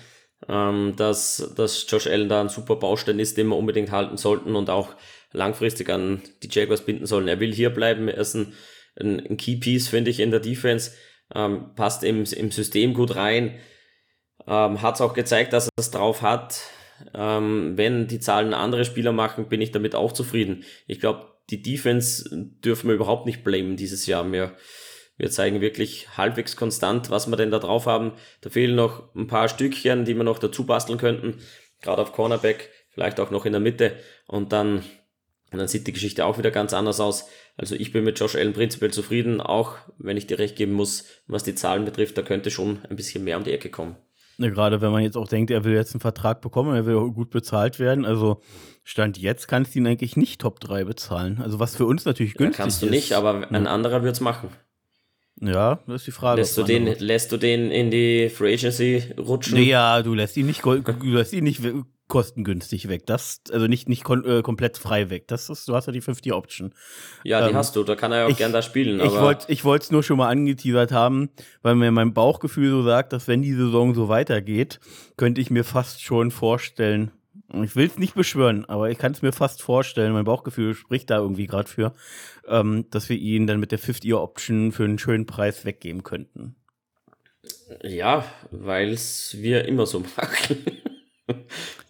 ähm, 0.48 0.94
dass, 0.96 1.52
dass 1.56 1.86
Josh 1.88 2.06
Allen 2.06 2.28
da 2.28 2.40
ein 2.40 2.48
super 2.48 2.76
Baustein 2.76 3.18
ist, 3.18 3.36
den 3.36 3.48
wir 3.48 3.56
unbedingt 3.56 3.90
halten 3.90 4.16
sollten 4.16 4.56
und 4.56 4.70
auch 4.70 4.94
langfristig 5.32 5.90
an 5.90 6.22
die 6.42 6.48
Jaguars 6.50 6.84
binden 6.84 7.06
sollen. 7.06 7.28
Er 7.28 7.40
will 7.40 7.52
hier 7.52 7.70
bleiben. 7.70 8.08
Er 8.08 8.18
ist 8.18 8.34
ein, 8.34 8.52
ein, 8.98 9.20
ein 9.20 9.36
Key 9.36 9.56
Piece, 9.56 9.88
finde 9.88 10.10
ich, 10.10 10.20
in 10.20 10.30
der 10.30 10.40
Defense. 10.40 10.92
Ähm, 11.34 11.74
passt 11.74 12.04
im, 12.04 12.24
im 12.24 12.50
System 12.50 12.94
gut 12.94 13.16
rein. 13.16 13.58
Ähm, 14.46 14.82
hat 14.82 14.96
es 14.96 15.00
auch 15.00 15.14
gezeigt, 15.14 15.52
dass 15.52 15.66
er 15.66 15.70
es 15.76 15.90
drauf 15.90 16.22
hat. 16.22 16.60
Ähm, 17.12 17.72
wenn 17.76 18.06
die 18.06 18.20
Zahlen 18.20 18.54
andere 18.54 18.84
Spieler 18.84 19.12
machen, 19.12 19.48
bin 19.48 19.60
ich 19.60 19.72
damit 19.72 19.94
auch 19.94 20.12
zufrieden. 20.12 20.64
Ich 20.86 21.00
glaube, 21.00 21.34
die 21.50 21.62
Defense 21.62 22.28
dürfen 22.64 22.88
wir 22.88 22.94
überhaupt 22.94 23.26
nicht 23.26 23.44
blamen 23.44 23.76
dieses 23.76 24.06
Jahr 24.06 24.24
mehr. 24.24 24.56
Wir 25.16 25.30
zeigen 25.30 25.60
wirklich 25.60 26.16
halbwegs 26.16 26.56
konstant, 26.56 27.10
was 27.10 27.28
wir 27.28 27.36
denn 27.36 27.50
da 27.50 27.58
drauf 27.58 27.86
haben. 27.86 28.12
Da 28.40 28.50
fehlen 28.50 28.74
noch 28.74 29.14
ein 29.14 29.26
paar 29.26 29.48
Stückchen, 29.48 30.04
die 30.04 30.16
wir 30.16 30.24
noch 30.24 30.38
dazu 30.38 30.66
basteln 30.66 30.98
könnten. 30.98 31.38
Gerade 31.82 32.02
auf 32.02 32.12
Cornerback, 32.12 32.70
vielleicht 32.90 33.20
auch 33.20 33.30
noch 33.30 33.46
in 33.46 33.52
der 33.52 33.60
Mitte. 33.60 33.92
Und 34.26 34.52
dann, 34.52 34.78
und 35.52 35.58
dann 35.58 35.68
sieht 35.68 35.86
die 35.86 35.92
Geschichte 35.92 36.24
auch 36.26 36.38
wieder 36.38 36.50
ganz 36.50 36.72
anders 36.72 37.00
aus. 37.00 37.28
Also 37.56 37.76
ich 37.76 37.92
bin 37.92 38.02
mit 38.02 38.18
Josh 38.18 38.34
Allen 38.34 38.52
prinzipiell 38.52 38.90
zufrieden, 38.90 39.40
auch 39.40 39.76
wenn 39.98 40.16
ich 40.16 40.26
dir 40.26 40.40
recht 40.40 40.56
geben 40.56 40.72
muss, 40.72 41.04
was 41.28 41.44
die 41.44 41.54
Zahlen 41.54 41.84
betrifft, 41.84 42.18
da 42.18 42.22
könnte 42.22 42.50
schon 42.50 42.80
ein 42.90 42.96
bisschen 42.96 43.22
mehr 43.22 43.36
um 43.36 43.44
die 43.44 43.52
Ecke 43.52 43.70
kommen. 43.70 43.96
Ja, 44.38 44.50
gerade 44.50 44.80
wenn 44.80 44.90
man 44.90 45.04
jetzt 45.04 45.16
auch 45.16 45.28
denkt, 45.28 45.52
er 45.52 45.62
will 45.62 45.74
jetzt 45.74 45.94
einen 45.94 46.00
Vertrag 46.00 46.40
bekommen, 46.40 46.74
er 46.74 46.86
will 46.86 46.96
auch 46.96 47.10
gut 47.10 47.30
bezahlt 47.30 47.78
werden. 47.78 48.04
Also 48.04 48.42
Stand 48.82 49.16
jetzt 49.16 49.46
kannst 49.46 49.74
du 49.74 49.78
ihn 49.78 49.86
eigentlich 49.86 50.16
nicht 50.16 50.40
Top 50.40 50.58
3 50.58 50.82
bezahlen. 50.82 51.40
Also 51.40 51.60
was 51.60 51.76
für 51.76 51.86
uns 51.86 52.04
natürlich 52.04 52.34
günstig 52.34 52.50
ist. 52.50 52.58
Ja, 52.58 52.64
kannst 52.64 52.82
du 52.82 52.86
nicht, 52.86 53.12
aber 53.12 53.48
ein 53.52 53.68
anderer 53.68 54.02
wird 54.02 54.16
es 54.16 54.20
machen. 54.20 54.48
Ja, 55.40 55.80
das 55.86 56.02
ist 56.02 56.06
die 56.06 56.12
Frage. 56.12 56.40
Lässt 56.40 56.56
du, 56.56 56.62
den, 56.62 56.86
lässt 56.86 57.32
du 57.32 57.36
den 57.36 57.70
in 57.70 57.90
die 57.90 58.28
Free 58.28 58.54
Agency 58.54 59.02
rutschen? 59.18 59.62
Ja, 59.62 60.02
du 60.02 60.14
lässt 60.14 60.36
ihn 60.36 60.46
nicht, 60.46 60.64
du 60.64 60.82
lässt 61.02 61.32
ihn 61.32 61.44
nicht 61.44 61.60
kostengünstig 62.08 62.88
weg. 62.88 63.06
Das, 63.06 63.40
also 63.50 63.66
nicht, 63.66 63.88
nicht 63.88 64.08
äh, 64.08 64.42
komplett 64.42 64.78
frei 64.78 65.10
weg. 65.10 65.26
Das 65.28 65.48
ist, 65.48 65.68
du 65.68 65.74
hast 65.74 65.86
ja 65.86 65.92
die 65.92 66.02
50-Option. 66.02 66.74
Ja, 67.24 67.42
die 67.42 67.50
ähm, 67.50 67.56
hast 67.56 67.76
du. 67.76 67.82
Da 67.82 67.96
kann 67.96 68.12
er 68.12 68.18
ja 68.18 68.26
auch 68.26 68.30
ich, 68.30 68.36
gern 68.36 68.52
da 68.52 68.62
spielen. 68.62 69.00
Ich 69.00 69.12
wollte 69.12 69.50
ich 69.50 69.64
es 69.64 69.90
nur 69.90 70.02
schon 70.02 70.18
mal 70.18 70.28
angeteasert 70.28 70.92
haben, 70.92 71.30
weil 71.62 71.74
mir 71.74 71.90
mein 71.90 72.12
Bauchgefühl 72.12 72.70
so 72.70 72.82
sagt, 72.82 73.12
dass 73.12 73.26
wenn 73.26 73.42
die 73.42 73.54
Saison 73.54 73.94
so 73.94 74.08
weitergeht, 74.08 74.80
könnte 75.16 75.40
ich 75.40 75.50
mir 75.50 75.64
fast 75.64 76.02
schon 76.02 76.30
vorstellen, 76.30 77.10
ich 77.52 77.76
will 77.76 77.86
es 77.86 77.98
nicht 77.98 78.14
beschwören, 78.14 78.64
aber 78.64 78.90
ich 78.90 78.98
kann 78.98 79.12
es 79.12 79.22
mir 79.22 79.32
fast 79.32 79.62
vorstellen, 79.62 80.12
mein 80.12 80.24
Bauchgefühl 80.24 80.74
spricht 80.74 81.10
da 81.10 81.18
irgendwie 81.18 81.46
gerade 81.46 81.68
für, 81.68 81.92
ähm, 82.48 82.86
dass 82.90 83.08
wir 83.08 83.16
ihn 83.16 83.46
dann 83.46 83.60
mit 83.60 83.72
der 83.72 83.78
50-Year-Option 83.78 84.72
für 84.72 84.84
einen 84.84 84.98
schönen 84.98 85.26
Preis 85.26 85.64
weggeben 85.64 86.02
könnten. 86.02 86.56
Ja, 87.82 88.24
weil 88.50 88.90
es 88.90 89.36
wir 89.38 89.66
immer 89.66 89.86
so 89.86 90.00
machen. 90.16 90.64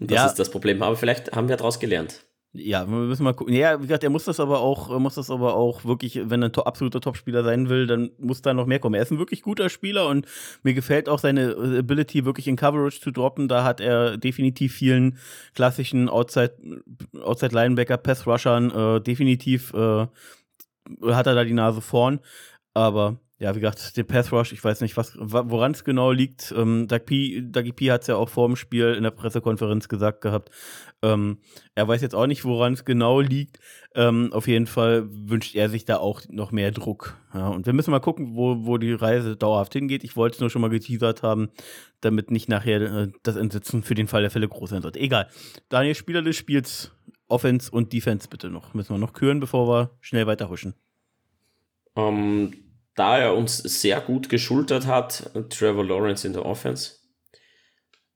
das 0.01 0.11
ja. 0.11 0.27
ist 0.27 0.39
das 0.39 0.51
Problem. 0.51 0.83
Aber 0.83 0.97
vielleicht 0.97 1.33
haben 1.33 1.49
wir 1.49 1.57
daraus 1.57 1.79
gelernt. 1.79 2.25
Ja, 2.57 2.89
wir 2.89 2.99
müssen 2.99 3.25
mal 3.25 3.35
gucken. 3.35 3.53
Ja, 3.53 3.81
wie 3.81 3.87
gesagt, 3.89 4.05
er 4.05 4.11
muss 4.11 4.27
das 4.27 4.39
aber 4.39 4.61
auch, 4.61 4.97
muss 5.01 5.17
das 5.17 5.29
aber 5.29 5.57
auch 5.57 5.85
wirklich, 5.85 6.21
wenn 6.31 6.41
er 6.41 6.51
ein 6.51 6.55
absoluter 6.55 7.01
Topspieler 7.01 7.43
sein 7.43 7.69
will, 7.69 7.89
dann 7.89 8.13
muss 8.19 8.43
da 8.43 8.55
noch 8.55 8.67
mehr 8.67 8.79
kommen. 8.79 8.95
Er 8.95 9.03
ist 9.03 9.11
ein 9.11 9.19
wirklich 9.19 9.43
guter 9.43 9.69
Spieler 9.69 10.07
und 10.07 10.27
mir 10.63 10.73
gefällt 10.73 11.09
auch 11.09 11.19
seine 11.19 11.57
Ability, 11.81 12.25
wirklich 12.25 12.47
in 12.47 12.55
Coverage 12.55 13.01
zu 13.01 13.11
droppen. 13.11 13.49
Da 13.49 13.65
hat 13.65 13.81
er 13.81 14.19
definitiv 14.19 14.73
vielen 14.73 15.19
klassischen 15.55 16.09
Outside, 16.09 16.55
Outside 17.25 17.53
Linebacker, 17.53 17.97
Pass 17.97 18.25
Rushern, 18.25 18.71
äh, 18.71 19.01
definitiv 19.01 19.75
äh, 19.75 20.07
hat 21.07 21.27
er 21.27 21.35
da 21.35 21.43
die 21.43 21.55
Nase 21.55 21.81
vorn. 21.81 22.21
Aber 22.73 23.19
ja, 23.39 23.55
wie 23.57 23.61
gesagt, 23.61 23.97
der 23.97 24.05
Pass 24.05 24.31
Rush, 24.31 24.53
ich 24.53 24.63
weiß 24.63 24.81
nicht, 24.81 24.97
woran 24.97 25.73
es 25.73 25.83
genau 25.83 26.13
liegt. 26.13 26.55
Ähm, 26.57 26.87
Doug 26.87 27.01
P, 27.05 27.43
P 27.43 27.91
hat 27.91 28.03
es 28.03 28.07
ja 28.07 28.15
auch 28.15 28.29
vor 28.29 28.47
dem 28.47 28.55
Spiel 28.55 28.95
in 28.95 29.03
der 29.03 29.11
Pressekonferenz 29.11 29.89
gesagt 29.89 30.21
gehabt. 30.21 30.51
Ähm, 31.03 31.39
er 31.75 31.89
weiß 31.89 32.01
jetzt 32.01 32.15
auch 32.15 32.29
nicht, 32.29 32.45
woran 32.45 32.75
es 32.75 32.85
genau 32.85 33.21
liegt. 33.21 33.59
Ähm, 33.97 34.33
auf 34.33 34.47
jeden 34.47 34.69
Fall 34.69 35.09
wünscht 35.11 35.57
er 35.57 35.69
sich 35.69 35.85
da 35.85 35.97
auch 35.97 36.23
noch 36.29 36.53
mehr 36.53 36.71
Druck. 36.71 37.19
Ja, 37.35 37.49
und 37.49 37.67
wir 37.67 37.73
müssen 37.73 37.91
mal 37.91 37.99
gucken, 37.99 38.37
wo, 38.37 38.67
wo 38.67 38.79
die 38.79 38.93
Reise 38.93 39.37
dauerhaft 39.37 39.73
hingeht. 39.73 40.05
Ich 40.05 40.15
wollte 40.15 40.37
es 40.37 40.41
nur 40.41 40.51
schon 40.51 40.63
mal 40.63 40.71
geteasert 40.71 41.25
haben, 41.25 41.51
damit 42.01 42.31
nicht 42.31 42.49
nachher 42.49 42.81
äh, 42.81 43.09
das 43.25 43.35
Entsitzen 43.35 43.83
für 43.83 43.97
den 43.97 44.07
Fall 44.07 44.23
der 44.23 44.31
Fälle 44.31 44.49
groß 44.49 44.71
sein 44.71 44.85
wird. 44.85 44.97
Egal. 44.97 45.29
Daniel, 45.71 45.97
Spieler 45.97 46.23
des 46.23 46.37
Spiels, 46.37 46.93
Offense 47.27 47.69
und 47.73 47.93
Defense 47.93 48.29
bitte 48.29 48.49
noch. 48.49 48.75
Müssen 48.75 48.95
wir 48.95 48.99
noch 48.99 49.13
küren, 49.13 49.41
bevor 49.41 49.69
wir 49.69 49.91
schnell 50.01 50.29
weiterhuschen. 50.29 50.75
Um, 51.97 52.53
da 52.95 53.19
er 53.19 53.35
uns 53.35 53.59
sehr 53.59 54.01
gut 54.01 54.29
geschultert 54.29 54.87
hat, 54.87 55.31
Trevor 55.51 55.85
Lawrence 55.85 56.27
in 56.27 56.33
der 56.33 56.47
Offense. 56.47 56.97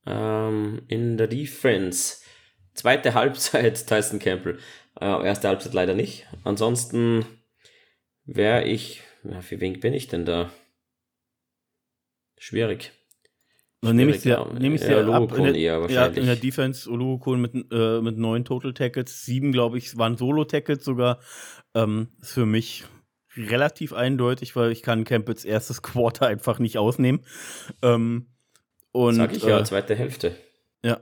Ähm, 0.07 0.83
in 0.89 1.17
der 1.17 1.27
Defense. 1.27 2.19
Zweite 2.75 3.15
Halbzeit 3.15 3.87
Tyson 3.89 4.19
Campbell. 4.19 4.59
Äh, 5.01 5.27
erste 5.27 5.49
Halbzeit 5.49 5.75
leider 5.75 5.95
nicht. 5.95 6.27
Ansonsten 6.45 7.25
wäre 8.25 8.65
ich, 8.65 9.03
ja, 9.25 9.41
für 9.41 9.61
wen 9.61 9.81
bin 9.81 9.95
ich 9.95 10.07
denn 10.07 10.25
da? 10.25 10.51
Schwierig. 12.39 12.93
Dann 13.81 13.95
nehme 13.95 14.11
ich 14.13 14.23
dir, 14.23 14.45
nehm 14.59 14.75
ich 14.75 14.81
dir 14.81 15.07
ab. 15.07 15.37
In 15.37 15.45
der, 15.45 15.55
eher 15.55 15.87
ja, 15.89 16.07
in 16.07 16.27
der 16.27 16.37
Defense 16.37 16.91
Olugokon 16.91 17.41
mit, 17.41 17.55
äh, 17.73 18.01
mit 18.01 18.19
neun 18.19 18.45
Total 18.45 18.75
Tackles. 18.75 19.25
Sieben, 19.25 19.53
glaube 19.53 19.79
ich, 19.79 19.97
waren 19.97 20.17
Solo-Tackles 20.17 20.85
sogar. 20.85 21.21
Ähm, 21.75 22.09
ist 22.21 22.33
für 22.33 22.47
mich 22.47 22.85
relativ 23.39 23.93
eindeutig, 23.93 24.57
weil 24.57 24.73
ich 24.73 24.83
kann 24.83 25.05
Campbells 25.05 25.45
erstes 25.45 25.83
Quarter 25.83 26.27
einfach 26.27 26.59
nicht 26.59 26.79
ausnehmen. 26.79 27.25
Ähm, 27.83 28.27
und, 28.93 29.15
Sag 29.15 29.35
ich 29.35 29.43
ja, 29.43 29.61
äh, 29.61 29.65
zweite 29.65 29.95
Hälfte. 29.95 30.35
Ja. 30.85 31.01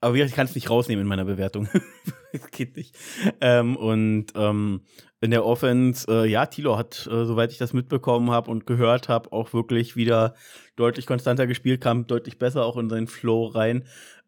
Aber 0.00 0.14
ich 0.16 0.34
kann 0.34 0.46
es 0.46 0.54
nicht 0.54 0.70
rausnehmen 0.70 1.02
in 1.02 1.08
meiner 1.08 1.24
Bewertung. 1.24 1.68
das 2.32 2.50
geht 2.50 2.76
nicht. 2.76 2.96
Ähm, 3.40 3.76
und 3.76 4.26
ähm, 4.34 4.82
in 5.20 5.30
der 5.30 5.44
Offense, 5.44 6.06
äh, 6.08 6.28
ja, 6.28 6.46
Tilo 6.46 6.76
hat, 6.76 7.06
äh, 7.10 7.24
soweit 7.24 7.50
ich 7.50 7.58
das 7.58 7.72
mitbekommen 7.72 8.30
habe 8.30 8.50
und 8.50 8.66
gehört 8.66 9.08
habe, 9.08 9.32
auch 9.32 9.52
wirklich 9.52 9.96
wieder 9.96 10.34
deutlich 10.76 11.06
konstanter 11.06 11.46
gespielt, 11.46 11.80
kam 11.80 12.06
deutlich 12.06 12.38
besser 12.38 12.64
auch 12.64 12.76
in 12.76 12.90
seinen 12.90 13.06
Flow 13.06 13.46
rein. 13.46 13.84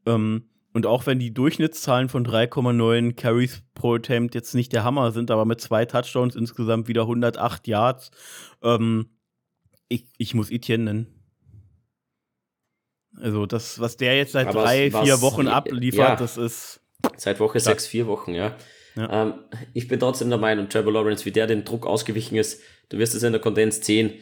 Ähm, 0.07 0.49
und 0.72 0.87
auch 0.87 1.07
wenn 1.07 1.18
die 1.18 1.33
Durchschnittszahlen 1.33 2.09
von 2.09 2.26
3,9 2.26 3.14
Carries 3.14 3.62
pro 3.74 3.94
Attempt 3.94 4.35
jetzt 4.35 4.54
nicht 4.54 4.72
der 4.72 4.85
Hammer 4.85 5.12
sind, 5.12 5.31
aber 5.31 5.44
mit 5.44 5.61
zwei 5.61 5.85
Touchdowns 5.87 6.37
insgesamt 6.37 6.88
wieder 6.88 7.02
108 7.02 7.66
Yards, 7.66 8.11
ähm, 8.62 9.09
ich, 9.88 10.04
ich 10.18 10.35
muss 10.35 10.50
Etienne 10.50 10.85
nennen. 10.85 11.07
Also 13.16 13.46
das, 13.46 13.81
was 13.81 13.96
der 13.96 14.16
jetzt 14.16 14.33
seit 14.33 14.48
aber 14.48 14.62
drei, 14.62 14.92
was, 14.92 15.04
vier 15.04 15.20
Wochen 15.22 15.48
abliefert, 15.48 16.09
ja, 16.11 16.16
das 16.16 16.37
ist. 16.37 16.81
Seit 17.16 17.40
Woche 17.40 17.59
sechs, 17.59 17.87
vier 17.87 18.07
Wochen, 18.07 18.35
ja. 18.35 18.54
ja. 18.94 19.22
Ähm, 19.22 19.35
ich 19.72 19.88
bin 19.88 19.98
trotzdem 19.98 20.28
der 20.28 20.38
Meinung, 20.38 20.68
Trevor 20.68 20.92
Lawrence, 20.92 21.24
wie 21.24 21.33
der 21.33 21.46
den 21.46 21.64
Druck 21.64 21.87
ausgewichen 21.87 22.37
ist, 22.37 22.61
du 22.90 22.98
wirst 22.98 23.14
es 23.14 23.22
in 23.22 23.33
der 23.33 23.40
Kondens 23.40 23.85
sehen, 23.85 24.12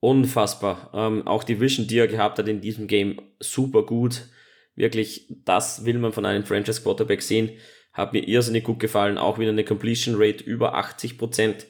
unfassbar. 0.00 0.90
Ähm, 0.92 1.26
auch 1.26 1.44
die 1.44 1.60
Vision, 1.60 1.86
die 1.86 1.98
er 1.98 2.08
gehabt 2.08 2.38
hat 2.38 2.46
in 2.46 2.60
diesem 2.60 2.86
Game, 2.86 3.20
super 3.40 3.84
gut 3.84 4.26
wirklich, 4.74 5.26
das 5.44 5.84
will 5.84 5.98
man 5.98 6.12
von 6.12 6.26
einem 6.26 6.44
Franchise 6.44 6.82
Quarterback 6.82 7.22
sehen. 7.22 7.50
Hat 7.92 8.12
mir 8.12 8.26
irrsinnig 8.26 8.64
gut 8.64 8.80
gefallen. 8.80 9.18
Auch 9.18 9.38
wieder 9.38 9.50
eine 9.50 9.64
Completion 9.64 10.14
Rate 10.16 10.42
über 10.44 10.74
80 10.74 11.18
Prozent. 11.18 11.66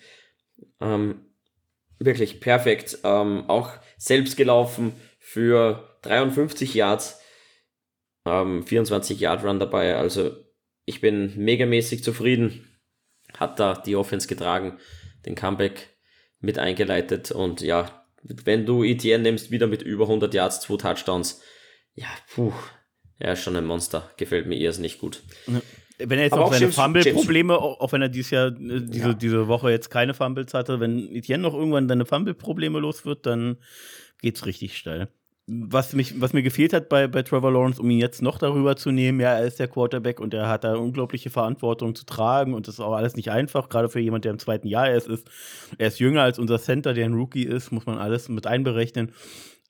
Ähm, 0.81 1.27
wirklich 1.99 2.41
perfekt. 2.41 2.99
Ähm, 3.05 3.45
auch 3.49 3.71
selbst 3.97 4.37
gelaufen 4.37 4.93
für 5.19 5.99
53 6.03 6.75
Yards. 6.75 7.21
Ähm, 8.25 8.65
24 8.65 9.19
Yard 9.19 9.45
Run 9.45 9.59
dabei. 9.59 9.97
Also 9.97 10.37
ich 10.85 11.01
bin 11.01 11.37
megamäßig 11.37 12.05
zufrieden. 12.05 12.69
Hat 13.37 13.59
da 13.59 13.75
die 13.75 13.97
Offense 13.97 14.29
getragen. 14.29 14.79
Den 15.27 15.35
Comeback 15.35 15.89
mit 16.43 16.59
eingeleitet 16.59 17.31
und 17.31 17.61
ja, 17.61 18.05
wenn 18.23 18.67
du 18.67 18.85
Etienne 18.85 19.23
nimmst, 19.23 19.51
wieder 19.51 19.67
mit 19.67 19.83
über 19.83 20.05
100 20.05 20.35
Yards, 20.35 20.61
zwei 20.61 20.77
Touchdowns, 20.77 21.41
ja, 21.95 22.09
puh, 22.35 22.53
er 23.23 23.35
ist 23.35 23.43
schon 23.43 23.57
ein 23.57 23.64
Monster, 23.64 24.11
gefällt 24.16 24.47
mir 24.47 24.57
eher 24.57 24.77
nicht 24.79 24.99
gut. 24.99 25.23
Wenn 25.99 26.18
er 26.18 26.25
jetzt 26.25 26.33
Aber 26.33 26.47
auch 26.47 26.53
seine 26.53 26.73
Fumble-Probleme, 26.73 27.57
auch 27.57 27.93
wenn 27.93 28.03
er 28.03 28.09
dieses 28.09 28.31
Jahr, 28.31 28.49
äh, 28.49 28.81
diese, 28.81 29.09
ja. 29.09 29.14
diese 29.14 29.49
Woche 29.49 29.70
jetzt 29.70 29.91
keine 29.91 30.14
Fumbles 30.14 30.55
hatte, 30.55 30.81
wenn 30.81 31.14
Etienne 31.14 31.43
noch 31.43 31.55
irgendwann 31.55 31.89
seine 31.89 32.07
Fumble-Probleme 32.07 32.81
los 32.81 33.05
wird, 33.05 33.27
dann 33.27 33.59
geht's 34.20 34.47
richtig 34.47 34.77
steil 34.77 35.09
was, 35.47 35.93
mich, 35.93 36.20
was 36.20 36.33
mir 36.33 36.43
gefehlt 36.43 36.73
hat 36.73 36.89
bei, 36.89 37.09
bei 37.09 37.23
Trevor 37.23 37.53
Lawrence, 37.53 37.81
um 37.81 37.91
ihn 37.91 37.99
jetzt 37.99 38.23
noch 38.23 38.39
darüber 38.39 38.77
zu 38.77 38.91
nehmen, 38.91 39.20
ja, 39.20 39.35
er 39.35 39.45
ist 39.45 39.59
der 39.59 39.68
Quarterback 39.68 40.20
und 40.20 40.35
er 40.35 40.49
hat 40.49 40.64
da 40.64 40.77
unglaubliche 40.77 41.31
Verantwortung 41.31 41.95
zu 41.95 42.07
tragen 42.07 42.55
und 42.55 42.68
das 42.68 42.75
ist 42.75 42.81
auch 42.81 42.95
alles 42.95 43.16
nicht 43.16 43.31
einfach, 43.31 43.68
gerade 43.68 43.89
für 43.89 44.01
jemand, 44.01 44.25
der 44.25 44.33
im 44.33 44.39
zweiten 44.39 44.68
Jahr 44.68 44.89
erst 44.89 45.09
ist. 45.09 45.29
Er 45.79 45.89
ist 45.89 45.99
jünger 45.99 46.23
als 46.23 46.39
unser 46.39 46.61
Center, 46.61 46.95
der 46.95 47.07
ein 47.07 47.14
Rookie 47.14 47.45
ist, 47.45 47.73
muss 47.73 47.87
man 47.87 47.99
alles 47.99 48.29
mit 48.29 48.47
einberechnen. 48.47 49.12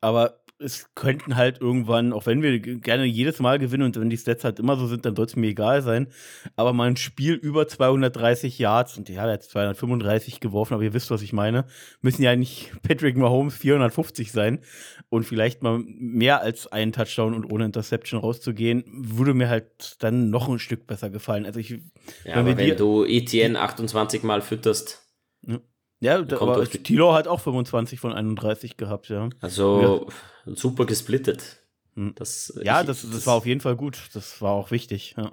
Aber 0.01 0.42
es 0.63 0.95
könnten 0.95 1.37
halt 1.37 1.61
irgendwann, 1.61 2.13
auch 2.13 2.27
wenn 2.27 2.43
wir 2.43 2.59
gerne 2.59 3.05
jedes 3.05 3.41
Mal 3.41 3.59
gewinnen 3.59 3.83
und 3.85 3.99
wenn 3.99 4.11
die 4.11 4.17
Stats 4.17 4.45
halt 4.45 4.59
immer 4.59 4.77
so 4.77 4.87
sind, 4.87 5.05
dann 5.05 5.17
soll 5.17 5.27
es 5.27 5.37
mir 5.37 5.49
egal 5.49 5.83
sein. 5.83 6.09
Aber 6.57 6.73
mal 6.73 6.89
ein 6.89 6.97
Spiel 6.97 7.35
über 7.35 7.69
230 7.69 8.59
Yards, 8.59 8.97
und 8.97 9.09
ja, 9.09 9.27
er 9.27 9.35
hat 9.35 9.43
235 9.43 10.41
geworfen, 10.41 10.75
aber 10.75 10.83
ihr 10.83 10.95
wisst, 10.95 11.11
was 11.11 11.23
ich 11.23 11.33
meine, 11.33 11.65
müssen 12.01 12.23
ja 12.23 12.35
nicht 12.37 12.73
Patrick 12.83 13.17
Mahomes 13.17 13.57
450 13.57 14.33
sein 14.33 14.61
und 15.09 15.25
vielleicht 15.25 15.63
mal 15.63 15.79
mehr 15.85 16.41
als 16.41 16.67
einen 16.67 16.93
Touchdown 16.93 17.35
und 17.35 17.53
ohne 17.53 17.65
Interception 17.65 18.21
rauszugehen, 18.21 18.85
würde 18.87 19.35
mir 19.35 19.49
halt 19.49 20.03
dann 20.03 20.31
noch 20.31 20.49
ein 20.49 20.59
Stück 20.59 20.87
besser 20.87 21.11
gefallen. 21.11 21.47
Also 21.47 21.61
ich, 21.61 21.81
ja, 22.25 22.45
wenn, 22.45 22.57
wenn 22.57 22.77
du 22.77 23.05
ETN 23.05 23.57
28 23.57 24.23
Mal 24.23 24.41
fütterst. 24.41 25.07
Ja. 25.47 25.59
Ja, 26.03 26.21
da, 26.21 26.41
aber 26.41 26.69
Tilo 26.69 27.15
hat 27.15 27.29
auch 27.29 27.39
25 27.39 28.01
von 28.01 28.13
31 28.13 28.77
gehabt, 28.77 29.09
ja. 29.09 29.31
Also 29.41 30.09
ja. 30.45 30.55
super 30.55 30.85
gesplittet. 30.85 31.59
Hm. 31.95 32.13
Das, 32.17 32.53
ja, 32.61 32.81
ich, 32.81 32.87
das, 32.89 33.03
das, 33.03 33.11
das, 33.13 33.27
war 33.29 33.35
auf 33.35 33.47
jeden 33.47 33.61
Fall 33.61 33.77
gut. 33.77 33.99
Das 34.13 34.43
war 34.43 34.51
auch 34.51 34.73
wichtig. 34.73 35.15
Ja. 35.17 35.31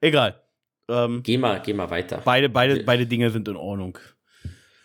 Egal. 0.00 0.40
Ähm, 0.88 1.22
geh, 1.22 1.36
mal, 1.36 1.60
geh 1.60 1.74
mal 1.74 1.90
weiter. 1.90 2.22
Beide, 2.24 2.48
beide, 2.48 2.82
beide 2.82 3.06
Dinge 3.06 3.30
sind 3.30 3.46
in 3.46 3.56
Ordnung. 3.56 3.98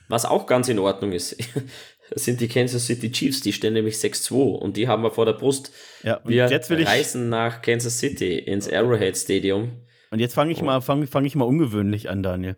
Was 0.09 0.25
auch 0.25 0.45
ganz 0.47 0.67
in 0.67 0.79
Ordnung 0.79 1.13
ist, 1.13 1.37
sind 2.15 2.41
die 2.41 2.49
Kansas 2.49 2.85
City 2.85 3.09
Chiefs. 3.09 3.39
Die 3.39 3.53
stehen 3.53 3.71
nämlich 3.71 3.95
6-2 3.95 4.33
und 4.33 4.75
die 4.75 4.89
haben 4.89 5.01
wir 5.01 5.11
vor 5.11 5.25
der 5.25 5.33
Brust. 5.33 5.71
Ja, 6.03 6.19
wir 6.25 6.49
reisen 6.49 7.29
nach 7.29 7.61
Kansas 7.61 7.99
City 7.99 8.37
ins 8.37 8.69
Arrowhead 8.69 9.15
Stadium. 9.15 9.81
Und 10.11 10.19
jetzt 10.19 10.33
fange 10.33 10.51
ich, 10.51 10.61
oh. 10.61 10.65
mal, 10.65 10.81
fang, 10.81 11.07
fang 11.07 11.23
ich 11.23 11.35
mal 11.35 11.45
ungewöhnlich 11.45 12.09
an, 12.09 12.21
Daniel. 12.21 12.57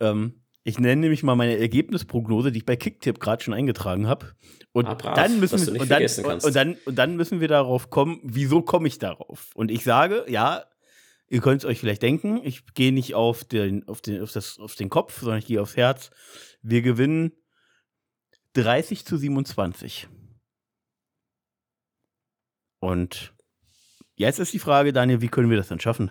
Ähm, 0.00 0.39
ich 0.62 0.78
nenne 0.78 1.00
nämlich 1.00 1.22
mal 1.22 1.36
meine 1.36 1.56
Ergebnisprognose, 1.58 2.52
die 2.52 2.58
ich 2.58 2.66
bei 2.66 2.76
Kicktip 2.76 3.18
gerade 3.18 3.42
schon 3.42 3.54
eingetragen 3.54 4.06
habe. 4.06 4.34
Und, 4.72 4.86
ah, 4.86 4.94
dann 4.94 5.40
müssen 5.40 5.74
wir, 5.74 5.80
und, 5.80 5.90
dann, 5.90 6.02
und, 6.02 6.44
und, 6.44 6.54
dann, 6.54 6.76
und 6.84 6.96
dann 6.96 7.16
müssen 7.16 7.40
wir 7.40 7.48
darauf 7.48 7.90
kommen, 7.90 8.20
wieso 8.22 8.62
komme 8.62 8.86
ich 8.88 8.98
darauf? 8.98 9.50
Und 9.54 9.70
ich 9.70 9.84
sage, 9.84 10.24
ja, 10.28 10.64
ihr 11.28 11.40
könnt 11.40 11.62
es 11.62 11.64
euch 11.64 11.80
vielleicht 11.80 12.02
denken, 12.02 12.40
ich 12.44 12.66
gehe 12.74 12.92
nicht 12.92 13.14
auf 13.14 13.44
den, 13.44 13.88
auf, 13.88 14.02
den, 14.02 14.22
auf, 14.22 14.32
das, 14.32 14.58
auf 14.58 14.74
den 14.74 14.90
Kopf, 14.90 15.20
sondern 15.20 15.38
ich 15.38 15.46
gehe 15.46 15.62
aufs 15.62 15.76
Herz. 15.76 16.10
Wir 16.62 16.82
gewinnen 16.82 17.32
30 18.52 19.06
zu 19.06 19.16
27. 19.16 20.08
Und 22.80 23.32
jetzt 24.14 24.38
ist 24.38 24.52
die 24.52 24.58
Frage, 24.58 24.92
Daniel, 24.92 25.20
wie 25.20 25.28
können 25.28 25.50
wir 25.50 25.56
das 25.56 25.68
dann 25.68 25.80
schaffen? 25.80 26.10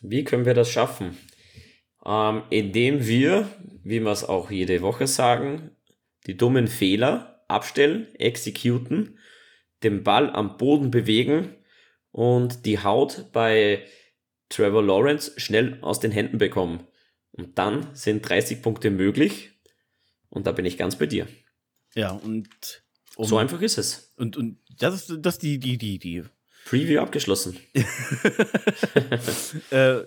Wie 0.00 0.22
können 0.24 0.44
wir 0.44 0.54
das 0.54 0.70
schaffen? 0.70 1.16
Ähm, 2.08 2.42
indem 2.48 3.06
wir, 3.06 3.48
wie 3.84 4.00
wir 4.00 4.10
es 4.10 4.24
auch 4.24 4.50
jede 4.50 4.80
Woche 4.80 5.06
sagen, 5.06 5.70
die 6.26 6.38
dummen 6.38 6.66
Fehler 6.66 7.44
abstellen, 7.48 8.06
exekuten, 8.14 9.18
den 9.82 10.02
Ball 10.02 10.30
am 10.30 10.56
Boden 10.56 10.90
bewegen 10.90 11.54
und 12.10 12.64
die 12.64 12.82
Haut 12.82 13.26
bei 13.32 13.84
Trevor 14.48 14.82
Lawrence 14.82 15.38
schnell 15.38 15.78
aus 15.82 16.00
den 16.00 16.10
Händen 16.10 16.38
bekommen. 16.38 16.86
Und 17.32 17.58
dann 17.58 17.94
sind 17.94 18.26
30 18.26 18.62
Punkte 18.62 18.90
möglich. 18.90 19.50
Und 20.30 20.46
da 20.46 20.52
bin 20.52 20.64
ich 20.64 20.78
ganz 20.78 20.96
bei 20.96 21.06
dir. 21.06 21.28
Ja, 21.94 22.12
und 22.12 22.48
um, 23.16 23.26
so 23.26 23.36
einfach 23.36 23.60
ist 23.60 23.76
es. 23.76 24.14
Und, 24.16 24.36
und 24.36 24.58
das 24.78 24.94
ist 24.94 25.18
das 25.20 25.38
die, 25.38 25.58
die, 25.58 25.76
die, 25.76 25.98
die. 25.98 26.24
Preview 26.64 27.00
abgeschlossen. 27.00 27.58
äh, 29.70 30.00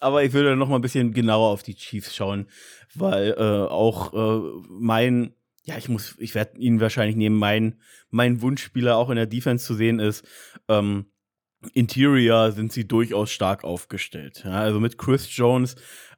aber 0.00 0.24
ich 0.24 0.32
würde 0.32 0.56
noch 0.56 0.68
mal 0.68 0.76
ein 0.76 0.82
bisschen 0.82 1.12
genauer 1.12 1.50
auf 1.50 1.62
die 1.62 1.74
Chiefs 1.74 2.14
schauen, 2.14 2.46
weil 2.94 3.34
äh, 3.38 3.70
auch 3.70 4.12
äh, 4.14 4.62
mein, 4.68 5.34
ja, 5.64 5.76
ich 5.76 5.88
muss, 5.88 6.16
ich 6.18 6.34
werde 6.34 6.58
ihn 6.58 6.80
wahrscheinlich 6.80 7.16
nehmen, 7.16 7.36
mein, 7.36 7.80
mein 8.10 8.42
Wunschspieler 8.42 8.96
auch 8.96 9.10
in 9.10 9.16
der 9.16 9.26
Defense 9.26 9.64
zu 9.64 9.74
sehen 9.74 10.00
ist, 10.00 10.26
ähm, 10.68 11.06
Interior 11.74 12.52
sind 12.52 12.72
sie 12.72 12.88
durchaus 12.88 13.30
stark 13.30 13.64
aufgestellt. 13.64 14.42
Ja, 14.44 14.62
also 14.62 14.80
mit 14.80 14.96
Chris 14.96 15.28
Jones, 15.36 15.76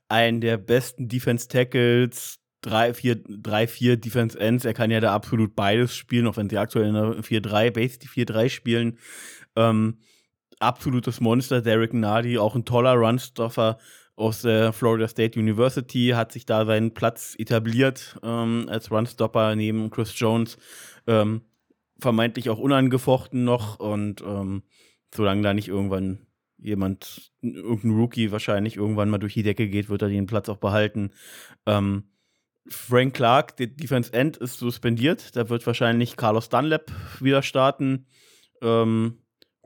einen 0.09 0.41
der 0.41 0.57
besten 0.57 1.09
Defense 1.09 1.49
Tackles, 1.49 2.39
drei, 2.61 2.95
vier, 2.95 3.17
drei, 3.17 3.67
vier 3.67 3.97
Defense 3.97 4.39
Ends. 4.39 4.65
Er 4.65 4.75
kann 4.75 4.91
ja 4.91 5.01
da 5.01 5.13
absolut 5.13 5.57
beides 5.57 5.97
spielen, 5.97 6.27
auch 6.29 6.37
wenn 6.37 6.49
sie 6.49 6.59
aktuell 6.59 6.87
in 6.87 6.95
der 6.95 7.25
4-3, 7.25 7.71
Base 7.73 7.99
die 7.99 8.09
4-3 8.09 8.49
spielen. 8.49 8.99
Ähm, 9.57 9.99
absolutes 10.63 11.21
Monster, 11.21 11.61
Derek 11.61 11.93
Nardi, 11.93 12.39
auch 12.39 12.55
ein 12.55 12.65
toller 12.65 12.95
Runstoffer 12.95 13.79
aus 14.17 14.43
der 14.43 14.73
Florida 14.73 15.09
State 15.09 15.39
University, 15.39 16.13
hat 16.15 16.33
sich 16.33 16.47
da 16.47 16.65
seinen 16.65 16.95
Platz 16.95 17.35
etabliert 17.39 18.19
ähm, 18.23 18.67
als 18.69 18.91
Runstopper 18.91 19.57
neben 19.57 19.91
Chris 19.91 20.19
Jones. 20.19 20.59
Ähm, 21.07 21.43
vermeintlich 22.01 22.51
auch 22.51 22.59
unangefochten 22.59 23.45
noch 23.45 23.79
und 23.79 24.23
ähm, 24.23 24.63
solange 25.15 25.43
da 25.43 25.55
nicht 25.55 25.69
irgendwann 25.69 26.27
jemand, 26.59 27.33
irgendein 27.41 27.93
Rookie 27.93 28.31
wahrscheinlich 28.33 28.77
irgendwann 28.77 29.11
mal 29.11 29.19
durch 29.19 29.35
die 29.35 29.43
Decke 29.43 29.69
geht, 29.69 29.89
wird 29.89 30.03
er 30.03 30.09
den 30.09 30.27
Platz 30.27 30.49
auch 30.49 30.59
behalten. 30.59 31.11
Ähm, 31.67 32.05
Frank 32.69 33.15
Clark, 33.15 33.57
der 33.57 33.69
Defense 33.69 34.13
End, 34.13 34.37
ist 34.37 34.59
suspendiert. 34.59 35.35
Da 35.35 35.49
wird 35.49 35.67
wahrscheinlich 35.67 36.17
Carlos 36.17 36.49
Dunlap 36.49 36.93
wieder 37.21 37.43
starten. 37.43 38.07
Ähm, 38.61 39.22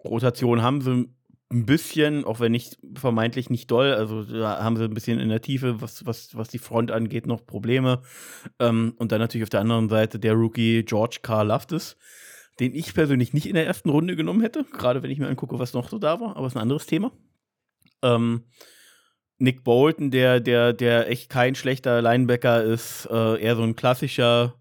Rotation 0.07 0.63
haben 0.63 0.81
sie 0.81 1.09
ein 1.49 1.65
bisschen, 1.65 2.25
auch 2.25 2.41
wenn 2.41 2.53
nicht 2.53 2.79
vermeintlich 2.97 3.51
nicht 3.51 3.71
doll, 3.71 3.93
also 3.95 4.25
da 4.25 4.63
haben 4.63 4.77
sie 4.77 4.85
ein 4.85 4.95
bisschen 4.95 5.21
in 5.21 5.29
der 5.29 5.41
Tiefe, 5.41 5.81
was, 5.81 6.05
was, 6.05 6.37
was 6.37 6.49
die 6.49 6.59
Front 6.59 6.91
angeht, 6.91 7.27
noch 7.27 7.47
Probleme. 7.47 8.03
Ähm, 8.59 8.95
und 8.99 9.13
dann 9.13 9.21
natürlich 9.21 9.45
auf 9.45 9.51
der 9.51 9.61
anderen 9.61 9.89
Seite 9.89 10.19
der 10.19 10.35
Rookie 10.35 10.83
George 10.83 11.19
Carl 11.23 11.49
Loftus, 11.49 11.97
den 12.59 12.75
ich 12.75 12.95
persönlich 12.95 13.33
nicht 13.33 13.47
in 13.47 13.55
der 13.55 13.67
ersten 13.67 13.91
Runde 13.91 14.17
genommen 14.17 14.41
hätte, 14.41 14.65
gerade 14.73 15.03
wenn 15.03 15.11
ich 15.11 15.19
mir 15.19 15.29
angucke, 15.29 15.59
was 15.59 15.73
noch 15.73 15.89
so 15.89 15.99
da 15.99 16.21
war, 16.21 16.37
aber 16.37 16.49
ist 16.49 16.57
ein 16.57 16.63
anderes 16.63 16.87
Thema. 16.87 17.13
Ähm, 18.03 18.43
Nick 19.39 19.63
Bolton, 19.63 20.11
der, 20.11 20.41
der, 20.41 20.73
der 20.73 21.11
echt 21.11 21.29
kein 21.29 21.55
schlechter 21.55 22.03
Linebacker 22.03 22.65
ist, 22.65 23.07
äh, 23.11 23.41
eher 23.41 23.55
so 23.55 23.63
ein 23.63 23.77
klassischer 23.77 24.55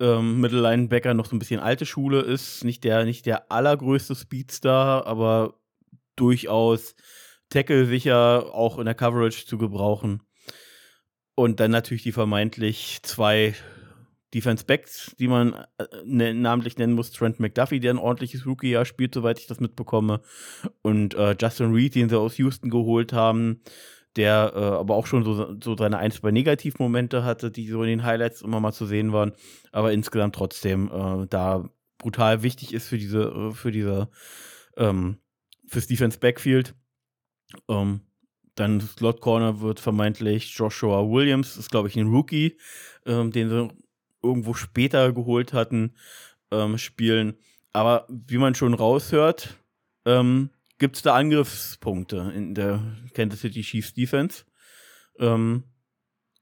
ähm, 0.00 0.40
Mittellinebacker 0.40 1.14
noch 1.14 1.26
so 1.26 1.36
ein 1.36 1.38
bisschen 1.38 1.60
alte 1.60 1.86
Schule 1.86 2.20
ist. 2.20 2.64
Nicht 2.64 2.84
der, 2.84 3.04
nicht 3.04 3.26
der 3.26 3.50
allergrößte 3.50 4.14
Speedstar, 4.14 5.06
aber 5.06 5.54
durchaus 6.16 6.94
tackle-sicher 7.50 8.54
auch 8.54 8.78
in 8.78 8.84
der 8.84 8.94
Coverage 8.94 9.46
zu 9.46 9.58
gebrauchen. 9.58 10.22
Und 11.34 11.60
dann 11.60 11.70
natürlich 11.70 12.02
die 12.02 12.12
vermeintlich 12.12 12.98
zwei 13.02 13.54
Defense 14.34 14.64
Backs, 14.64 15.14
die 15.18 15.28
man 15.28 15.54
äh, 15.78 15.86
ne, 16.04 16.34
namentlich 16.34 16.76
nennen 16.76 16.92
muss. 16.92 17.12
Trent 17.12 17.40
McDuffie, 17.40 17.80
der 17.80 17.94
ein 17.94 17.98
ordentliches 17.98 18.44
Rookie-Jahr 18.44 18.84
spielt, 18.84 19.14
soweit 19.14 19.38
ich 19.38 19.46
das 19.46 19.60
mitbekomme. 19.60 20.20
Und 20.82 21.14
äh, 21.14 21.34
Justin 21.40 21.72
Reed, 21.72 21.94
den 21.94 22.08
sie 22.08 22.18
aus 22.18 22.36
Houston 22.36 22.70
geholt 22.70 23.12
haben 23.12 23.62
der 24.16 24.52
äh, 24.54 24.58
aber 24.58 24.94
auch 24.94 25.06
schon 25.06 25.24
so, 25.24 25.56
so 25.62 25.76
seine 25.76 25.98
ein, 25.98 26.10
zwei 26.10 26.30
Negativmomente 26.30 27.24
hatte, 27.24 27.50
die 27.50 27.68
so 27.68 27.82
in 27.82 27.88
den 27.88 28.04
Highlights 28.04 28.42
immer 28.42 28.60
mal 28.60 28.72
zu 28.72 28.86
sehen 28.86 29.12
waren, 29.12 29.32
aber 29.72 29.92
insgesamt 29.92 30.34
trotzdem 30.34 30.90
äh, 30.92 31.26
da 31.28 31.68
brutal 31.98 32.42
wichtig 32.42 32.72
ist 32.72 32.88
für 32.88 32.98
diese, 32.98 33.22
äh, 33.22 33.52
für 33.52 33.70
diese, 33.70 34.08
ähm, 34.76 35.18
fürs 35.66 35.86
Defense 35.86 36.18
Backfield. 36.18 36.74
Ähm, 37.68 38.00
dann 38.54 38.80
Slot 38.80 39.20
Corner 39.20 39.60
wird 39.60 39.80
vermeintlich 39.80 40.52
Joshua 40.56 41.08
Williams, 41.08 41.56
ist 41.56 41.70
glaube 41.70 41.88
ich 41.88 41.96
ein 41.96 42.08
Rookie, 42.08 42.58
ähm, 43.06 43.30
den 43.30 43.48
sie 43.48 43.68
irgendwo 44.22 44.54
später 44.54 45.12
geholt 45.12 45.52
hatten, 45.52 45.94
ähm, 46.50 46.78
spielen. 46.78 47.36
Aber 47.72 48.06
wie 48.08 48.38
man 48.38 48.54
schon 48.54 48.74
raushört, 48.74 49.56
ähm, 50.04 50.50
gibt 50.78 50.96
es 50.96 51.02
da 51.02 51.14
Angriffspunkte 51.14 52.32
in 52.34 52.54
der 52.54 52.80
Kansas 53.14 53.40
City 53.40 53.62
Chiefs 53.62 53.94
Defense. 53.94 54.44
Ähm, 55.18 55.64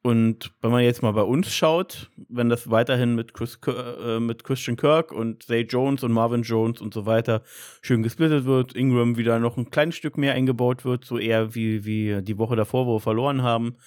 und 0.06 0.52
wenn 0.62 0.70
man 0.70 0.84
jetzt 0.84 1.02
mal 1.02 1.10
bei 1.10 1.22
uns 1.22 1.52
schaut, 1.52 2.12
wenn 2.28 2.48
das 2.48 2.70
weiterhin 2.70 3.16
mit, 3.16 3.34
Chris, 3.34 3.58
äh, 3.66 4.20
mit 4.20 4.44
Christian 4.44 4.76
Kirk 4.76 5.10
und 5.10 5.42
Zay 5.42 5.62
Jones 5.62 6.04
und 6.04 6.12
Marvin 6.12 6.42
Jones 6.42 6.80
und 6.80 6.94
so 6.94 7.06
weiter 7.06 7.42
schön 7.82 8.04
gesplittet 8.04 8.44
wird, 8.44 8.76
Ingram 8.76 9.16
wieder 9.16 9.40
noch 9.40 9.56
ein 9.56 9.70
kleines 9.70 9.96
Stück 9.96 10.16
mehr 10.16 10.34
eingebaut 10.34 10.84
wird, 10.84 11.04
so 11.04 11.18
eher 11.18 11.56
wie, 11.56 11.84
wie 11.84 12.22
die 12.22 12.38
Woche 12.38 12.54
davor, 12.54 12.86
wo 12.86 12.94
wir 12.94 13.00
verloren 13.00 13.42
haben, 13.42 13.78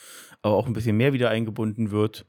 aber 0.41 0.55
auch 0.55 0.67
ein 0.67 0.73
bisschen 0.73 0.97
mehr 0.97 1.13
wieder 1.13 1.29
eingebunden 1.29 1.91
wird, 1.91 2.25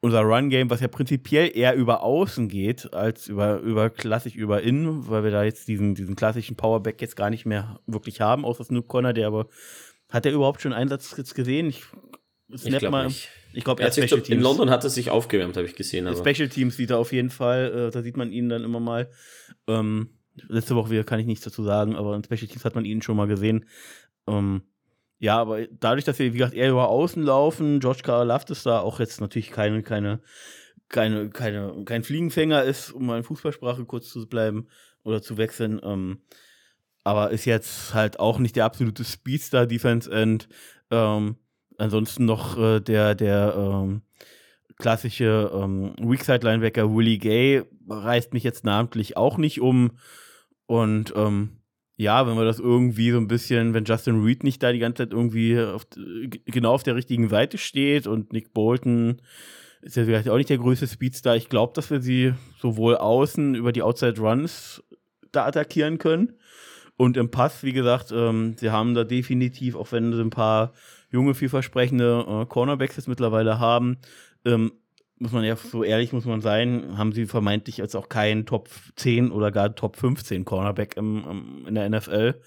unser 0.00 0.20
Run-Game, 0.20 0.70
was 0.70 0.80
ja 0.80 0.88
prinzipiell 0.88 1.50
eher 1.54 1.74
über 1.74 2.02
Außen 2.02 2.48
geht, 2.48 2.92
als 2.92 3.28
über, 3.28 3.58
über 3.58 3.90
klassisch 3.90 4.36
über 4.36 4.62
Innen, 4.62 5.08
weil 5.08 5.24
wir 5.24 5.30
da 5.30 5.42
jetzt 5.42 5.68
diesen, 5.68 5.94
diesen 5.94 6.14
klassischen 6.14 6.56
Powerback 6.56 7.00
jetzt 7.00 7.16
gar 7.16 7.30
nicht 7.30 7.46
mehr 7.46 7.80
wirklich 7.86 8.20
haben, 8.20 8.44
außer 8.44 8.64
Snoop 8.64 8.88
Connor, 8.88 9.12
der 9.12 9.26
aber, 9.26 9.48
hat 10.08 10.24
er 10.24 10.32
überhaupt 10.32 10.62
schon 10.62 10.72
Einsatz 10.72 11.14
jetzt 11.16 11.34
gesehen? 11.34 11.68
Ich, 11.68 11.82
ich 12.48 12.78
glaube. 12.78 13.08
Ich 13.54 13.64
glaube, 13.64 13.82
er 13.82 13.90
Special 13.90 14.20
Teams. 14.20 14.28
In 14.28 14.40
London 14.40 14.70
hat 14.70 14.84
er 14.84 14.90
sich 14.90 15.10
aufgewärmt, 15.10 15.56
habe 15.56 15.66
ich 15.66 15.74
gesehen. 15.74 16.06
Aber. 16.06 16.16
Special 16.16 16.48
Teams 16.48 16.76
sieht 16.76 16.90
er 16.90 16.98
auf 16.98 17.12
jeden 17.12 17.30
Fall, 17.30 17.88
äh, 17.88 17.90
da 17.90 18.02
sieht 18.02 18.16
man 18.16 18.30
ihn 18.30 18.48
dann 18.48 18.62
immer 18.62 18.78
mal. 18.78 19.10
Ähm, 19.66 20.10
letzte 20.48 20.76
Woche 20.76 20.90
wieder 20.90 21.04
kann 21.04 21.18
ich 21.18 21.26
nichts 21.26 21.44
dazu 21.44 21.64
sagen, 21.64 21.96
aber 21.96 22.14
in 22.14 22.22
Special 22.22 22.46
Teams 22.46 22.64
hat 22.64 22.74
man 22.74 22.84
ihn 22.84 23.02
schon 23.02 23.16
mal 23.16 23.26
gesehen. 23.26 23.64
Ähm, 24.28 24.62
ja, 25.18 25.38
aber 25.38 25.66
dadurch, 25.66 26.04
dass 26.04 26.18
wir, 26.18 26.32
wie 26.32 26.38
gesagt, 26.38 26.54
eher 26.54 26.70
über 26.70 26.88
Außen 26.88 27.22
laufen, 27.22 27.80
George 27.80 28.02
Carl 28.04 28.30
ist 28.48 28.66
da 28.66 28.80
auch 28.80 29.00
jetzt 29.00 29.20
natürlich 29.20 29.50
keine, 29.50 29.82
keine, 29.82 30.20
keine, 30.88 31.30
keine, 31.30 31.84
kein 31.84 32.04
Fliegenfänger 32.04 32.62
ist, 32.62 32.92
um 32.92 33.06
mal 33.06 33.18
in 33.18 33.24
Fußballsprache 33.24 33.84
kurz 33.84 34.10
zu 34.10 34.26
bleiben 34.28 34.68
oder 35.02 35.20
zu 35.20 35.36
wechseln. 35.36 35.80
Ähm, 35.82 36.22
aber 37.02 37.30
ist 37.30 37.46
jetzt 37.46 37.94
halt 37.94 38.20
auch 38.20 38.38
nicht 38.38 38.54
der 38.54 38.64
absolute 38.64 39.04
Speedstar 39.04 39.66
Defense 39.66 40.10
End. 40.10 40.48
Ähm, 40.90 41.36
ansonsten 41.78 42.24
noch 42.24 42.58
äh, 42.58 42.80
der, 42.80 43.14
der 43.14 43.54
ähm, 43.56 44.02
klassische 44.76 45.50
ähm, 45.52 45.94
Weakside 45.98 46.46
Linebacker 46.46 46.94
Willie 46.94 47.18
Gay 47.18 47.64
reißt 47.88 48.32
mich 48.34 48.44
jetzt 48.44 48.64
namentlich 48.64 49.16
auch 49.16 49.36
nicht 49.36 49.60
um. 49.60 49.98
Und 50.66 51.12
ähm, 51.16 51.57
ja, 51.98 52.28
wenn 52.28 52.36
wir 52.36 52.44
das 52.44 52.60
irgendwie 52.60 53.10
so 53.10 53.18
ein 53.18 53.26
bisschen, 53.26 53.74
wenn 53.74 53.84
Justin 53.84 54.22
Reed 54.22 54.44
nicht 54.44 54.62
da 54.62 54.70
die 54.70 54.78
ganze 54.78 55.02
Zeit 55.02 55.12
irgendwie 55.12 55.60
auf, 55.60 55.84
genau 56.46 56.72
auf 56.72 56.84
der 56.84 56.94
richtigen 56.94 57.28
Seite 57.28 57.58
steht 57.58 58.06
und 58.06 58.32
Nick 58.32 58.54
Bolton 58.54 59.20
ist 59.82 59.96
ja 59.96 60.04
vielleicht 60.04 60.28
auch 60.28 60.36
nicht 60.36 60.48
der 60.48 60.58
größte 60.58 60.86
Speedstar. 60.86 61.34
Ich 61.34 61.48
glaube, 61.48 61.72
dass 61.74 61.90
wir 61.90 62.00
sie 62.00 62.34
sowohl 62.60 62.96
außen 62.96 63.56
über 63.56 63.72
die 63.72 63.82
Outside 63.82 64.20
Runs 64.20 64.82
da 65.32 65.44
attackieren 65.44 65.98
können. 65.98 66.34
Und 66.96 67.16
im 67.16 67.32
Pass, 67.32 67.64
wie 67.64 67.72
gesagt, 67.72 68.12
ähm, 68.12 68.54
sie 68.56 68.70
haben 68.70 68.94
da 68.94 69.02
definitiv, 69.02 69.74
auch 69.74 69.90
wenn 69.90 70.12
sie 70.12 70.20
ein 70.20 70.30
paar 70.30 70.72
junge, 71.10 71.34
vielversprechende 71.34 72.24
äh, 72.28 72.46
Cornerbacks 72.46 72.96
jetzt 72.96 73.08
mittlerweile 73.08 73.58
haben, 73.58 73.98
ähm, 74.44 74.72
muss 75.18 75.32
man 75.32 75.44
ja 75.44 75.56
so 75.56 75.82
ehrlich 75.82 76.12
muss 76.12 76.24
man 76.24 76.40
sein, 76.40 76.96
haben 76.96 77.12
sie 77.12 77.26
vermeintlich 77.26 77.78
jetzt 77.78 77.96
auch 77.96 78.08
keinen 78.08 78.46
Top 78.46 78.68
10 78.96 79.30
oder 79.30 79.50
gar 79.50 79.74
Top 79.74 79.96
15 79.96 80.44
Cornerback 80.44 80.96
im, 80.96 81.24
im 81.28 81.66
in 81.66 81.74
der 81.74 81.88
NFL. 81.88 82.40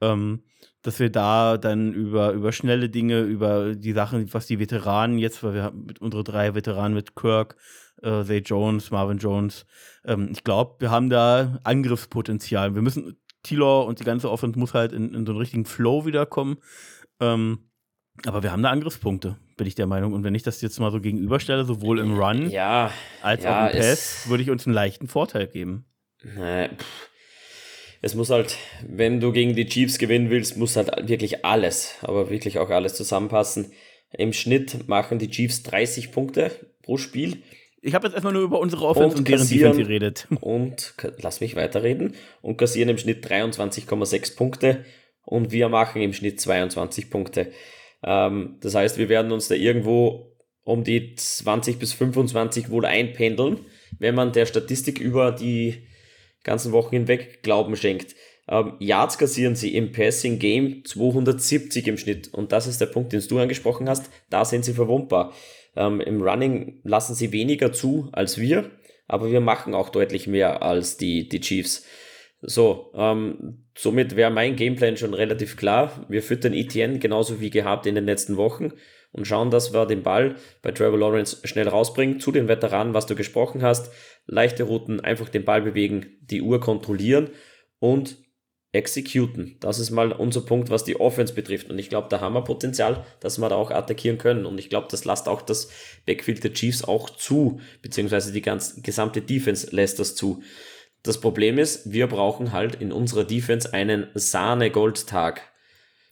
Ähm, 0.00 0.42
dass 0.82 0.98
wir 0.98 1.10
da 1.10 1.58
dann 1.58 1.92
über, 1.92 2.32
über 2.32 2.52
schnelle 2.52 2.88
Dinge, 2.88 3.20
über 3.20 3.74
die 3.74 3.92
Sachen, 3.92 4.32
was 4.34 4.46
die 4.46 4.58
Veteranen 4.58 5.18
jetzt, 5.18 5.42
weil 5.42 5.54
wir 5.54 5.62
haben 5.62 5.86
mit 5.86 6.00
unsere 6.00 6.24
drei 6.24 6.54
Veteranen 6.54 6.94
mit 6.94 7.14
Kirk, 7.14 7.56
äh, 8.02 8.24
Zay 8.24 8.38
Jones, 8.38 8.90
Marvin 8.90 9.18
Jones, 9.18 9.64
ähm, 10.04 10.30
ich 10.32 10.42
glaube, 10.42 10.76
wir 10.80 10.90
haben 10.90 11.08
da 11.08 11.60
Angriffspotenzial. 11.62 12.74
Wir 12.74 12.82
müssen, 12.82 13.16
Tilor 13.44 13.86
und 13.86 14.00
die 14.00 14.04
ganze 14.04 14.30
Offense 14.30 14.58
muss 14.58 14.74
halt 14.74 14.92
in, 14.92 15.14
in 15.14 15.26
so 15.26 15.32
einen 15.32 15.40
richtigen 15.40 15.64
Flow 15.64 16.04
wiederkommen. 16.04 16.58
Ähm, 17.20 17.70
aber 18.26 18.42
wir 18.42 18.52
haben 18.52 18.62
da 18.62 18.70
Angriffspunkte, 18.70 19.36
bin 19.62 19.68
ich 19.68 19.74
der 19.76 19.86
Meinung. 19.86 20.12
Und 20.12 20.24
wenn 20.24 20.34
ich 20.34 20.42
das 20.42 20.60
jetzt 20.60 20.80
mal 20.80 20.90
so 20.90 21.00
gegenüberstelle, 21.00 21.64
sowohl 21.64 22.00
im 22.00 22.18
Run 22.18 22.50
ja, 22.50 22.90
als 23.22 23.44
ja, 23.44 23.68
auch 23.68 23.72
im 23.72 23.78
Pass, 23.78 24.28
würde 24.28 24.42
ich 24.42 24.50
uns 24.50 24.66
einen 24.66 24.74
leichten 24.74 25.06
Vorteil 25.06 25.46
geben. 25.46 25.84
Nein, 26.24 26.70
es 28.00 28.16
muss 28.16 28.30
halt, 28.30 28.56
wenn 28.84 29.20
du 29.20 29.30
gegen 29.30 29.54
die 29.54 29.66
Chiefs 29.66 29.98
gewinnen 29.98 30.30
willst, 30.30 30.56
muss 30.56 30.74
halt 30.74 30.90
wirklich 31.08 31.44
alles, 31.44 31.94
aber 32.02 32.28
wirklich 32.28 32.58
auch 32.58 32.70
alles 32.70 32.94
zusammenpassen. 32.94 33.70
Im 34.12 34.32
Schnitt 34.32 34.88
machen 34.88 35.20
die 35.20 35.30
Chiefs 35.30 35.62
30 35.62 36.10
Punkte 36.10 36.50
pro 36.82 36.96
Spiel. 36.96 37.38
Ich 37.80 37.94
habe 37.94 38.06
jetzt 38.06 38.14
erstmal 38.14 38.32
nur 38.32 38.42
über 38.42 38.58
unsere 38.58 38.84
Offense 38.84 39.10
und, 39.10 39.18
und 39.18 39.28
deren 39.28 39.48
Defense 39.48 39.78
geredet. 39.78 40.26
Und 40.40 40.94
lass 41.18 41.40
mich 41.40 41.54
weiterreden. 41.54 42.14
Und 42.40 42.56
kassieren 42.56 42.88
im 42.88 42.98
Schnitt 42.98 43.24
23,6 43.24 44.36
Punkte 44.36 44.84
und 45.24 45.52
wir 45.52 45.68
machen 45.68 46.02
im 46.02 46.12
Schnitt 46.12 46.40
22 46.40 47.10
Punkte. 47.10 47.52
Ähm, 48.02 48.56
das 48.60 48.74
heißt, 48.74 48.98
wir 48.98 49.08
werden 49.08 49.32
uns 49.32 49.48
da 49.48 49.54
irgendwo 49.54 50.32
um 50.64 50.84
die 50.84 51.14
20 51.14 51.78
bis 51.78 51.92
25 51.92 52.70
wohl 52.70 52.84
einpendeln, 52.84 53.60
wenn 53.98 54.14
man 54.14 54.32
der 54.32 54.46
Statistik 54.46 55.00
über 55.00 55.32
die 55.32 55.86
ganzen 56.44 56.72
Wochen 56.72 56.96
hinweg 56.96 57.42
Glauben 57.42 57.76
schenkt. 57.76 58.14
Ähm, 58.48 58.74
Yards 58.80 59.18
kassieren 59.18 59.54
sie 59.54 59.74
im 59.74 59.92
Passing 59.92 60.38
Game 60.38 60.84
270 60.84 61.86
im 61.88 61.98
Schnitt. 61.98 62.32
Und 62.32 62.52
das 62.52 62.66
ist 62.66 62.80
der 62.80 62.86
Punkt, 62.86 63.12
den 63.12 63.22
du 63.26 63.38
angesprochen 63.38 63.88
hast. 63.88 64.10
Da 64.30 64.44
sind 64.44 64.64
sie 64.64 64.74
verwundbar. 64.74 65.32
Ähm, 65.76 66.00
Im 66.00 66.22
Running 66.22 66.80
lassen 66.84 67.14
sie 67.14 67.32
weniger 67.32 67.72
zu 67.72 68.08
als 68.12 68.38
wir, 68.38 68.70
aber 69.08 69.30
wir 69.30 69.40
machen 69.40 69.74
auch 69.74 69.88
deutlich 69.88 70.26
mehr 70.26 70.62
als 70.62 70.96
die, 70.96 71.28
die 71.28 71.40
Chiefs. 71.40 71.86
So, 72.42 72.92
ähm, 72.94 73.68
somit 73.76 74.16
wäre 74.16 74.30
mein 74.30 74.56
Gameplan 74.56 74.96
schon 74.96 75.14
relativ 75.14 75.56
klar. 75.56 76.04
Wir 76.08 76.22
füttern 76.22 76.52
ETN 76.52 76.98
genauso 76.98 77.40
wie 77.40 77.50
gehabt 77.50 77.86
in 77.86 77.94
den 77.94 78.04
letzten 78.04 78.36
Wochen 78.36 78.72
und 79.12 79.26
schauen, 79.26 79.50
dass 79.50 79.72
wir 79.72 79.86
den 79.86 80.02
Ball 80.02 80.34
bei 80.60 80.72
Trevor 80.72 80.98
Lawrence 80.98 81.38
schnell 81.44 81.68
rausbringen 81.68 82.18
zu 82.18 82.32
den 82.32 82.48
Veteranen, 82.48 82.94
was 82.94 83.06
du 83.06 83.14
gesprochen 83.14 83.62
hast. 83.62 83.92
Leichte 84.26 84.64
Routen, 84.64 85.00
einfach 85.00 85.28
den 85.28 85.44
Ball 85.44 85.62
bewegen, 85.62 86.18
die 86.20 86.42
Uhr 86.42 86.60
kontrollieren 86.60 87.30
und 87.78 88.16
exekuten. 88.72 89.58
Das 89.60 89.78
ist 89.78 89.90
mal 89.90 90.12
unser 90.12 90.40
Punkt, 90.40 90.70
was 90.70 90.82
die 90.82 90.98
Offense 90.98 91.34
betrifft. 91.34 91.70
Und 91.70 91.78
ich 91.78 91.90
glaube, 91.90 92.08
da 92.10 92.20
haben 92.20 92.32
wir 92.32 92.42
Potenzial, 92.42 93.04
dass 93.20 93.38
wir 93.38 93.48
da 93.50 93.54
auch 93.54 93.70
attackieren 93.70 94.18
können. 94.18 94.46
Und 94.46 94.58
ich 94.58 94.70
glaube, 94.70 94.88
das 94.90 95.04
lasst 95.04 95.28
auch 95.28 95.42
das 95.42 95.68
Backfield 96.06 96.42
der 96.42 96.54
Chiefs 96.54 96.82
auch 96.82 97.10
zu, 97.10 97.60
beziehungsweise 97.82 98.32
die 98.32 98.42
ganze 98.42 98.80
gesamte 98.80 99.20
Defense 99.20 99.68
lässt 99.76 99.98
das 99.98 100.14
zu. 100.16 100.42
Das 101.02 101.20
Problem 101.20 101.58
ist, 101.58 101.92
wir 101.92 102.06
brauchen 102.06 102.52
halt 102.52 102.76
in 102.76 102.92
unserer 102.92 103.24
Defense 103.24 103.72
einen 103.72 104.06
Sahne-Goldtag. 104.14 105.51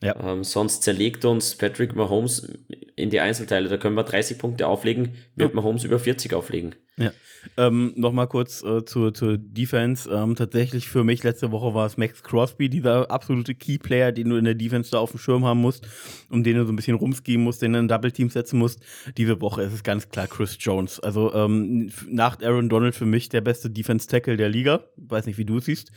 Ja. 0.02 0.32
Ähm, 0.32 0.44
sonst 0.44 0.82
zerlegt 0.82 1.24
uns 1.24 1.54
Patrick 1.54 1.94
Mahomes 1.94 2.48
in 2.96 3.10
die 3.10 3.20
Einzelteile. 3.20 3.68
Da 3.68 3.76
können 3.76 3.96
wir 3.96 4.04
30 4.04 4.38
Punkte 4.38 4.66
auflegen, 4.66 5.14
wird 5.36 5.50
ja. 5.50 5.56
Mahomes 5.56 5.84
über 5.84 5.98
40 5.98 6.32
auflegen. 6.32 6.74
Ja. 6.96 7.12
Ähm, 7.56 7.92
Nochmal 7.96 8.26
kurz 8.26 8.62
äh, 8.62 8.84
zur, 8.84 9.14
zur 9.14 9.38
Defense. 9.38 10.10
Ähm, 10.10 10.36
tatsächlich 10.36 10.88
für 10.88 11.04
mich 11.04 11.22
letzte 11.22 11.50
Woche 11.50 11.74
war 11.74 11.86
es 11.86 11.96
Max 11.96 12.22
Crosby, 12.22 12.68
dieser 12.68 13.10
absolute 13.10 13.54
Key-Player, 13.54 14.12
den 14.12 14.28
du 14.30 14.36
in 14.36 14.44
der 14.44 14.54
Defense 14.54 14.90
da 14.90 14.98
auf 14.98 15.10
dem 15.10 15.20
Schirm 15.20 15.44
haben 15.44 15.60
musst, 15.60 15.86
um 16.28 16.44
den 16.44 16.56
du 16.56 16.66
so 16.66 16.72
ein 16.72 16.76
bisschen 16.76 16.96
rumskieben 16.96 17.42
musst, 17.42 17.62
den 17.62 17.72
du 17.72 17.78
in 17.78 17.84
ein 17.86 17.88
Double-Team 17.88 18.28
setzen 18.28 18.58
musst. 18.58 18.80
Diese 19.16 19.40
Woche 19.40 19.62
ist 19.62 19.72
es 19.72 19.82
ganz 19.82 20.08
klar 20.08 20.26
Chris 20.26 20.56
Jones. 20.60 21.00
Also 21.00 21.32
ähm, 21.34 21.90
nach 22.08 22.40
Aaron 22.42 22.68
Donald 22.68 22.94
für 22.94 23.06
mich 23.06 23.28
der 23.30 23.40
beste 23.40 23.70
Defense-Tackle 23.70 24.36
der 24.36 24.48
Liga. 24.48 24.84
Weiß 24.96 25.26
nicht, 25.26 25.38
wie 25.38 25.46
du 25.46 25.58
es 25.58 25.64
siehst. 25.64 25.92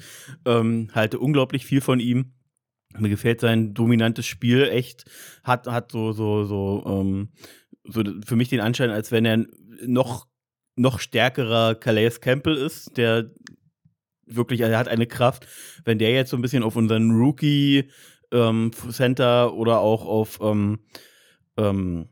Ähm, 0.45 0.89
halte 0.93 1.19
unglaublich 1.19 1.65
viel 1.65 1.81
von 1.81 1.99
ihm. 1.99 2.33
Mir 2.99 3.09
gefällt 3.09 3.41
sein 3.41 3.73
dominantes 3.73 4.25
Spiel 4.25 4.63
echt. 4.63 5.05
Hat, 5.43 5.67
hat 5.67 5.91
so, 5.91 6.11
so, 6.11 6.45
so, 6.45 6.83
ähm, 6.85 7.29
so 7.83 8.03
für 8.25 8.35
mich 8.35 8.49
den 8.49 8.61
Anschein, 8.61 8.89
als 8.89 9.11
wenn 9.11 9.25
er 9.25 9.45
noch 9.85 10.27
noch 10.75 10.99
stärkerer 10.99 11.75
Calais 11.75 12.19
Campbell 12.19 12.55
ist, 12.55 12.97
der 12.97 13.29
wirklich, 14.25 14.61
er 14.61 14.77
hat 14.77 14.87
eine 14.87 15.05
Kraft. 15.05 15.47
Wenn 15.85 15.99
der 15.99 16.11
jetzt 16.11 16.31
so 16.31 16.37
ein 16.37 16.41
bisschen 16.41 16.63
auf 16.63 16.75
unseren 16.75 17.11
Rookie 17.11 17.89
ähm, 18.31 18.71
Center 18.91 19.53
oder 19.53 19.79
auch 19.79 20.05
auf 20.05 20.39
ähm, 20.41 20.79
ähm, 21.57 22.09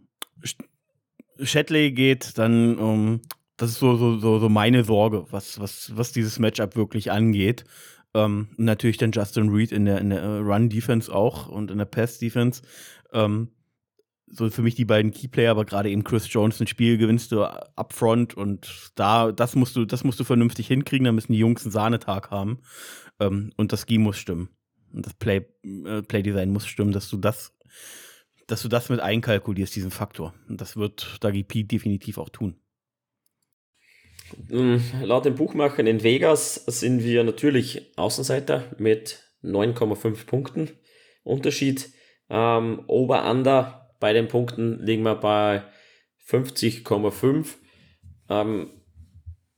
Shatley 1.41 1.91
geht, 1.91 2.38
dann 2.38 2.77
ähm, 2.77 3.21
das 3.57 3.71
ist 3.71 3.79
so, 3.79 3.95
so, 3.95 4.17
so, 4.17 4.39
so 4.39 4.49
meine 4.49 4.84
Sorge, 4.84 5.25
was, 5.29 5.59
was, 5.59 5.95
was 5.95 6.11
dieses 6.11 6.39
Matchup 6.39 6.75
wirklich 6.75 7.11
angeht. 7.11 7.63
Ähm, 8.14 8.49
natürlich 8.57 8.97
dann 8.97 9.12
Justin 9.12 9.49
Reed 9.49 9.72
in 9.72 9.86
der, 9.86 9.99
in 9.99 10.09
der 10.09 10.41
Run-Defense 10.41 11.14
auch 11.14 11.47
und 11.47 11.72
in 11.72 11.78
der 11.78 11.86
Pass-Defense. 11.86 12.62
Ähm, 13.14 13.49
so 14.34 14.49
für 14.49 14.62
mich 14.62 14.76
die 14.76 14.86
beiden 14.86 15.12
Keyplayer, 15.12 15.51
aber 15.51 15.66
gerade 15.66 15.89
eben 15.89 16.03
Chris 16.03 16.32
Jones 16.32 16.59
ein 16.59 16.68
Spiel 16.68 16.97
gewinnst 16.97 17.32
du 17.32 17.43
upfront 17.43 18.34
und 18.34 18.91
da, 18.95 19.32
das 19.32 19.55
musst 19.55 19.76
du, 19.76 19.86
das 19.86 20.03
musst 20.03 20.20
du 20.20 20.24
vernünftig 20.24 20.68
hinkriegen, 20.68 21.05
da 21.05 21.12
müssen 21.12 21.34
die 21.34 21.39
Jungs 21.39 21.64
einen 21.64 21.72
Sahnetag 21.72 22.32
haben. 22.32 22.59
Ähm, 23.20 23.51
und 23.57 23.72
das 23.72 23.86
Scheme 23.88 24.05
muss 24.05 24.18
stimmen. 24.18 24.49
Und 24.93 25.05
das 25.05 25.14
Play, 25.14 25.45
äh, 25.64 26.01
Playdesign 26.01 26.51
muss 26.51 26.68
stimmen, 26.68 26.91
dass 26.91 27.09
du 27.09 27.18
das, 27.18 27.53
dass 28.47 28.62
du 28.62 28.68
das 28.68 28.89
mit 28.89 28.99
einkalkulierst, 28.99 29.76
diesen 29.76 29.91
Faktor. 29.91 30.34
Und 30.47 30.59
das 30.59 30.76
wird 30.76 31.18
Dagi 31.22 31.43
P 31.43 31.64
definitiv 31.64 32.18
auch 32.18 32.30
tun. 32.30 32.55
Ähm, 34.51 34.82
laut 35.03 35.25
dem 35.25 35.36
Buchmachen 35.36 35.88
in 35.88 36.03
Vegas 36.03 36.55
sind 36.65 37.03
wir 37.03 37.23
natürlich 37.23 37.91
Außenseiter 37.97 38.65
mit 38.77 39.23
9,5 39.43 40.25
Punkten 40.25 40.69
Unterschied. 41.23 41.89
Ähm, 42.29 42.84
Over-Under 42.88 43.95
bei 43.99 44.13
den 44.13 44.27
Punkten 44.27 44.79
liegen 44.84 45.03
wir 45.03 45.15
bei 45.15 45.63
50,5. 46.27 47.45
Ähm, 48.29 48.69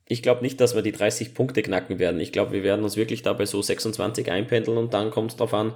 ich 0.05 0.21
glaube 0.21 0.41
nicht, 0.41 0.59
dass 0.59 0.75
wir 0.75 0.81
die 0.81 0.91
30 0.91 1.33
Punkte 1.33 1.61
knacken 1.61 1.97
werden. 1.99 2.19
Ich 2.19 2.31
glaube, 2.31 2.51
wir 2.51 2.63
werden 2.63 2.83
uns 2.83 2.97
wirklich 2.97 3.21
dabei 3.21 3.45
so 3.45 3.61
26 3.61 4.29
einpendeln 4.29 4.77
und 4.77 4.93
dann 4.93 5.11
kommt 5.11 5.31
es 5.31 5.37
darauf 5.37 5.53
an, 5.53 5.73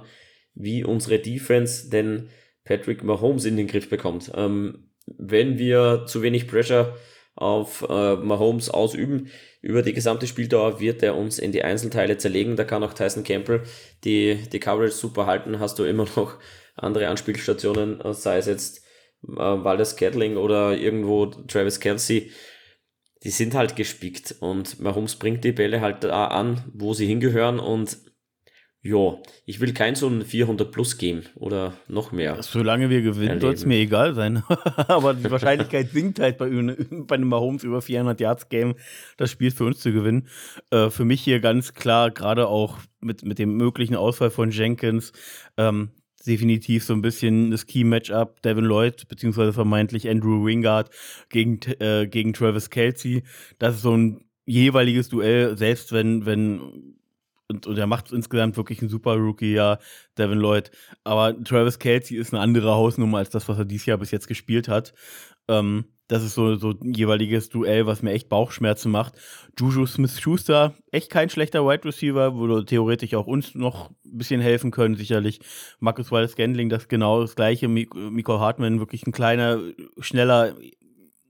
wie 0.54 0.84
unsere 0.84 1.18
Defense 1.18 1.88
denn 1.88 2.28
Patrick 2.64 3.02
Mahomes 3.02 3.46
in 3.46 3.56
den 3.56 3.68
Griff 3.68 3.88
bekommt. 3.88 4.30
Ähm, 4.34 4.90
wenn 5.16 5.58
wir 5.58 6.04
zu 6.06 6.20
wenig 6.22 6.46
Pressure 6.46 6.96
auf 7.38 7.86
äh, 7.88 8.16
Mahomes 8.16 8.68
ausüben. 8.68 9.28
Über 9.60 9.82
die 9.82 9.92
gesamte 9.92 10.26
Spieldauer 10.26 10.80
wird 10.80 11.02
er 11.02 11.16
uns 11.16 11.38
in 11.38 11.52
die 11.52 11.62
Einzelteile 11.62 12.18
zerlegen. 12.18 12.56
Da 12.56 12.64
kann 12.64 12.82
auch 12.82 12.94
Tyson 12.94 13.24
Campbell 13.24 13.62
die, 14.04 14.38
die 14.52 14.60
Coverage 14.60 14.92
super 14.92 15.26
halten. 15.26 15.60
Hast 15.60 15.78
du 15.78 15.84
immer 15.84 16.06
noch 16.16 16.38
andere 16.76 17.08
Anspielstationen, 17.08 18.00
sei 18.12 18.38
es 18.38 18.46
jetzt 18.46 18.84
äh, 19.24 19.36
Waldes 19.36 19.96
Gatling 19.96 20.36
oder 20.36 20.76
irgendwo 20.76 21.26
Travis 21.26 21.80
Kelsey. 21.80 22.30
Die 23.24 23.30
sind 23.30 23.54
halt 23.54 23.74
gespickt 23.74 24.36
und 24.40 24.80
Mahomes 24.80 25.16
bringt 25.16 25.42
die 25.44 25.52
Bälle 25.52 25.80
halt 25.80 26.04
da 26.04 26.26
an, 26.26 26.64
wo 26.72 26.94
sie 26.94 27.06
hingehören 27.06 27.58
und 27.58 27.98
ja, 28.80 29.18
ich 29.44 29.58
will 29.58 29.74
kein 29.74 29.96
so 29.96 30.06
ein 30.06 30.24
400 30.24 30.70
plus 30.70 30.98
geben 30.98 31.24
oder 31.34 31.74
noch 31.88 32.12
mehr. 32.12 32.40
Solange 32.42 32.90
wir 32.90 33.02
gewinnen, 33.02 33.40
soll 33.40 33.54
es 33.54 33.66
mir 33.66 33.78
egal 33.78 34.14
sein. 34.14 34.44
Aber 34.76 35.14
die 35.14 35.30
Wahrscheinlichkeit 35.30 35.90
sinkt 35.92 36.20
halt 36.20 36.38
bei, 36.38 36.48
bei 36.48 37.14
einem 37.16 37.28
Mahomes 37.28 37.64
über 37.64 37.82
400 37.82 38.20
Yards 38.20 38.48
Game, 38.48 38.76
das 39.16 39.32
Spiel 39.32 39.50
für 39.50 39.64
uns 39.64 39.80
zu 39.80 39.92
gewinnen. 39.92 40.28
Äh, 40.70 40.90
für 40.90 41.04
mich 41.04 41.22
hier 41.22 41.40
ganz 41.40 41.74
klar, 41.74 42.12
gerade 42.12 42.46
auch 42.46 42.78
mit, 43.00 43.24
mit 43.24 43.40
dem 43.40 43.56
möglichen 43.56 43.96
Ausfall 43.96 44.30
von 44.30 44.52
Jenkins, 44.52 45.12
ähm, 45.56 45.90
definitiv 46.24 46.84
so 46.84 46.92
ein 46.92 47.02
bisschen 47.02 47.50
das 47.50 47.66
Key-Matchup 47.66 48.42
Devin 48.42 48.64
Lloyd, 48.64 49.08
beziehungsweise 49.08 49.52
vermeintlich 49.52 50.08
Andrew 50.08 50.44
Wingard 50.44 50.90
gegen, 51.30 51.58
äh, 51.80 52.06
gegen 52.06 52.32
Travis 52.32 52.70
Kelsey. 52.70 53.24
Das 53.58 53.76
ist 53.76 53.82
so 53.82 53.96
ein 53.96 54.24
jeweiliges 54.44 55.08
Duell, 55.08 55.56
selbst 55.56 55.92
wenn, 55.92 56.26
wenn 56.26 56.97
und, 57.48 57.66
und 57.66 57.78
er 57.78 57.86
macht 57.86 58.12
insgesamt 58.12 58.56
wirklich 58.56 58.80
einen 58.80 58.90
super 58.90 59.14
Rookie, 59.14 59.54
ja, 59.54 59.78
Devin 60.16 60.38
Lloyd. 60.38 60.70
Aber 61.04 61.34
Travis 61.42 61.78
Kelsey 61.78 62.16
ist 62.16 62.32
eine 62.32 62.42
andere 62.42 62.74
Hausnummer 62.74 63.18
als 63.18 63.30
das, 63.30 63.48
was 63.48 63.58
er 63.58 63.64
dieses 63.64 63.86
Jahr 63.86 63.98
bis 63.98 64.10
jetzt 64.10 64.28
gespielt 64.28 64.68
hat. 64.68 64.94
Ähm, 65.48 65.86
das 66.08 66.22
ist 66.24 66.34
so, 66.34 66.56
so 66.56 66.70
ein 66.70 66.94
jeweiliges 66.94 67.50
Duell, 67.50 67.86
was 67.86 68.02
mir 68.02 68.12
echt 68.12 68.30
Bauchschmerzen 68.30 68.90
macht. 68.90 69.14
Juju 69.58 69.86
Smith-Schuster, 69.86 70.74
echt 70.90 71.10
kein 71.10 71.28
schlechter 71.28 71.66
Wide 71.66 71.84
Receiver, 71.84 72.34
würde 72.34 72.64
theoretisch 72.64 73.14
auch 73.14 73.26
uns 73.26 73.54
noch 73.54 73.90
ein 73.90 74.16
bisschen 74.18 74.40
helfen 74.40 74.70
können, 74.70 74.96
sicherlich. 74.96 75.40
Marcus 75.80 76.10
Wallace 76.10 76.32
Scandling, 76.32 76.70
das 76.70 76.88
genau 76.88 77.20
das 77.20 77.36
gleiche. 77.36 77.68
Miko 77.68 78.40
Hartman, 78.40 78.78
wirklich 78.78 79.06
ein 79.06 79.12
kleiner, 79.12 79.60
schneller, 80.00 80.54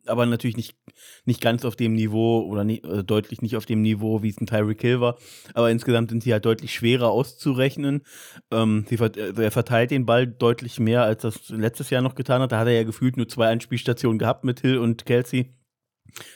aber 0.09 0.27
natürlich 0.27 0.57
nicht, 0.57 0.77
nicht 1.25 1.41
ganz 1.41 1.65
auf 1.65 1.77
dem 1.77 1.95
Niveau 1.95 2.41
oder 2.43 2.65
nicht, 2.65 2.85
äh, 2.85 3.05
deutlich 3.05 3.43
nicht 3.43 3.57
auf 3.57 3.67
dem 3.67 3.83
Niveau, 3.83 4.23
wie 4.23 4.31
es 4.31 4.41
ein 4.41 4.47
Tyreek 4.47 4.81
Hill 4.81 5.01
war. 5.01 5.19
Aber 5.55 5.71
insgesamt 5.71 6.11
sind 6.11 6.23
sie 6.23 6.33
halt 6.33 6.45
deutlich 6.45 6.75
schwerer 6.75 7.11
auszurechnen. 7.11 8.03
Ähm, 8.51 8.85
sie, 8.89 8.99
also 8.99 9.43
er 9.43 9.51
verteilt 9.51 9.91
den 9.91 10.07
Ball 10.07 10.27
deutlich 10.27 10.81
mehr, 10.81 11.03
als 11.03 11.23
das 11.23 11.49
letztes 11.49 11.91
Jahr 11.91 12.03
noch 12.03 12.15
getan 12.15 12.43
hat. 12.43 12.53
Da 12.53 12.59
hat 12.59 12.67
er 12.67 12.75
ja 12.75 12.85
gefühlt 12.85 13.17
nur 13.17 13.29
zwei 13.29 13.51
Anspielstationen 13.51 14.19
gehabt 14.19 14.45
mit 14.45 14.61
Hill 14.61 14.79
und 14.79 15.07
Kelsey. 15.07 15.55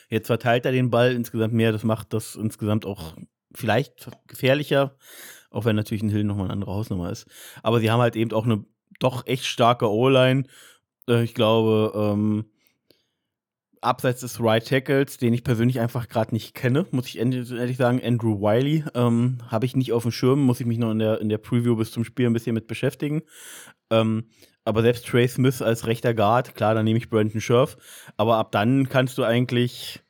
Jetzt 0.09 0.27
verteilt 0.27 0.67
er 0.67 0.73
den 0.73 0.91
Ball 0.91 1.13
insgesamt 1.13 1.55
mehr. 1.55 1.73
Das 1.73 1.85
macht 1.85 2.13
das 2.13 2.37
insgesamt 2.37 2.85
auch 2.85 3.17
vielleicht 3.55 4.11
gefährlicher, 4.27 4.97
auch 5.51 5.65
wenn 5.65 5.77
natürlich 5.77 6.03
ein 6.03 6.09
Hill 6.09 6.25
nochmal 6.25 6.47
eine 6.47 6.55
andere 6.55 6.73
Hausnummer 6.73 7.11
ist. 7.11 7.27
Aber 7.63 7.81
sie 7.81 7.91
haben 7.91 8.01
halt 8.01 8.17
eben 8.17 8.33
auch 8.33 8.45
eine 8.45 8.65
doch 8.99 9.27
echt 9.27 9.45
starke 9.45 9.91
O-Line. 9.91 10.45
Äh, 11.09 11.25
ich 11.25 11.35
glaube, 11.35 11.93
ähm, 11.95 12.47
abseits 13.83 14.21
des 14.21 14.43
Right 14.43 14.67
Tackles, 14.67 15.19
den 15.19 15.35
ich 15.35 15.45
persönlich 15.45 15.81
einfach 15.81 16.09
gerade 16.09 16.33
nicht 16.33 16.55
kenne, 16.55 16.87
muss 16.91 17.09
ich 17.09 17.19
ehrlich 17.19 17.77
sagen, 17.77 18.01
Andrew 18.03 18.41
Wiley, 18.41 18.85
ähm, 18.95 19.39
habe 19.49 19.67
ich 19.67 19.77
nicht 19.77 19.93
auf 19.93 20.03
dem 20.03 20.13
Schirm, 20.13 20.41
muss 20.41 20.61
ich 20.61 20.67
mich 20.67 20.79
noch 20.79 20.91
in 20.91 20.99
der, 20.99 21.21
in 21.21 21.29
der 21.29 21.39
Preview 21.39 21.77
bis 21.77 21.91
zum 21.91 22.05
Spiel 22.05 22.27
ein 22.27 22.33
bisschen 22.33 22.55
mit 22.55 22.67
beschäftigen. 22.67 23.23
Ähm, 23.91 24.25
aber 24.65 24.83
selbst 24.83 25.07
Trey 25.07 25.27
Smith 25.27 25.61
als 25.61 25.87
rechter 25.87 26.15
Guard, 26.15 26.55
klar, 26.55 26.75
dann 26.75 26.85
nehme 26.85 26.99
ich 26.99 27.11
Brandon 27.11 27.41
Scherf, 27.41 27.77
aber 28.17 28.37
ab 28.37 28.53
dann 28.53 28.89
kannst 28.89 29.19
du 29.19 29.25
eigentlich 29.25 30.01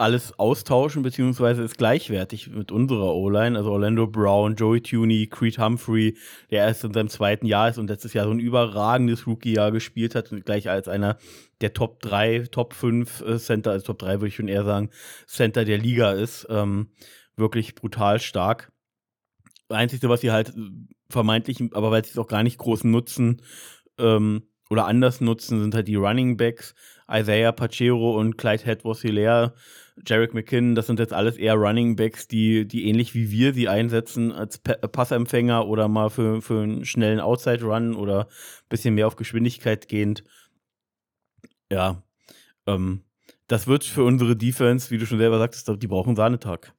alles 0.00 0.38
austauschen, 0.38 1.02
beziehungsweise 1.02 1.62
ist 1.62 1.76
gleichwertig 1.76 2.48
mit 2.48 2.72
unserer 2.72 3.14
O-Line. 3.14 3.56
Also 3.56 3.70
Orlando 3.70 4.06
Brown, 4.06 4.56
Joey 4.56 4.80
Tuney, 4.80 5.26
Creed 5.26 5.58
Humphrey, 5.58 6.16
der 6.50 6.64
erst 6.64 6.84
in 6.84 6.94
seinem 6.94 7.10
zweiten 7.10 7.44
Jahr 7.44 7.68
ist 7.68 7.78
und 7.78 7.90
letztes 7.90 8.14
Jahr 8.14 8.24
so 8.24 8.30
ein 8.30 8.40
überragendes 8.40 9.26
Rookie-Jahr 9.26 9.72
gespielt 9.72 10.14
hat 10.14 10.32
und 10.32 10.44
gleich 10.46 10.70
als 10.70 10.88
einer 10.88 11.18
der 11.60 11.74
Top 11.74 12.00
3, 12.00 12.46
Top 12.50 12.72
5 12.72 13.20
äh, 13.20 13.38
Center, 13.38 13.72
also 13.72 13.86
Top 13.86 13.98
3 13.98 14.14
würde 14.14 14.28
ich 14.28 14.36
schon 14.36 14.48
eher 14.48 14.64
sagen, 14.64 14.88
Center 15.26 15.66
der 15.66 15.78
Liga 15.78 16.12
ist. 16.12 16.46
Ähm, 16.48 16.88
wirklich 17.36 17.74
brutal 17.74 18.20
stark. 18.20 18.72
Einzige, 19.68 20.08
was 20.08 20.22
sie 20.22 20.32
halt 20.32 20.54
vermeintlich, 21.10 21.62
aber 21.72 21.90
weil 21.90 22.04
sie 22.04 22.12
es 22.12 22.18
auch 22.18 22.28
gar 22.28 22.42
nicht 22.42 22.58
groß 22.58 22.84
nutzen, 22.84 23.42
ähm, 23.98 24.44
oder 24.70 24.86
anders 24.86 25.20
nutzen, 25.20 25.60
sind 25.60 25.74
halt 25.74 25.88
die 25.88 25.96
Running 25.96 26.36
Backs. 26.36 26.74
Isaiah 27.10 27.52
Pachero 27.52 28.16
und 28.18 28.38
Clyde 28.38 28.64
Hedworth 28.64 29.00
Hilaire 29.00 29.52
Jarek 30.06 30.34
McKinnon, 30.34 30.74
das 30.74 30.86
sind 30.86 30.98
jetzt 30.98 31.12
alles 31.12 31.36
eher 31.36 31.54
Running 31.54 31.96
Backs, 31.96 32.28
die, 32.28 32.66
die 32.66 32.86
ähnlich 32.88 33.14
wie 33.14 33.30
wir 33.30 33.54
sie 33.54 33.68
einsetzen 33.68 34.32
als 34.32 34.58
P 34.58 34.74
Passempfänger 34.74 35.66
oder 35.66 35.88
mal 35.88 36.10
für, 36.10 36.42
für 36.42 36.62
einen 36.62 36.84
schnellen 36.84 37.20
Outside-Run 37.20 37.94
oder 37.94 38.26
ein 38.26 38.68
bisschen 38.68 38.94
mehr 38.94 39.06
auf 39.06 39.16
Geschwindigkeit 39.16 39.88
gehend. 39.88 40.24
Ja, 41.70 42.02
ähm, 42.66 43.02
das 43.46 43.66
wird 43.66 43.84
für 43.84 44.04
unsere 44.04 44.36
Defense, 44.36 44.90
wie 44.90 44.98
du 44.98 45.06
schon 45.06 45.18
selber 45.18 45.38
sagtest, 45.38 45.70
die 45.82 45.86
brauchen 45.86 46.16
Sahnetag. 46.16 46.72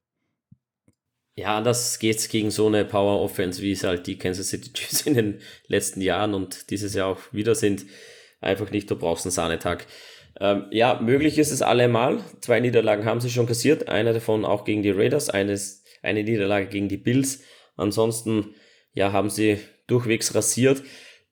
Ja, 1.34 1.62
das 1.62 1.98
geht 1.98 2.28
gegen 2.28 2.50
so 2.50 2.66
eine 2.66 2.84
Power 2.84 3.20
Offense, 3.20 3.62
wie 3.62 3.72
es 3.72 3.84
halt 3.84 4.06
die 4.06 4.18
Kansas 4.18 4.48
City 4.48 4.72
Chiefs 4.74 5.02
in 5.02 5.14
den 5.14 5.40
letzten 5.66 6.00
Jahren 6.00 6.34
und 6.34 6.70
dieses 6.70 6.94
Jahr 6.94 7.08
auch 7.08 7.20
wieder 7.32 7.54
sind. 7.54 7.86
Einfach 8.40 8.70
nicht, 8.70 8.90
du 8.90 8.96
brauchst 8.96 9.24
einen 9.24 9.32
Sahnetag. 9.32 9.86
Ähm, 10.40 10.66
ja, 10.70 11.00
möglich 11.00 11.38
ist 11.38 11.50
es 11.50 11.62
allemal. 11.62 12.20
Zwei 12.40 12.60
Niederlagen 12.60 13.04
haben 13.04 13.20
sie 13.20 13.30
schon 13.30 13.46
kassiert. 13.46 13.88
Eine 13.88 14.12
davon 14.12 14.44
auch 14.44 14.64
gegen 14.64 14.82
die 14.82 14.90
Raiders, 14.90 15.30
eines, 15.30 15.84
eine 16.02 16.24
Niederlage 16.24 16.66
gegen 16.66 16.88
die 16.88 16.96
Bills. 16.96 17.42
Ansonsten, 17.76 18.54
ja, 18.92 19.12
haben 19.12 19.30
sie 19.30 19.58
durchwegs 19.86 20.34
rasiert. 20.34 20.82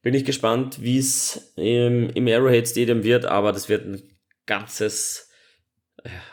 Bin 0.03 0.15
ich 0.15 0.25
gespannt, 0.25 0.83
wie 0.83 0.99
es 0.99 1.53
im, 1.57 2.11
im 2.11 2.27
Arrowhead 2.27 2.69
Stadium 2.69 3.05
wird, 3.05 3.27
aber 3.27 3.53
das 3.53 3.69
wird 3.69 3.87
ein 3.87 4.03
ganzes, 4.47 5.31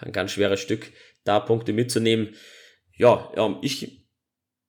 ein 0.02 0.12
ganz 0.12 0.32
schweres 0.32 0.60
Stück, 0.60 0.92
da 1.24 1.40
Punkte 1.40 1.74
mitzunehmen. 1.74 2.36
Ja, 2.96 3.32
ja 3.36 3.58
ich, 3.62 4.08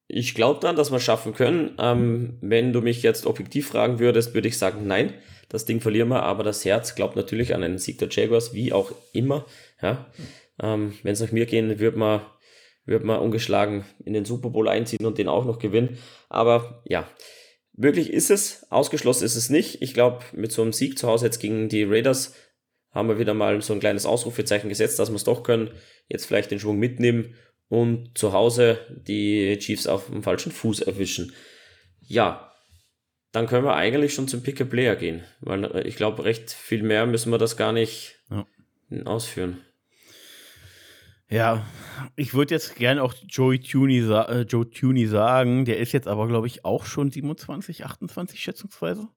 ich 0.09 0.35
glaube 0.35 0.61
dann, 0.61 0.77
dass 0.77 0.91
wir 0.91 0.97
es 0.97 1.05
schaffen 1.05 1.35
können. 1.35 1.77
Ähm, 1.79 2.39
wenn 2.41 2.73
du 2.73 2.81
mich 2.81 3.03
jetzt 3.03 3.27
objektiv 3.27 3.69
fragen 3.69 3.99
würdest, 4.01 4.35
würde 4.35 4.49
ich 4.49 4.59
sagen, 4.59 4.87
nein 4.87 5.15
das 5.49 5.65
Ding 5.65 5.81
verlieren 5.81 6.09
wir, 6.09 6.23
aber 6.23 6.43
das 6.43 6.65
Herz 6.65 6.95
glaubt 6.95 7.17
natürlich 7.17 7.55
an 7.55 7.63
einen 7.63 7.79
Sieg 7.79 7.99
der 7.99 8.09
Jaguars, 8.11 8.53
wie 8.53 8.73
auch 8.73 8.93
immer. 9.13 9.47
Ja. 9.81 10.07
Ähm, 10.61 10.95
Wenn 11.03 11.13
es 11.13 11.21
nach 11.21 11.33
mir 11.33 11.47
gehen, 11.47 11.79
wird 11.79 11.97
man, 11.97 12.21
wird 12.85 13.05
man 13.05 13.21
ungeschlagen 13.21 13.85
in 14.05 14.13
den 14.13 14.25
Super 14.25 14.51
Bowl 14.51 14.69
einziehen 14.69 15.07
und 15.07 15.19
den 15.19 15.29
auch 15.29 15.47
noch 15.47 15.59
gewinnen. 15.59 15.99
Aber 16.29 16.83
ja, 16.85 17.09
möglich 17.73 18.13
ist 18.13 18.31
es, 18.31 18.67
ausgeschlossen 18.71 19.25
ist 19.25 19.37
es 19.37 19.49
nicht. 19.49 19.81
Ich 19.81 19.95
glaube, 19.95 20.25
mit 20.33 20.53
so 20.53 20.63
einem 20.63 20.73
Sieg 20.73 20.99
zu 20.99 21.09
Hause 21.09 21.27
jetzt 21.27 21.41
gegen 21.41 21.69
die 21.69 21.85
Raiders 21.85 22.35
haben 22.91 23.09
wir 23.09 23.19
wieder 23.19 23.35
mal 23.35 23.61
so 23.63 23.73
ein 23.73 23.81
kleines 23.81 24.07
Ausrufezeichen 24.07 24.69
gesetzt, 24.69 24.99
dass 24.99 25.11
wir 25.11 25.17
es 25.17 25.25
doch 25.25 25.43
können. 25.43 25.71
Jetzt 26.09 26.27
vielleicht 26.27 26.51
den 26.51 26.59
Schwung 26.59 26.79
mitnehmen 26.79 27.35
und 27.69 28.17
zu 28.17 28.33
Hause 28.33 28.79
die 28.91 29.57
Chiefs 29.59 29.87
auf 29.87 30.07
dem 30.07 30.23
falschen 30.23 30.53
Fuß 30.53 30.81
erwischen. 30.81 31.33
Ja, 32.01 32.48
dann 33.33 33.47
können 33.47 33.65
wir 33.65 33.75
eigentlich 33.75 34.15
schon 34.15 34.29
zum 34.29 34.43
Pick-a-Player 34.43 34.97
gehen, 34.97 35.23
weil 35.41 35.65
äh, 35.65 35.83
ich 35.83 35.97
glaube, 35.97 36.25
recht 36.25 36.51
viel 36.51 36.83
mehr 36.83 37.07
müssen 37.07 37.31
wir 37.31 37.39
das 37.39 37.57
gar 37.57 37.73
nicht 37.73 38.17
ja. 38.31 38.47
ausführen. 39.05 39.59
Ja, 41.31 41.67
ich 42.17 42.33
würde 42.33 42.55
jetzt 42.55 42.77
gerne 42.77 43.03
auch 43.03 43.13
Joey 43.29 43.61
Tuney, 43.61 43.99
äh, 43.99 44.41
Joe 44.43 44.69
Tuney 44.69 45.07
sagen, 45.07 45.67
der 45.67 45.79
ist 45.79 45.93
jetzt 45.93 46.09
aber, 46.09 46.27
glaube 46.27 46.47
ich, 46.47 46.65
auch 46.65 46.87
schon 46.87 47.11
27, 47.11 47.85
28 47.85 48.41
schätzungsweise. 48.41 49.09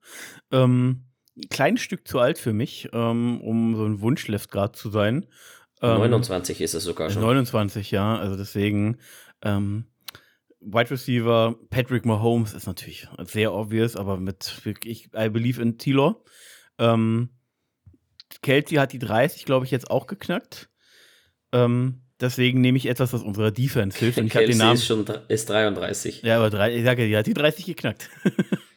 Ähm, 0.52 1.06
ein 1.38 1.50
kleines 1.50 1.82
Stück 1.82 2.06
zu 2.06 2.20
alt 2.20 2.38
für 2.38 2.52
mich, 2.52 2.90
ähm, 2.92 3.40
um 3.40 3.78
so 3.78 3.86
ein 3.86 4.02
Wunschleftgrad 4.02 4.76
zu 4.76 4.90
sein. 4.90 5.26
Ähm, 5.82 6.00
29 6.00 6.60
ist 6.60 6.74
es 6.74 6.84
sogar 6.84 7.10
schon. 7.10 7.22
29, 7.22 7.92
ja, 7.92 8.18
also 8.18 8.36
deswegen 8.36 8.98
ähm, 9.42 9.86
Wide 10.62 10.92
Receiver 10.92 11.56
Patrick 11.70 12.06
Mahomes 12.06 12.54
ist 12.54 12.68
natürlich 12.68 13.08
sehr 13.26 13.54
obvious, 13.54 13.96
aber 13.96 14.18
mit 14.18 14.62
ich 14.84 15.10
I 15.16 15.30
believe 15.30 15.62
in 15.62 15.78
Tilo. 15.78 16.24
Ähm, 16.78 17.30
Kelsey 18.42 18.78
hat 18.78 18.94
die 18.94 19.00
30, 19.00 19.46
glaube 19.46 19.66
ich, 19.66 19.72
jetzt 19.72 19.90
auch 19.90 20.08
geknackt. 20.08 20.70
Ähm, 21.52 22.02
deswegen 22.20 22.62
nehme 22.62 22.78
ich 22.78 22.88
etwas, 22.88 23.12
was 23.12 23.24
unserer 23.24 23.52
Defense 23.52 23.98
hilft. 23.98 24.20
Und 24.20 24.28
ich 24.28 24.32
Kelsey 24.32 24.52
den 24.52 24.60
Namen, 24.60 24.76
ist 24.76 24.86
schon 24.86 25.06
ist 25.28 25.50
33. 25.50 26.22
Ja, 26.22 26.38
aber 26.38 26.50
drei, 26.50 26.76
ich 26.76 26.86
sage, 26.86 27.08
die 27.08 27.18
hat 27.18 27.28
die 27.28 27.34
30 27.34 27.66
geknackt. 27.66 28.10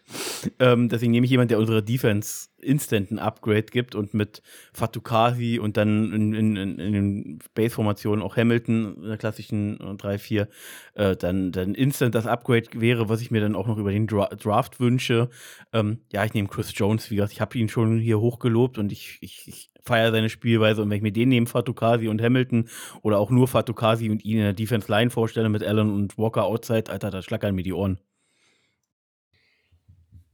ähm, 0.58 0.88
deswegen 0.88 1.12
nehme 1.12 1.24
ich 1.24 1.30
jemanden, 1.30 1.48
der 1.48 1.58
unserer 1.58 1.82
Defense 1.82 2.48
instant 2.58 3.10
ein 3.10 3.18
Upgrade 3.18 3.64
gibt 3.64 3.94
und 3.94 4.14
mit 4.14 4.42
Fatukasi 4.72 5.58
und 5.58 5.76
dann 5.76 6.12
in, 6.12 6.34
in, 6.34 6.56
in, 6.56 6.92
den 6.92 7.38
Base-Formationen 7.54 8.22
auch 8.22 8.36
Hamilton 8.36 8.96
in 9.02 9.08
der 9.08 9.16
klassischen 9.16 9.78
3-4 9.78 10.48
äh, 10.94 11.16
dann, 11.16 11.52
dann 11.52 11.74
instant 11.74 12.14
das 12.14 12.26
Upgrade 12.26 12.68
wäre, 12.74 13.08
was 13.08 13.20
ich 13.20 13.30
mir 13.30 13.40
dann 13.40 13.54
auch 13.54 13.66
noch 13.66 13.78
über 13.78 13.92
den 13.92 14.06
Dra 14.06 14.26
Draft 14.26 14.80
wünsche. 14.80 15.30
Ähm, 15.72 16.00
ja, 16.12 16.24
ich 16.24 16.34
nehme 16.34 16.48
Chris 16.48 16.72
Jones, 16.74 17.10
wie 17.10 17.16
gesagt, 17.16 17.32
ich 17.32 17.40
habe 17.40 17.58
ihn 17.58 17.68
schon 17.68 17.98
hier 17.98 18.20
hochgelobt 18.20 18.78
und 18.78 18.92
ich, 18.92 19.18
ich, 19.20 19.48
ich 19.48 19.70
feiere 19.82 20.12
seine 20.12 20.30
Spielweise 20.30 20.82
und 20.82 20.90
wenn 20.90 20.96
ich 20.96 21.02
mir 21.02 21.12
den 21.12 21.28
neben 21.28 21.46
Fatukasi 21.46 22.08
und 22.08 22.22
Hamilton 22.22 22.68
oder 23.02 23.18
auch 23.18 23.30
nur 23.30 23.48
Fatukasi 23.48 24.10
und 24.10 24.24
ihn 24.24 24.38
in 24.38 24.44
der 24.44 24.52
Defense 24.52 24.90
Line 24.90 25.10
vorstelle 25.10 25.48
mit 25.48 25.62
Allen 25.62 25.92
und 25.92 26.18
Walker 26.18 26.44
outside, 26.44 26.90
Alter, 26.90 27.10
da 27.10 27.22
schlackern 27.22 27.54
mir 27.54 27.62
die 27.62 27.72
Ohren. 27.72 27.98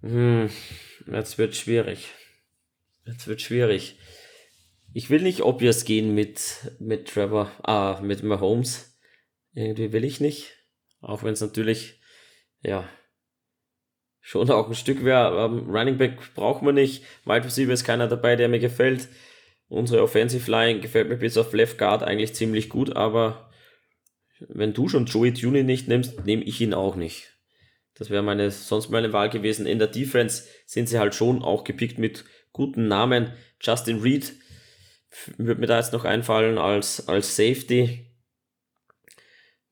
Hm, 0.03 0.51
jetzt 1.07 1.39
wird 1.39 1.57
schwierig. 1.57 2.09
Jetzt 3.07 3.27
wird 3.27 3.41
schwierig. 3.41 3.99
Ich 4.93 5.11
will 5.11 5.23
nicht 5.23 5.43
obvious 5.43 5.85
gehen 5.85 6.15
mit, 6.15 6.73
mit 6.79 7.09
Trevor, 7.09 7.51
ah, 7.63 8.01
mit 8.03 8.23
Mahomes. 8.23 8.99
Irgendwie 9.53 9.93
will 9.93 10.05
ich 10.05 10.21
nicht. 10.21 10.53
Auch 11.01 11.23
wenn 11.23 11.33
es 11.33 11.41
natürlich, 11.41 12.01
ja, 12.63 12.89
schon 14.21 14.51
auch 14.51 14.69
ein 14.69 14.75
Stück 14.75 15.05
wäre. 15.05 15.45
Um, 15.45 15.71
Running 15.71 15.99
Back 15.99 16.35
braucht 16.35 16.63
man 16.63 16.75
nicht. 16.75 17.05
Wide 17.25 17.45
Receiver 17.45 17.73
ist 17.73 17.85
keiner 17.85 18.09
dabei, 18.09 18.37
der 18.37 18.49
mir 18.49 18.59
gefällt. 18.59 19.09
Unsere 19.69 20.03
Offensive 20.03 20.51
Line 20.51 20.81
gefällt 20.81 21.09
mir 21.09 21.17
bis 21.17 21.37
auf 21.37 21.53
Left 21.53 21.79
Guard 21.79 22.03
eigentlich 22.03 22.35
ziemlich 22.35 22.69
gut, 22.69 22.97
aber 22.97 23.51
wenn 24.49 24.73
du 24.73 24.89
schon 24.89 25.07
Joey 25.07 25.33
Tuning 25.33 25.67
nicht 25.67 25.87
nimmst, 25.87 26.25
nehme 26.25 26.43
ich 26.43 26.61
ihn 26.61 26.75
auch 26.75 26.97
nicht. 26.97 27.40
Das 28.01 28.09
wäre 28.09 28.23
meine, 28.23 28.51
sonst 28.51 28.89
meine 28.89 29.13
Wahl 29.13 29.29
gewesen. 29.29 29.67
In 29.67 29.79
der 29.79 29.87
Defense 29.87 30.45
sind 30.65 30.89
sie 30.89 30.99
halt 30.99 31.15
schon 31.15 31.43
auch 31.43 31.65
gepickt 31.65 31.99
mit 31.99 32.25
guten 32.51 32.89
Namen. 32.89 33.35
Justin 33.61 34.01
Reed 34.01 34.33
würde 35.37 35.61
mir 35.61 35.67
da 35.67 35.77
jetzt 35.77 35.93
noch 35.93 36.07
einfallen 36.07 36.57
als, 36.57 37.09
als 37.09 37.37
Safety. 37.37 38.07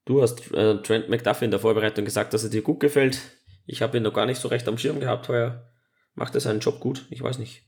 Du 0.04 0.20
hast 0.20 0.52
äh, 0.52 0.82
Trent 0.82 1.08
McDuffie 1.08 1.46
in 1.46 1.50
der 1.50 1.60
Vorbereitung 1.60 2.04
gesagt, 2.04 2.34
dass 2.34 2.44
er 2.44 2.50
dir 2.50 2.60
gut 2.60 2.80
gefällt. 2.80 3.18
Ich 3.64 3.80
habe 3.80 3.96
ihn 3.96 4.02
noch 4.02 4.12
gar 4.12 4.26
nicht 4.26 4.42
so 4.42 4.48
recht 4.48 4.68
am 4.68 4.76
Schirm 4.76 5.00
gehabt 5.00 5.30
heuer. 5.30 5.66
Macht 6.14 6.34
er 6.34 6.42
seinen 6.42 6.60
Job 6.60 6.80
gut? 6.80 7.06
Ich 7.08 7.22
weiß 7.22 7.38
nicht. 7.38 7.62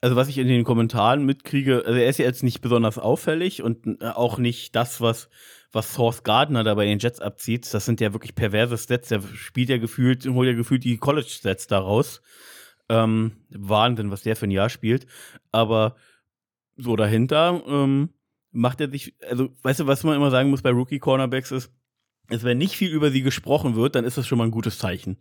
Also 0.00 0.14
was 0.14 0.28
ich 0.28 0.38
in 0.38 0.46
den 0.46 0.62
Kommentaren 0.62 1.26
mitkriege, 1.26 1.82
also 1.84 1.98
er 1.98 2.08
ist 2.08 2.18
ja 2.20 2.26
jetzt 2.26 2.44
nicht 2.44 2.60
besonders 2.60 2.96
auffällig 2.96 3.64
und 3.64 4.00
äh, 4.00 4.06
auch 4.10 4.38
nicht 4.38 4.76
das, 4.76 5.00
was 5.00 5.30
was 5.72 5.94
Source 5.94 6.22
Gardner 6.22 6.64
da 6.64 6.74
bei 6.74 6.84
den 6.84 6.98
Jets 6.98 7.20
abzieht. 7.20 7.72
Das 7.72 7.84
sind 7.84 8.00
ja 8.00 8.12
wirklich 8.12 8.34
perverse 8.34 8.76
Stats. 8.76 9.08
Der 9.08 9.22
spielt 9.34 9.68
ja 9.68 9.78
gefühlt, 9.78 10.26
holt 10.26 10.48
ja 10.48 10.54
gefühlt 10.54 10.84
die 10.84 10.98
College-Stats 10.98 11.66
daraus. 11.66 12.22
Ähm, 12.88 13.32
Wahnsinn, 13.50 14.10
was 14.10 14.22
der 14.22 14.36
für 14.36 14.46
ein 14.46 14.50
Jahr 14.50 14.68
spielt. 14.68 15.06
Aber 15.52 15.96
so 16.76 16.96
dahinter 16.96 17.62
ähm, 17.66 18.10
macht 18.50 18.80
er 18.80 18.90
sich, 18.90 19.14
also 19.28 19.50
weißt 19.62 19.80
du, 19.80 19.86
was 19.86 20.02
man 20.02 20.16
immer 20.16 20.30
sagen 20.30 20.50
muss 20.50 20.62
bei 20.62 20.70
Rookie-Cornerbacks 20.70 21.52
ist, 21.52 21.72
ist, 22.30 22.44
wenn 22.44 22.58
nicht 22.58 22.76
viel 22.76 22.90
über 22.90 23.10
sie 23.10 23.22
gesprochen 23.22 23.74
wird, 23.74 23.94
dann 23.94 24.04
ist 24.04 24.16
das 24.16 24.26
schon 24.26 24.38
mal 24.38 24.44
ein 24.44 24.52
gutes 24.52 24.78
Zeichen. 24.78 25.18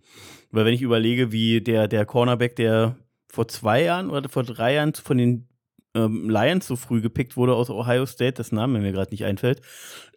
Weil 0.52 0.66
wenn 0.66 0.74
ich 0.74 0.82
überlege, 0.82 1.32
wie 1.32 1.62
der, 1.62 1.88
der 1.88 2.06
Cornerback, 2.06 2.56
der 2.56 2.98
vor 3.28 3.48
zwei 3.48 3.84
Jahren 3.84 4.10
oder 4.10 4.30
vor 4.30 4.44
drei 4.44 4.76
Jahren 4.76 4.94
von 4.94 5.18
den 5.18 5.49
ähm, 5.96 6.30
Lions 6.30 6.68
so 6.68 6.76
früh 6.76 7.02
gepickt 7.02 7.36
wurde 7.36 7.56
aus 7.56 7.70
Ohio 7.70 8.06
State, 8.06 8.34
das 8.34 8.52
Name 8.52 8.80
mir 8.80 8.92
gerade 8.92 9.12
nicht 9.12 9.26
einfällt, 9.26 9.62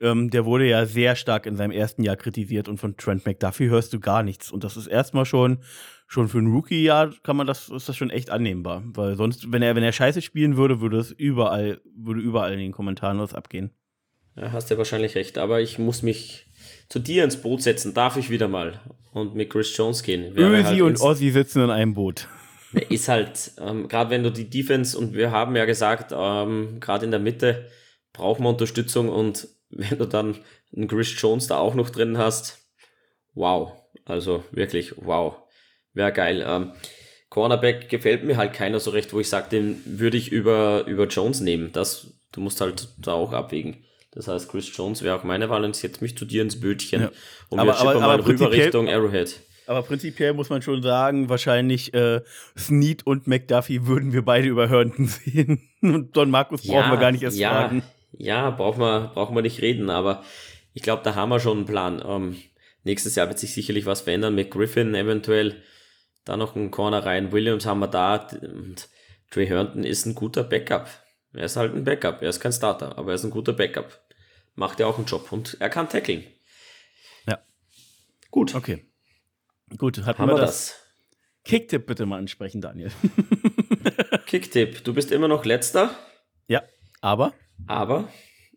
ähm, 0.00 0.30
der 0.30 0.44
wurde 0.44 0.66
ja 0.66 0.86
sehr 0.86 1.16
stark 1.16 1.46
in 1.46 1.56
seinem 1.56 1.70
ersten 1.70 2.02
Jahr 2.02 2.16
kritisiert 2.16 2.68
und 2.68 2.78
von 2.78 2.96
Trent 2.96 3.24
McDuffie 3.24 3.68
hörst 3.68 3.92
du 3.92 4.00
gar 4.00 4.22
nichts. 4.22 4.50
Und 4.50 4.64
das 4.64 4.76
ist 4.76 4.86
erstmal 4.86 5.24
schon, 5.24 5.58
schon 6.06 6.28
für 6.28 6.38
ein 6.38 6.52
Rookie-Jahr 6.52 7.12
kann 7.22 7.36
man 7.36 7.46
das, 7.46 7.68
ist 7.68 7.88
das 7.88 7.96
schon 7.96 8.10
echt 8.10 8.30
annehmbar. 8.30 8.82
Weil 8.86 9.16
sonst, 9.16 9.50
wenn 9.50 9.62
er, 9.62 9.74
wenn 9.74 9.82
er 9.82 9.92
scheiße 9.92 10.20
spielen 10.20 10.56
würde, 10.56 10.80
würde 10.80 10.98
es 10.98 11.10
überall, 11.10 11.80
würde 11.96 12.20
überall 12.20 12.52
in 12.52 12.58
den 12.58 12.72
Kommentaren 12.72 13.18
was 13.18 13.34
abgehen. 13.34 13.70
Ja, 14.36 14.52
hast 14.52 14.70
ja 14.70 14.78
wahrscheinlich 14.78 15.14
recht, 15.14 15.36
aber 15.36 15.60
ich 15.60 15.78
muss 15.78 16.02
mich 16.02 16.46
zu 16.88 16.98
dir 16.98 17.24
ins 17.24 17.36
Boot 17.36 17.62
setzen, 17.62 17.92
darf 17.92 18.16
ich 18.16 18.30
wieder 18.30 18.48
mal 18.48 18.80
und 19.12 19.34
mit 19.34 19.50
Chris 19.50 19.76
Jones 19.76 20.02
gehen. 20.02 20.34
Ösi 20.36 20.62
halt 20.62 20.82
und 20.82 21.00
Ozzy 21.00 21.30
sitzen 21.30 21.62
in 21.62 21.70
einem 21.70 21.92
Boot 21.92 22.28
ist 22.88 23.08
halt, 23.08 23.52
ähm, 23.58 23.88
gerade 23.88 24.10
wenn 24.10 24.22
du 24.22 24.30
die 24.30 24.48
Defense, 24.48 24.96
und 24.96 25.14
wir 25.14 25.30
haben 25.30 25.56
ja 25.56 25.64
gesagt, 25.64 26.12
ähm, 26.16 26.78
gerade 26.80 27.04
in 27.04 27.10
der 27.10 27.20
Mitte 27.20 27.68
brauchen 28.12 28.44
wir 28.44 28.50
Unterstützung 28.50 29.08
und 29.08 29.48
wenn 29.70 29.98
du 29.98 30.06
dann 30.06 30.38
einen 30.74 30.88
Chris 30.88 31.14
Jones 31.20 31.46
da 31.46 31.58
auch 31.58 31.74
noch 31.74 31.90
drin 31.90 32.18
hast, 32.18 32.58
wow, 33.34 33.72
also 34.04 34.44
wirklich 34.50 34.94
wow, 34.96 35.36
wäre 35.94 36.12
geil. 36.12 36.44
Ähm, 36.46 36.72
Cornerback 37.30 37.88
gefällt 37.88 38.24
mir 38.24 38.36
halt 38.36 38.52
keiner 38.52 38.78
so 38.78 38.90
recht, 38.90 39.12
wo 39.14 39.20
ich 39.20 39.28
sage, 39.28 39.48
den 39.50 39.82
würde 39.86 40.18
ich 40.18 40.30
über, 40.30 40.84
über 40.86 41.06
Jones 41.06 41.40
nehmen. 41.40 41.72
Das, 41.72 42.08
du 42.32 42.40
musst 42.40 42.60
halt 42.60 42.88
da 42.98 43.12
auch 43.12 43.32
abwägen. 43.32 43.84
Das 44.10 44.28
heißt, 44.28 44.50
Chris 44.50 44.70
Jones 44.76 45.02
wäre 45.02 45.18
auch 45.18 45.24
meine 45.24 45.48
Wahl 45.48 45.64
und 45.64 45.74
ich 45.74 45.80
setze 45.80 46.02
mich 46.04 46.16
zu 46.16 46.26
dir 46.26 46.42
ins 46.42 46.60
Bötchen. 46.60 47.02
Ja. 47.02 47.12
Und 47.48 47.58
aber, 47.58 47.72
wir 47.72 47.80
aber, 47.80 48.00
mal 48.00 48.10
aber 48.10 48.26
rüber 48.26 48.52
Richtung 48.52 48.88
Arrowhead. 48.88 49.40
Aber 49.66 49.82
prinzipiell 49.82 50.34
muss 50.34 50.50
man 50.50 50.62
schon 50.62 50.82
sagen, 50.82 51.28
wahrscheinlich 51.28 51.94
äh, 51.94 52.20
Snead 52.58 53.06
und 53.06 53.26
McDuffie 53.26 53.86
würden 53.86 54.12
wir 54.12 54.24
beide 54.24 54.48
über 54.48 54.68
Herndon 54.68 55.06
sehen. 55.24 55.68
Und 55.80 56.16
Don 56.16 56.30
Markus 56.30 56.66
brauchen 56.66 56.90
wir 56.90 56.98
gar 56.98 57.12
nicht 57.12 57.22
erst 57.22 57.38
ja, 57.38 57.50
fragen. 57.50 57.82
Ja, 58.12 58.50
brauchen 58.50 58.80
wir, 58.80 59.12
brauchen 59.14 59.34
wir 59.34 59.42
nicht 59.42 59.62
reden, 59.62 59.90
aber 59.90 60.24
ich 60.74 60.82
glaube, 60.82 61.02
da 61.04 61.14
haben 61.14 61.28
wir 61.28 61.40
schon 61.40 61.58
einen 61.58 61.66
Plan. 61.66 62.02
Ähm, 62.04 62.36
nächstes 62.84 63.14
Jahr 63.14 63.28
wird 63.28 63.38
sich 63.38 63.54
sicherlich 63.54 63.86
was 63.86 64.02
verändern 64.02 64.34
mit 64.34 64.50
Griffin 64.50 64.94
eventuell. 64.94 65.62
Da 66.24 66.36
noch 66.36 66.54
ein 66.54 66.70
Corner 66.70 67.04
rein. 67.04 67.32
Williams 67.32 67.66
haben 67.66 67.80
wir 67.80 67.88
da. 67.88 68.28
Und 68.42 68.88
Trey 69.30 69.46
Herndon 69.46 69.84
ist 69.84 70.06
ein 70.06 70.14
guter 70.14 70.44
Backup. 70.44 70.88
Er 71.32 71.44
ist 71.44 71.56
halt 71.56 71.74
ein 71.74 71.84
Backup. 71.84 72.22
Er 72.22 72.28
ist 72.28 72.40
kein 72.40 72.52
Starter, 72.52 72.98
aber 72.98 73.12
er 73.12 73.14
ist 73.14 73.24
ein 73.24 73.30
guter 73.30 73.52
Backup. 73.52 74.00
Macht 74.54 74.80
ja 74.80 74.86
auch 74.86 74.98
einen 74.98 75.06
Job 75.06 75.32
und 75.32 75.56
er 75.60 75.70
kann 75.70 75.88
tackeln. 75.88 76.24
Ja. 77.26 77.38
Gut. 78.30 78.54
Okay. 78.54 78.84
Gut, 79.78 80.04
hatten 80.04 80.18
Haben 80.18 80.30
wir 80.30 80.36
das. 80.36 80.68
das. 80.68 80.82
Kicktipp 81.44 81.86
bitte 81.86 82.06
mal 82.06 82.18
ansprechen, 82.18 82.60
Daniel. 82.60 82.90
Kicktipp, 84.26 84.84
du 84.84 84.94
bist 84.94 85.10
immer 85.10 85.28
noch 85.28 85.44
letzter. 85.44 85.90
Ja, 86.46 86.62
aber? 87.00 87.34
Aber 87.66 88.08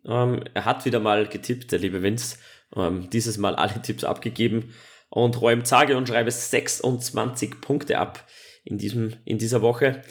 ähm, 0.04 0.44
er 0.54 0.64
hat 0.64 0.84
wieder 0.84 1.00
mal 1.00 1.26
getippt, 1.26 1.72
der 1.72 1.80
liebe 1.80 2.02
Vince. 2.02 2.38
Ähm, 2.74 3.10
dieses 3.10 3.38
Mal 3.38 3.54
alle 3.56 3.80
Tipps 3.82 4.04
abgegeben 4.04 4.74
und 5.08 5.40
räumt 5.40 5.66
sage 5.66 5.96
und 5.96 6.08
schreibe 6.08 6.30
26 6.30 7.60
Punkte 7.60 7.98
ab 7.98 8.26
in, 8.64 8.78
diesem, 8.78 9.14
in 9.24 9.38
dieser 9.38 9.62
Woche. 9.62 10.02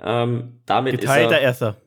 Ähm, 0.00 0.62
damit 0.66 1.00
geteilter 1.00 1.36
ist 1.36 1.36
er 1.36 1.40
Erster. 1.42 1.82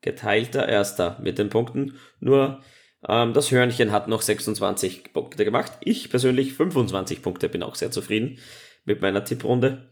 Geteilter 0.00 0.68
Erster 0.68 1.18
mit 1.20 1.38
den 1.38 1.50
Punkten. 1.50 1.98
Nur 2.20 2.62
das 3.00 3.50
Hörnchen 3.50 3.92
hat 3.92 4.08
noch 4.08 4.22
26 4.22 5.12
Punkte 5.12 5.44
gemacht. 5.44 5.72
Ich 5.80 6.10
persönlich 6.10 6.54
25 6.54 7.22
Punkte, 7.22 7.48
bin 7.48 7.62
auch 7.62 7.76
sehr 7.76 7.90
zufrieden 7.90 8.38
mit 8.84 9.00
meiner 9.00 9.24
Tipprunde. 9.24 9.88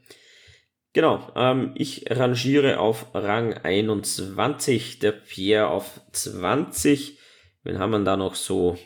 Genau, 0.93 1.31
ähm, 1.37 1.73
ich 1.75 2.07
rangiere 2.11 2.81
auf 2.81 3.15
Rang 3.15 3.53
21, 3.53 4.99
der 4.99 5.13
Pierre 5.13 5.69
auf 5.69 6.01
20. 6.13 7.19
Wen 7.65 7.79
haben 7.79 7.91
wir 7.91 7.99
da 7.99 8.17
noch 8.17 8.35
so? 8.35 8.79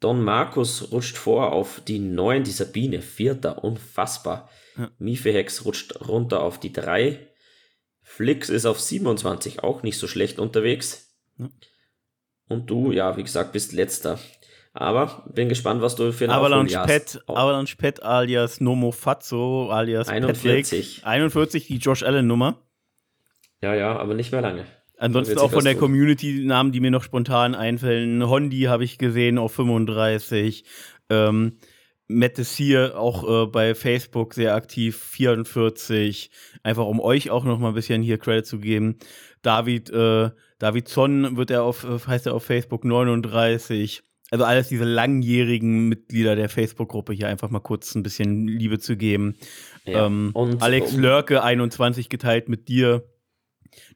Don 0.00 0.24
Markus 0.24 0.90
rutscht 0.90 1.16
vor 1.16 1.52
auf 1.52 1.82
die 1.86 1.98
9, 1.98 2.42
die 2.42 2.50
Sabine, 2.50 3.00
vierter, 3.00 3.62
unfassbar. 3.62 4.50
Ja. 4.76 4.90
Mifehex 4.98 5.64
rutscht 5.66 6.08
runter 6.08 6.42
auf 6.42 6.58
die 6.58 6.72
3. 6.72 7.28
Flix 8.02 8.48
ist 8.48 8.66
auf 8.66 8.80
27, 8.80 9.62
auch 9.62 9.82
nicht 9.82 9.98
so 9.98 10.08
schlecht 10.08 10.38
unterwegs. 10.38 11.14
Ja. 11.38 11.48
Und 12.50 12.68
du, 12.68 12.90
ja, 12.90 13.16
wie 13.16 13.22
gesagt, 13.22 13.52
bist 13.52 13.72
letzter. 13.72 14.18
Aber 14.72 15.24
bin 15.32 15.48
gespannt, 15.48 15.82
was 15.82 15.94
du 15.94 16.12
für 16.12 16.24
ein 16.24 16.30
Avalanche 16.30 16.82
Pet, 16.84 17.22
Avalanche 17.28 17.76
Pet 17.76 18.02
alias 18.02 18.60
Nomo 18.60 18.90
Fazzo 18.90 19.70
alias 19.70 20.08
41. 20.08 20.96
Pet 20.96 21.06
41, 21.06 21.66
die 21.68 21.76
Josh 21.76 22.02
Allen 22.02 22.26
Nummer. 22.26 22.60
Ja, 23.62 23.74
ja, 23.74 23.96
aber 23.96 24.14
nicht 24.14 24.32
mehr 24.32 24.40
lange. 24.40 24.66
Ansonsten 24.98 25.38
auch 25.38 25.52
von 25.52 25.62
der 25.62 25.74
tun. 25.74 25.80
Community 25.80 26.44
Namen, 26.44 26.72
die 26.72 26.80
mir 26.80 26.90
noch 26.90 27.04
spontan 27.04 27.54
einfällen. 27.54 28.28
Hondi 28.28 28.62
habe 28.62 28.82
ich 28.82 28.98
gesehen 28.98 29.38
auf 29.38 29.52
35. 29.54 30.64
Ähm, 31.08 31.58
Matt 32.08 32.36
Dessier 32.36 32.98
auch 32.98 33.44
äh, 33.44 33.46
bei 33.46 33.76
Facebook 33.76 34.34
sehr 34.34 34.56
aktiv, 34.56 34.96
44. 34.98 36.30
Einfach 36.64 36.86
um 36.86 36.98
euch 36.98 37.30
auch 37.30 37.44
noch 37.44 37.60
mal 37.60 37.68
ein 37.68 37.74
bisschen 37.74 38.02
hier 38.02 38.18
Credit 38.18 38.44
zu 38.44 38.58
geben. 38.58 38.98
David, 39.42 39.90
äh, 39.90 40.30
David 40.60 40.88
Zonn 40.88 41.36
wird 41.36 41.50
er 41.50 41.64
auf, 41.64 41.84
heißt 42.06 42.26
er 42.26 42.34
auf 42.34 42.44
Facebook 42.44 42.84
39. 42.84 44.02
Also 44.30 44.44
alles 44.44 44.68
diese 44.68 44.84
langjährigen 44.84 45.88
Mitglieder 45.88 46.36
der 46.36 46.48
Facebook-Gruppe 46.48 47.12
hier 47.12 47.26
einfach 47.26 47.50
mal 47.50 47.58
kurz 47.58 47.96
ein 47.96 48.04
bisschen 48.04 48.46
Liebe 48.46 48.78
zu 48.78 48.96
geben. 48.96 49.34
Ja, 49.84 50.06
ähm, 50.06 50.32
Alex 50.60 50.94
um 50.94 51.00
Lörke 51.00 51.42
21 51.42 52.08
geteilt 52.08 52.48
mit 52.48 52.68
dir. 52.68 53.04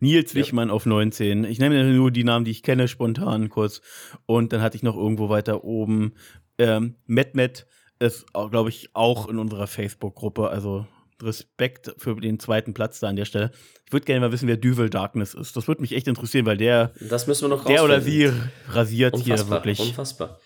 Nils 0.01 0.35
Wichmann 0.35 0.69
ja. 0.69 0.75
auf 0.75 0.87
19. 0.87 1.45
Ich 1.45 1.59
nenne 1.59 1.85
nur 1.93 2.11
die 2.11 2.25
Namen, 2.25 2.45
die 2.45 2.51
ich 2.51 2.63
kenne, 2.63 2.89
spontan 2.89 3.49
kurz. 3.49 3.81
Und 4.27 4.53
dann 4.53 4.63
hatte 4.63 4.77
ich 4.77 4.83
noch 4.83 4.97
irgendwo 4.97 5.29
weiter 5.29 5.63
oben 5.65 6.15
ähm, 6.59 6.97
Matt 7.07 7.67
ist, 8.01 8.33
glaube 8.33 8.69
ich, 8.71 8.91
auch 8.95 9.29
in 9.29 9.39
unserer 9.39 9.67
Facebook-Gruppe. 9.67 10.49
Also 10.49 10.87
Respekt 11.23 11.95
für 11.99 12.15
den 12.17 12.39
zweiten 12.39 12.75
Platz 12.75 13.01
da 13.01 13.09
an 13.09 13.17
der 13.17 13.25
Stelle. 13.25 13.51
Ich 13.87 13.93
würde 13.93 14.07
gerne 14.07 14.21
mal 14.21 14.33
wissen, 14.33 14.49
wer 14.49 14.57
Duvel 14.57 14.91
Darkness 14.91 15.35
ist. 15.35 15.57
Das 15.57 15.69
würde 15.69 15.81
mich 15.81 15.93
echt 15.93 16.09
interessieren, 16.09 16.47
weil 16.47 16.57
der, 16.57 16.93
das 17.01 17.27
müssen 17.27 17.43
wir 17.43 17.57
noch 17.57 17.65
der 17.65 17.85
oder 17.85 18.01
sie 18.01 18.33
rasiert 18.69 19.15
unfassbar, 19.15 19.37
hier 19.37 19.51
wirklich. 19.51 19.81
Unfassbar. 19.81 20.41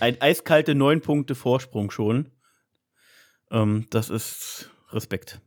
Ein 0.00 0.20
eiskalte 0.20 0.74
neun 0.74 1.00
Punkte 1.00 1.34
Vorsprung 1.34 1.90
schon. 1.90 2.30
Ähm, 3.50 3.86
das 3.90 4.10
ist 4.10 4.70
Respekt. 4.90 5.40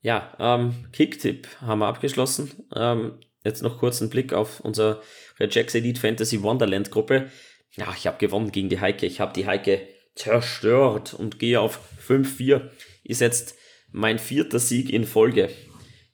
Ja, 0.00 0.34
ähm, 0.38 0.86
Kicktipp 0.92 1.48
haben 1.60 1.78
wir 1.78 1.86
abgeschlossen. 1.86 2.50
Ähm, 2.74 3.18
jetzt 3.42 3.62
noch 3.62 3.78
kurz 3.78 4.00
einen 4.00 4.10
Blick 4.10 4.32
auf 4.32 4.60
unsere 4.60 5.00
Regex 5.40 5.74
Elite 5.74 6.00
Fantasy 6.00 6.42
Wonderland 6.42 6.90
Gruppe. 6.90 7.30
Ja, 7.72 7.92
ich 7.96 8.06
habe 8.06 8.18
gewonnen 8.18 8.52
gegen 8.52 8.68
die 8.68 8.80
Heike. 8.80 9.06
Ich 9.06 9.20
habe 9.20 9.32
die 9.32 9.46
Heike 9.46 9.88
zerstört 10.14 11.14
und 11.14 11.38
gehe 11.38 11.60
auf 11.60 11.80
5-4. 12.06 12.70
Ist 13.04 13.20
jetzt 13.20 13.56
mein 13.92 14.18
vierter 14.18 14.58
Sieg 14.58 14.90
in 14.90 15.04
Folge. 15.04 15.50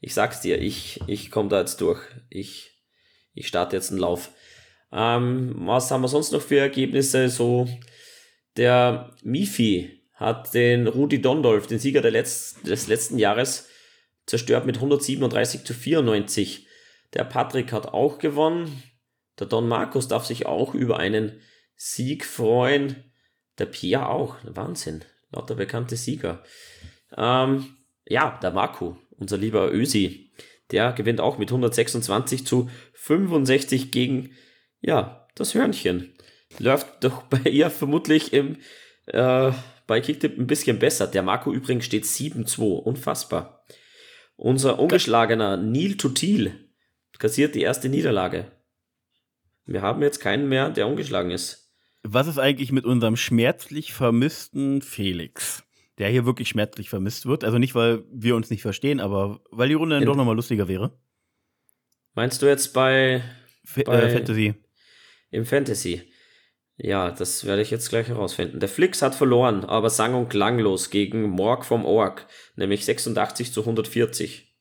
Ich 0.01 0.13
sag's 0.13 0.41
dir, 0.41 0.61
ich, 0.61 1.01
ich 1.07 1.31
komme 1.31 1.49
da 1.49 1.61
jetzt 1.61 1.81
durch. 1.81 2.01
Ich, 2.29 2.83
ich 3.33 3.47
starte 3.47 3.77
jetzt 3.77 3.91
einen 3.91 4.01
Lauf. 4.01 4.33
Ähm, 4.93 5.55
was 5.57 5.91
haben 5.91 6.03
wir 6.03 6.09
sonst 6.09 6.33
noch 6.33 6.43
für 6.43 6.59
Ergebnisse? 6.59 7.29
So, 7.29 7.69
der 8.57 9.15
Mifi 9.23 10.03
hat 10.15 10.53
den 10.53 10.87
Rudi 10.89 11.23
Dondolf, 11.23 11.67
den 11.67 11.79
Sieger 11.79 12.03
Letz 12.11 12.61
des 12.63 12.89
letzten 12.89 13.19
Jahres, 13.19 13.69
zerstört 14.27 14.67
mit 14.67 14.77
137 14.77 15.65
zu 15.65 15.73
94. 15.73 16.67
Der 17.15 17.25
Patrick 17.25 17.73
hat 17.73 17.87
auch 17.87 18.19
gewonnen. 18.19 18.83
Der 19.39 19.47
Don 19.47 19.69
Markus 19.69 20.09
darf 20.09 20.27
sich 20.27 20.47
auch 20.47 20.75
über 20.75 20.99
einen 20.99 21.41
Sieg 21.77 22.25
freuen. 22.25 23.13
Der 23.59 23.67
Pierre 23.67 24.09
auch. 24.09 24.37
Wahnsinn. 24.45 25.05
Lauter 25.31 25.55
bekannte 25.55 25.97
Sieger. 25.97 26.43
Ähm, 27.17 27.77
ja, 28.07 28.39
der 28.43 28.51
Marco, 28.51 28.99
unser 29.11 29.37
lieber 29.37 29.73
Ösi, 29.73 30.33
der 30.71 30.93
gewinnt 30.93 31.21
auch 31.21 31.39
mit 31.39 31.51
126 31.51 32.47
zu 32.47 32.71
65 32.95 33.91
gegen, 33.91 34.31
ja, 34.81 35.29
das 35.35 35.55
Hörnchen. 35.55 36.15
Läuft 36.59 37.05
doch 37.05 37.23
bei 37.31 37.51
ihr 37.51 37.71
vermutlich 37.71 38.33
im, 38.33 38.57
äh, 39.07 39.53
bei 39.87 40.01
Kicktip 40.01 40.39
ein 40.39 40.47
bisschen 40.47 40.79
besser. 40.79 41.07
Der 41.07 41.23
Marco 41.23 41.53
übrigens 41.53 41.85
steht 41.85 42.05
7-2. 42.05 42.61
Unfassbar. 42.63 43.65
Unser 44.37 44.79
ungeschlagener 44.79 45.57
Neil 45.57 45.97
Tutil 45.97 46.71
kassiert 47.19 47.55
die 47.55 47.61
erste 47.61 47.89
Niederlage. 47.89 48.51
Wir 49.67 49.83
haben 49.83 50.03
jetzt 50.03 50.21
keinen 50.21 50.49
mehr, 50.49 50.71
der 50.71 50.89
ungeschlagen 50.89 51.31
ist. 51.31 51.70
Was 52.03 52.27
ist 52.27 52.39
eigentlich 52.39 52.73
mit 52.73 52.85
unserem 52.85 53.17
schmerzlich 53.17 53.93
vermissten 53.93 54.83
Felix? 54.83 55.65
Der 55.99 56.09
hier 56.09 56.25
wirklich 56.25 56.49
schmerzlich 56.49 56.89
vermisst 56.89 57.27
wird. 57.27 57.45
Also 57.45 57.59
nicht, 57.59 57.75
weil 57.75 58.05
wir 58.11 58.35
uns 58.35 58.49
nicht 58.51 58.63
verstehen, 58.63 59.01
aber 59.01 59.41
weil 59.51 59.69
die 59.69 59.75
Runde 59.75 59.97
dann 59.97 60.03
In 60.03 60.07
doch 60.07 60.17
nochmal 60.17 60.37
lustiger 60.37 60.67
wäre. 60.67 60.99
Meinst 62.15 62.41
du 62.41 62.47
jetzt 62.47 62.73
bei, 62.73 63.23
F 63.65 63.85
bei 63.85 64.03
äh, 64.03 64.11
Fantasy? 64.11 64.55
Im 65.31 65.45
Fantasy. 65.45 66.11
Ja, 66.77 67.11
das 67.11 67.45
werde 67.45 67.61
ich 67.61 67.71
jetzt 67.71 67.91
gleich 67.91 68.09
herausfinden. 68.09 68.59
Der 68.59 68.69
Flix 68.69 69.03
hat 69.03 69.15
verloren, 69.15 69.67
aber 69.67 69.91
sang- 69.91 70.15
und 70.15 70.31
klanglos 70.31 70.89
gegen 70.89 71.29
Morg 71.29 71.67
vom 71.67 71.85
Org, 71.85 72.27
nämlich 72.57 72.87
86 72.87 73.53
zu 73.53 73.61
140. 73.61 74.57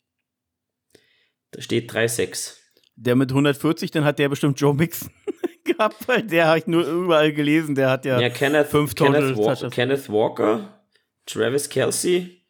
Da 1.52 1.62
steht 1.62 1.90
3-6. 1.90 2.56
Der 2.96 3.16
mit 3.16 3.30
140, 3.30 3.90
dann 3.90 4.04
hat 4.04 4.18
der 4.18 4.28
bestimmt 4.28 4.60
Joe 4.60 4.74
Mixon 4.74 5.10
gehabt, 5.72 6.08
weil 6.08 6.22
der 6.22 6.48
habe 6.48 6.58
ich 6.58 6.66
nur 6.66 6.86
überall 6.86 7.32
gelesen, 7.32 7.74
der 7.74 7.90
hat 7.90 8.04
ja, 8.04 8.20
ja 8.20 8.30
Kenneth, 8.30 8.68
fünf 8.68 8.94
Kenneth, 8.94 9.36
Wa 9.36 9.68
Kenneth 9.70 10.08
Walker, 10.08 10.80
Travis 11.26 11.68
Kelsey 11.68 12.44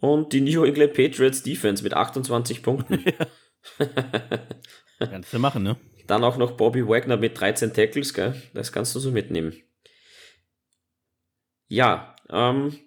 und 0.00 0.32
die 0.32 0.40
New 0.40 0.64
England 0.64 0.94
Patriots 0.94 1.42
Defense 1.42 1.82
mit 1.82 1.94
28 1.94 2.62
Punkten. 2.62 3.04
Ja. 5.00 5.06
Kannst 5.06 5.32
du 5.32 5.38
machen, 5.38 5.62
ne? 5.62 5.76
Dann 6.06 6.24
auch 6.24 6.38
noch 6.38 6.52
Bobby 6.52 6.86
Wagner 6.86 7.16
mit 7.16 7.38
13 7.38 7.74
Tackles, 7.74 8.14
gell? 8.14 8.40
Das 8.54 8.72
kannst 8.72 8.94
du 8.94 9.00
so 9.00 9.10
mitnehmen. 9.10 9.52
Ja, 11.68 12.16
ähm, 12.30 12.78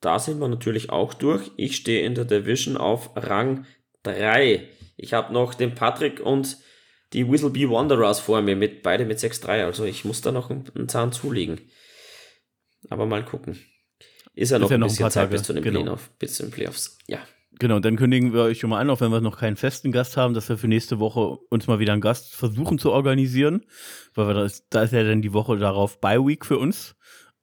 da 0.00 0.18
sind 0.18 0.40
wir 0.40 0.48
natürlich 0.48 0.90
auch 0.90 1.14
durch. 1.14 1.50
Ich 1.56 1.76
stehe 1.76 2.04
in 2.04 2.14
der 2.14 2.24
Division 2.24 2.76
auf 2.76 3.10
Rang 3.16 3.66
3. 4.02 4.68
Ich 4.96 5.12
habe 5.12 5.32
noch 5.32 5.54
den 5.54 5.74
Patrick 5.74 6.20
und 6.20 6.58
die 7.12 7.30
Whistle 7.30 7.50
Bee 7.50 7.68
Wanderers 7.68 8.20
vor 8.20 8.42
mir, 8.42 8.56
mit, 8.56 8.82
beide 8.82 9.04
mit 9.04 9.18
6-3. 9.18 9.64
Also 9.64 9.84
ich 9.84 10.04
muss 10.04 10.20
da 10.20 10.32
noch 10.32 10.50
einen, 10.50 10.88
Zahn 10.88 11.12
zulegen. 11.12 11.60
Aber 12.90 13.06
mal 13.06 13.24
gucken. 13.24 13.58
Ist 14.34 14.50
ja 14.50 14.58
noch, 14.58 14.66
ist 14.66 14.70
ja 14.70 14.76
ein, 14.76 14.80
noch 14.80 14.88
bisschen 14.88 15.06
ein 15.06 15.10
Zeit 15.10 15.22
Tage. 15.24 15.32
bis 15.32 15.42
zu 15.42 15.52
den 15.52 15.62
genau. 15.64 15.82
Playoff, 15.82 16.10
bis 16.18 16.34
zu 16.34 16.42
den 16.44 16.52
Playoffs. 16.52 16.98
Ja. 17.06 17.18
Genau, 17.58 17.80
dann 17.80 17.96
kündigen 17.96 18.32
wir 18.32 18.42
euch 18.42 18.60
schon 18.60 18.70
mal 18.70 18.78
an, 18.78 18.88
auch 18.88 19.00
wenn 19.00 19.10
wir 19.10 19.20
noch 19.20 19.38
keinen 19.38 19.56
festen 19.56 19.90
Gast 19.90 20.16
haben, 20.16 20.32
dass 20.32 20.48
wir 20.48 20.58
für 20.58 20.68
nächste 20.68 21.00
Woche 21.00 21.38
uns 21.50 21.66
mal 21.66 21.80
wieder 21.80 21.92
einen 21.92 22.02
Gast 22.02 22.34
versuchen 22.34 22.78
zu 22.78 22.92
organisieren, 22.92 23.64
weil 24.14 24.28
wir 24.28 24.34
das, 24.34 24.68
da 24.68 24.82
ist 24.82 24.92
ja 24.92 25.02
dann 25.02 25.22
die 25.22 25.32
Woche 25.32 25.56
darauf 25.58 26.00
Bye 26.00 26.24
Week 26.24 26.46
für 26.46 26.58
uns. 26.58 26.94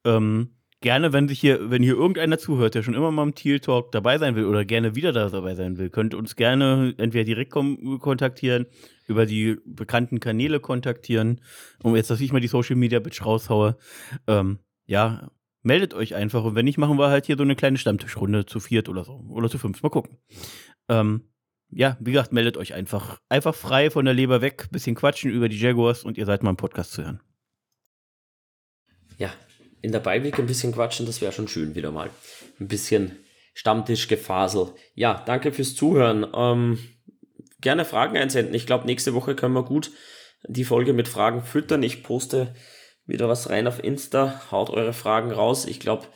Ähm, 0.06 0.56
gerne, 0.82 1.14
wenn 1.14 1.28
sich 1.28 1.40
hier, 1.40 1.70
wenn 1.70 1.82
hier 1.82 1.96
irgendeiner 1.96 2.38
zuhört, 2.38 2.76
der 2.76 2.84
schon 2.84 2.94
immer 2.94 3.12
mal 3.12 3.24
im 3.24 3.36
Teal 3.36 3.60
Talk 3.60 3.92
dabei 3.92 4.18
sein 4.18 4.36
will 4.36 4.46
oder 4.46 4.66
gerne 4.66 4.96
wieder 4.96 5.12
dabei 5.12 5.56
sein 5.56 5.78
will, 5.78 5.90
könnt 5.90 6.14
uns 6.14 6.36
gerne 6.36 6.94
entweder 6.98 7.24
direkt 7.24 7.52
kontaktieren, 7.52 8.68
über 9.08 9.26
die 9.26 9.58
bekannten 9.66 10.20
Kanäle 10.20 10.60
kontaktieren, 10.60 11.42
um 11.84 11.96
jetzt, 11.96 12.10
dass 12.10 12.22
ich 12.22 12.32
mal 12.32 12.40
die 12.42 12.48
Social 12.48 12.76
Media 12.76 13.00
Bitch 13.00 13.26
raushaue. 13.26 13.78
Ähm, 14.28 14.60
ja, 14.86 15.30
meldet 15.64 15.94
euch 15.94 16.16
einfach. 16.16 16.44
Und 16.44 16.56
wenn 16.56 16.66
nicht, 16.66 16.78
machen 16.78 16.98
wir 16.98 17.10
halt 17.10 17.26
hier 17.26 17.38
so 17.38 17.44
eine 17.44 17.56
kleine 17.56 17.78
Stammtischrunde 17.78 18.46
zu 18.46 18.60
viert 18.60 18.88
oder 18.88 19.04
so. 19.04 19.24
Oder 19.30 19.50
zu 19.50 19.58
fünf. 19.58 19.82
Mal 19.82 19.90
gucken. 19.90 20.18
Ähm, 20.88 21.22
ja, 21.70 21.98
wie 22.00 22.12
gesagt, 22.12 22.32
meldet 22.32 22.58
euch 22.58 22.74
einfach. 22.74 23.20
Einfach 23.28 23.56
frei 23.56 23.90
von 23.90 24.06
der 24.06 24.14
Leber 24.14 24.42
weg, 24.42 24.68
bisschen 24.72 24.96
quatschen 24.96 25.32
über 25.32 25.50
die 25.50 25.60
Jaguars 25.60 26.04
und 26.04 26.18
ihr 26.18 26.26
seid 26.26 26.44
mal 26.44 26.52
im 26.52 26.58
Podcast 26.58 26.92
zu 26.92 27.04
hören. 27.04 27.20
Ja, 29.18 29.34
in 29.86 29.92
der 29.92 30.00
Beiweek 30.00 30.40
ein 30.40 30.48
bisschen 30.48 30.74
quatschen, 30.74 31.06
das 31.06 31.22
wäre 31.22 31.32
schon 31.32 31.48
schön 31.48 31.76
wieder 31.76 31.92
mal. 31.92 32.10
Ein 32.60 32.68
bisschen 32.68 33.20
Stammtischgefasel. 33.54 34.70
Ja, 34.96 35.24
danke 35.28 35.52
fürs 35.52 35.76
Zuhören. 35.76 36.26
Ähm, 36.36 36.80
gerne 37.62 37.86
Fragen 37.86 38.18
einsenden. 38.18 38.56
Ich 38.56 38.66
glaube, 38.66 38.88
nächste 38.88 39.14
Woche 39.14 39.36
können 39.36 39.54
wir 39.54 39.64
gut 39.64 39.92
die 40.48 40.64
Folge 40.64 40.94
mit 40.94 41.08
Fragen 41.08 41.44
füttern. 41.44 41.84
Ich 41.84 42.02
poste 42.02 42.56
wieder 43.06 43.30
was 43.30 43.52
rein 43.52 43.68
auf 43.68 43.84
Insta. 43.84 44.42
Haut 44.52 44.72
eure 44.72 44.94
Fragen 44.94 45.32
raus. 45.32 45.66
Ich 45.66 45.80
glaube, 45.80 46.08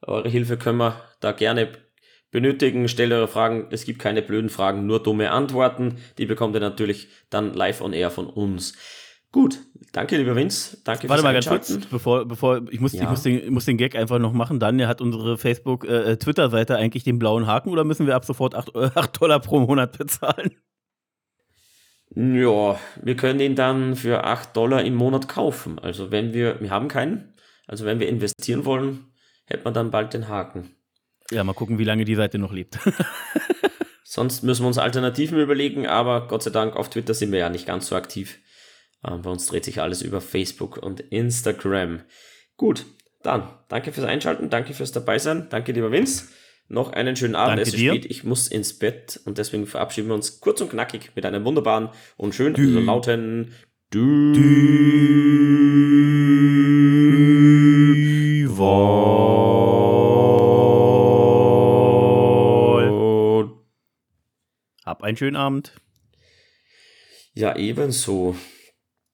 eure 0.00 0.28
Hilfe 0.28 0.56
können 0.56 0.78
wir 0.78 1.02
da 1.18 1.32
gerne 1.32 1.72
benötigen. 2.30 2.86
Stellt 2.86 3.12
eure 3.12 3.26
Fragen. 3.26 3.66
Es 3.72 3.84
gibt 3.84 3.98
keine 3.98 4.22
blöden 4.22 4.48
Fragen, 4.48 4.86
nur 4.86 5.02
dumme 5.02 5.32
Antworten. 5.32 5.98
Die 6.18 6.26
bekommt 6.26 6.54
ihr 6.54 6.60
natürlich 6.60 7.08
dann 7.30 7.52
live 7.52 7.80
on 7.80 7.92
air 7.92 8.12
von 8.12 8.28
uns. 8.28 8.74
Gut, 9.32 9.58
danke 9.92 10.16
lieber 10.16 10.36
Vince, 10.36 10.78
danke 10.84 11.08
Warte 11.08 11.22
mal 11.22 11.32
ganz 11.32 11.46
kurz, 11.46 11.76
bevor, 11.90 12.26
bevor 12.26 12.62
ich 12.70 12.80
muss, 12.80 12.92
ja. 12.92 13.02
ich 13.02 13.08
muss 13.08 13.22
den, 13.22 13.38
ich 13.38 13.50
muss 13.50 13.64
den 13.64 13.76
Gag 13.76 13.94
einfach 13.94 14.18
noch 14.18 14.32
machen. 14.32 14.60
Dann 14.60 14.86
hat 14.86 15.00
unsere 15.00 15.38
Facebook, 15.38 15.84
äh, 15.84 16.16
Twitter-Seite 16.16 16.76
eigentlich 16.76 17.04
den 17.04 17.18
blauen 17.18 17.46
Haken 17.46 17.70
oder 17.70 17.84
müssen 17.84 18.06
wir 18.06 18.14
ab 18.14 18.24
sofort 18.24 18.54
8, 18.54 18.74
8 18.74 19.20
Dollar 19.20 19.40
pro 19.40 19.60
Monat 19.60 19.96
bezahlen? 19.98 20.52
Ja, 22.14 22.78
wir 23.02 23.16
können 23.16 23.40
ihn 23.40 23.54
dann 23.54 23.94
für 23.94 24.24
8 24.24 24.56
Dollar 24.56 24.82
im 24.82 24.94
Monat 24.94 25.28
kaufen. 25.28 25.78
Also 25.78 26.10
wenn 26.10 26.32
wir, 26.32 26.60
wir 26.60 26.70
haben 26.70 26.88
keinen, 26.88 27.34
also 27.66 27.84
wenn 27.84 28.00
wir 28.00 28.08
investieren 28.08 28.64
wollen, 28.64 29.12
hätte 29.44 29.64
man 29.64 29.74
dann 29.74 29.90
bald 29.90 30.14
den 30.14 30.28
Haken. 30.28 30.74
Ja, 31.30 31.44
mal 31.44 31.52
gucken, 31.52 31.78
wie 31.78 31.84
lange 31.84 32.04
die 32.04 32.14
Seite 32.14 32.38
noch 32.38 32.52
lebt. 32.52 32.78
Sonst 34.04 34.42
müssen 34.42 34.62
wir 34.62 34.68
uns 34.68 34.78
Alternativen 34.78 35.38
überlegen, 35.38 35.86
aber 35.86 36.28
Gott 36.28 36.42
sei 36.42 36.50
Dank 36.50 36.76
auf 36.76 36.88
Twitter 36.88 37.12
sind 37.12 37.30
wir 37.30 37.40
ja 37.40 37.50
nicht 37.50 37.66
ganz 37.66 37.88
so 37.88 37.96
aktiv. 37.96 38.38
Ähm, 39.06 39.22
bei 39.22 39.30
uns 39.30 39.46
dreht 39.46 39.64
sich 39.64 39.80
alles 39.80 40.02
über 40.02 40.20
Facebook 40.20 40.76
und 40.76 41.00
Instagram. 41.00 42.02
Gut, 42.56 42.86
dann 43.22 43.48
danke 43.68 43.92
fürs 43.92 44.06
Einschalten, 44.06 44.50
danke 44.50 44.74
fürs 44.74 44.92
Dabeisein, 44.92 45.48
danke 45.50 45.72
lieber 45.72 45.92
Vince. 45.92 46.28
Noch 46.70 46.92
einen 46.92 47.16
schönen 47.16 47.34
Abend. 47.34 47.52
Danke 47.52 47.62
es 47.62 47.68
ist 47.68 47.78
dir. 47.78 47.92
spät, 47.92 48.04
ich 48.10 48.24
muss 48.24 48.48
ins 48.48 48.78
Bett 48.78 49.20
und 49.24 49.38
deswegen 49.38 49.66
verabschieden 49.66 50.08
wir 50.08 50.14
uns 50.14 50.40
kurz 50.40 50.60
und 50.60 50.68
knackig 50.70 51.12
mit 51.14 51.24
einem 51.24 51.44
wunderbaren 51.44 51.88
und 52.16 52.34
schönen, 52.34 52.54
Dü. 52.54 52.66
also 52.66 52.80
lauten 52.80 53.54
Dü. 53.92 54.32
Dü. 54.34 55.58
Hab 64.84 65.02
einen 65.02 65.16
schönen 65.16 65.36
Abend. 65.36 65.72
Ja, 67.34 67.54
ebenso. 67.56 68.34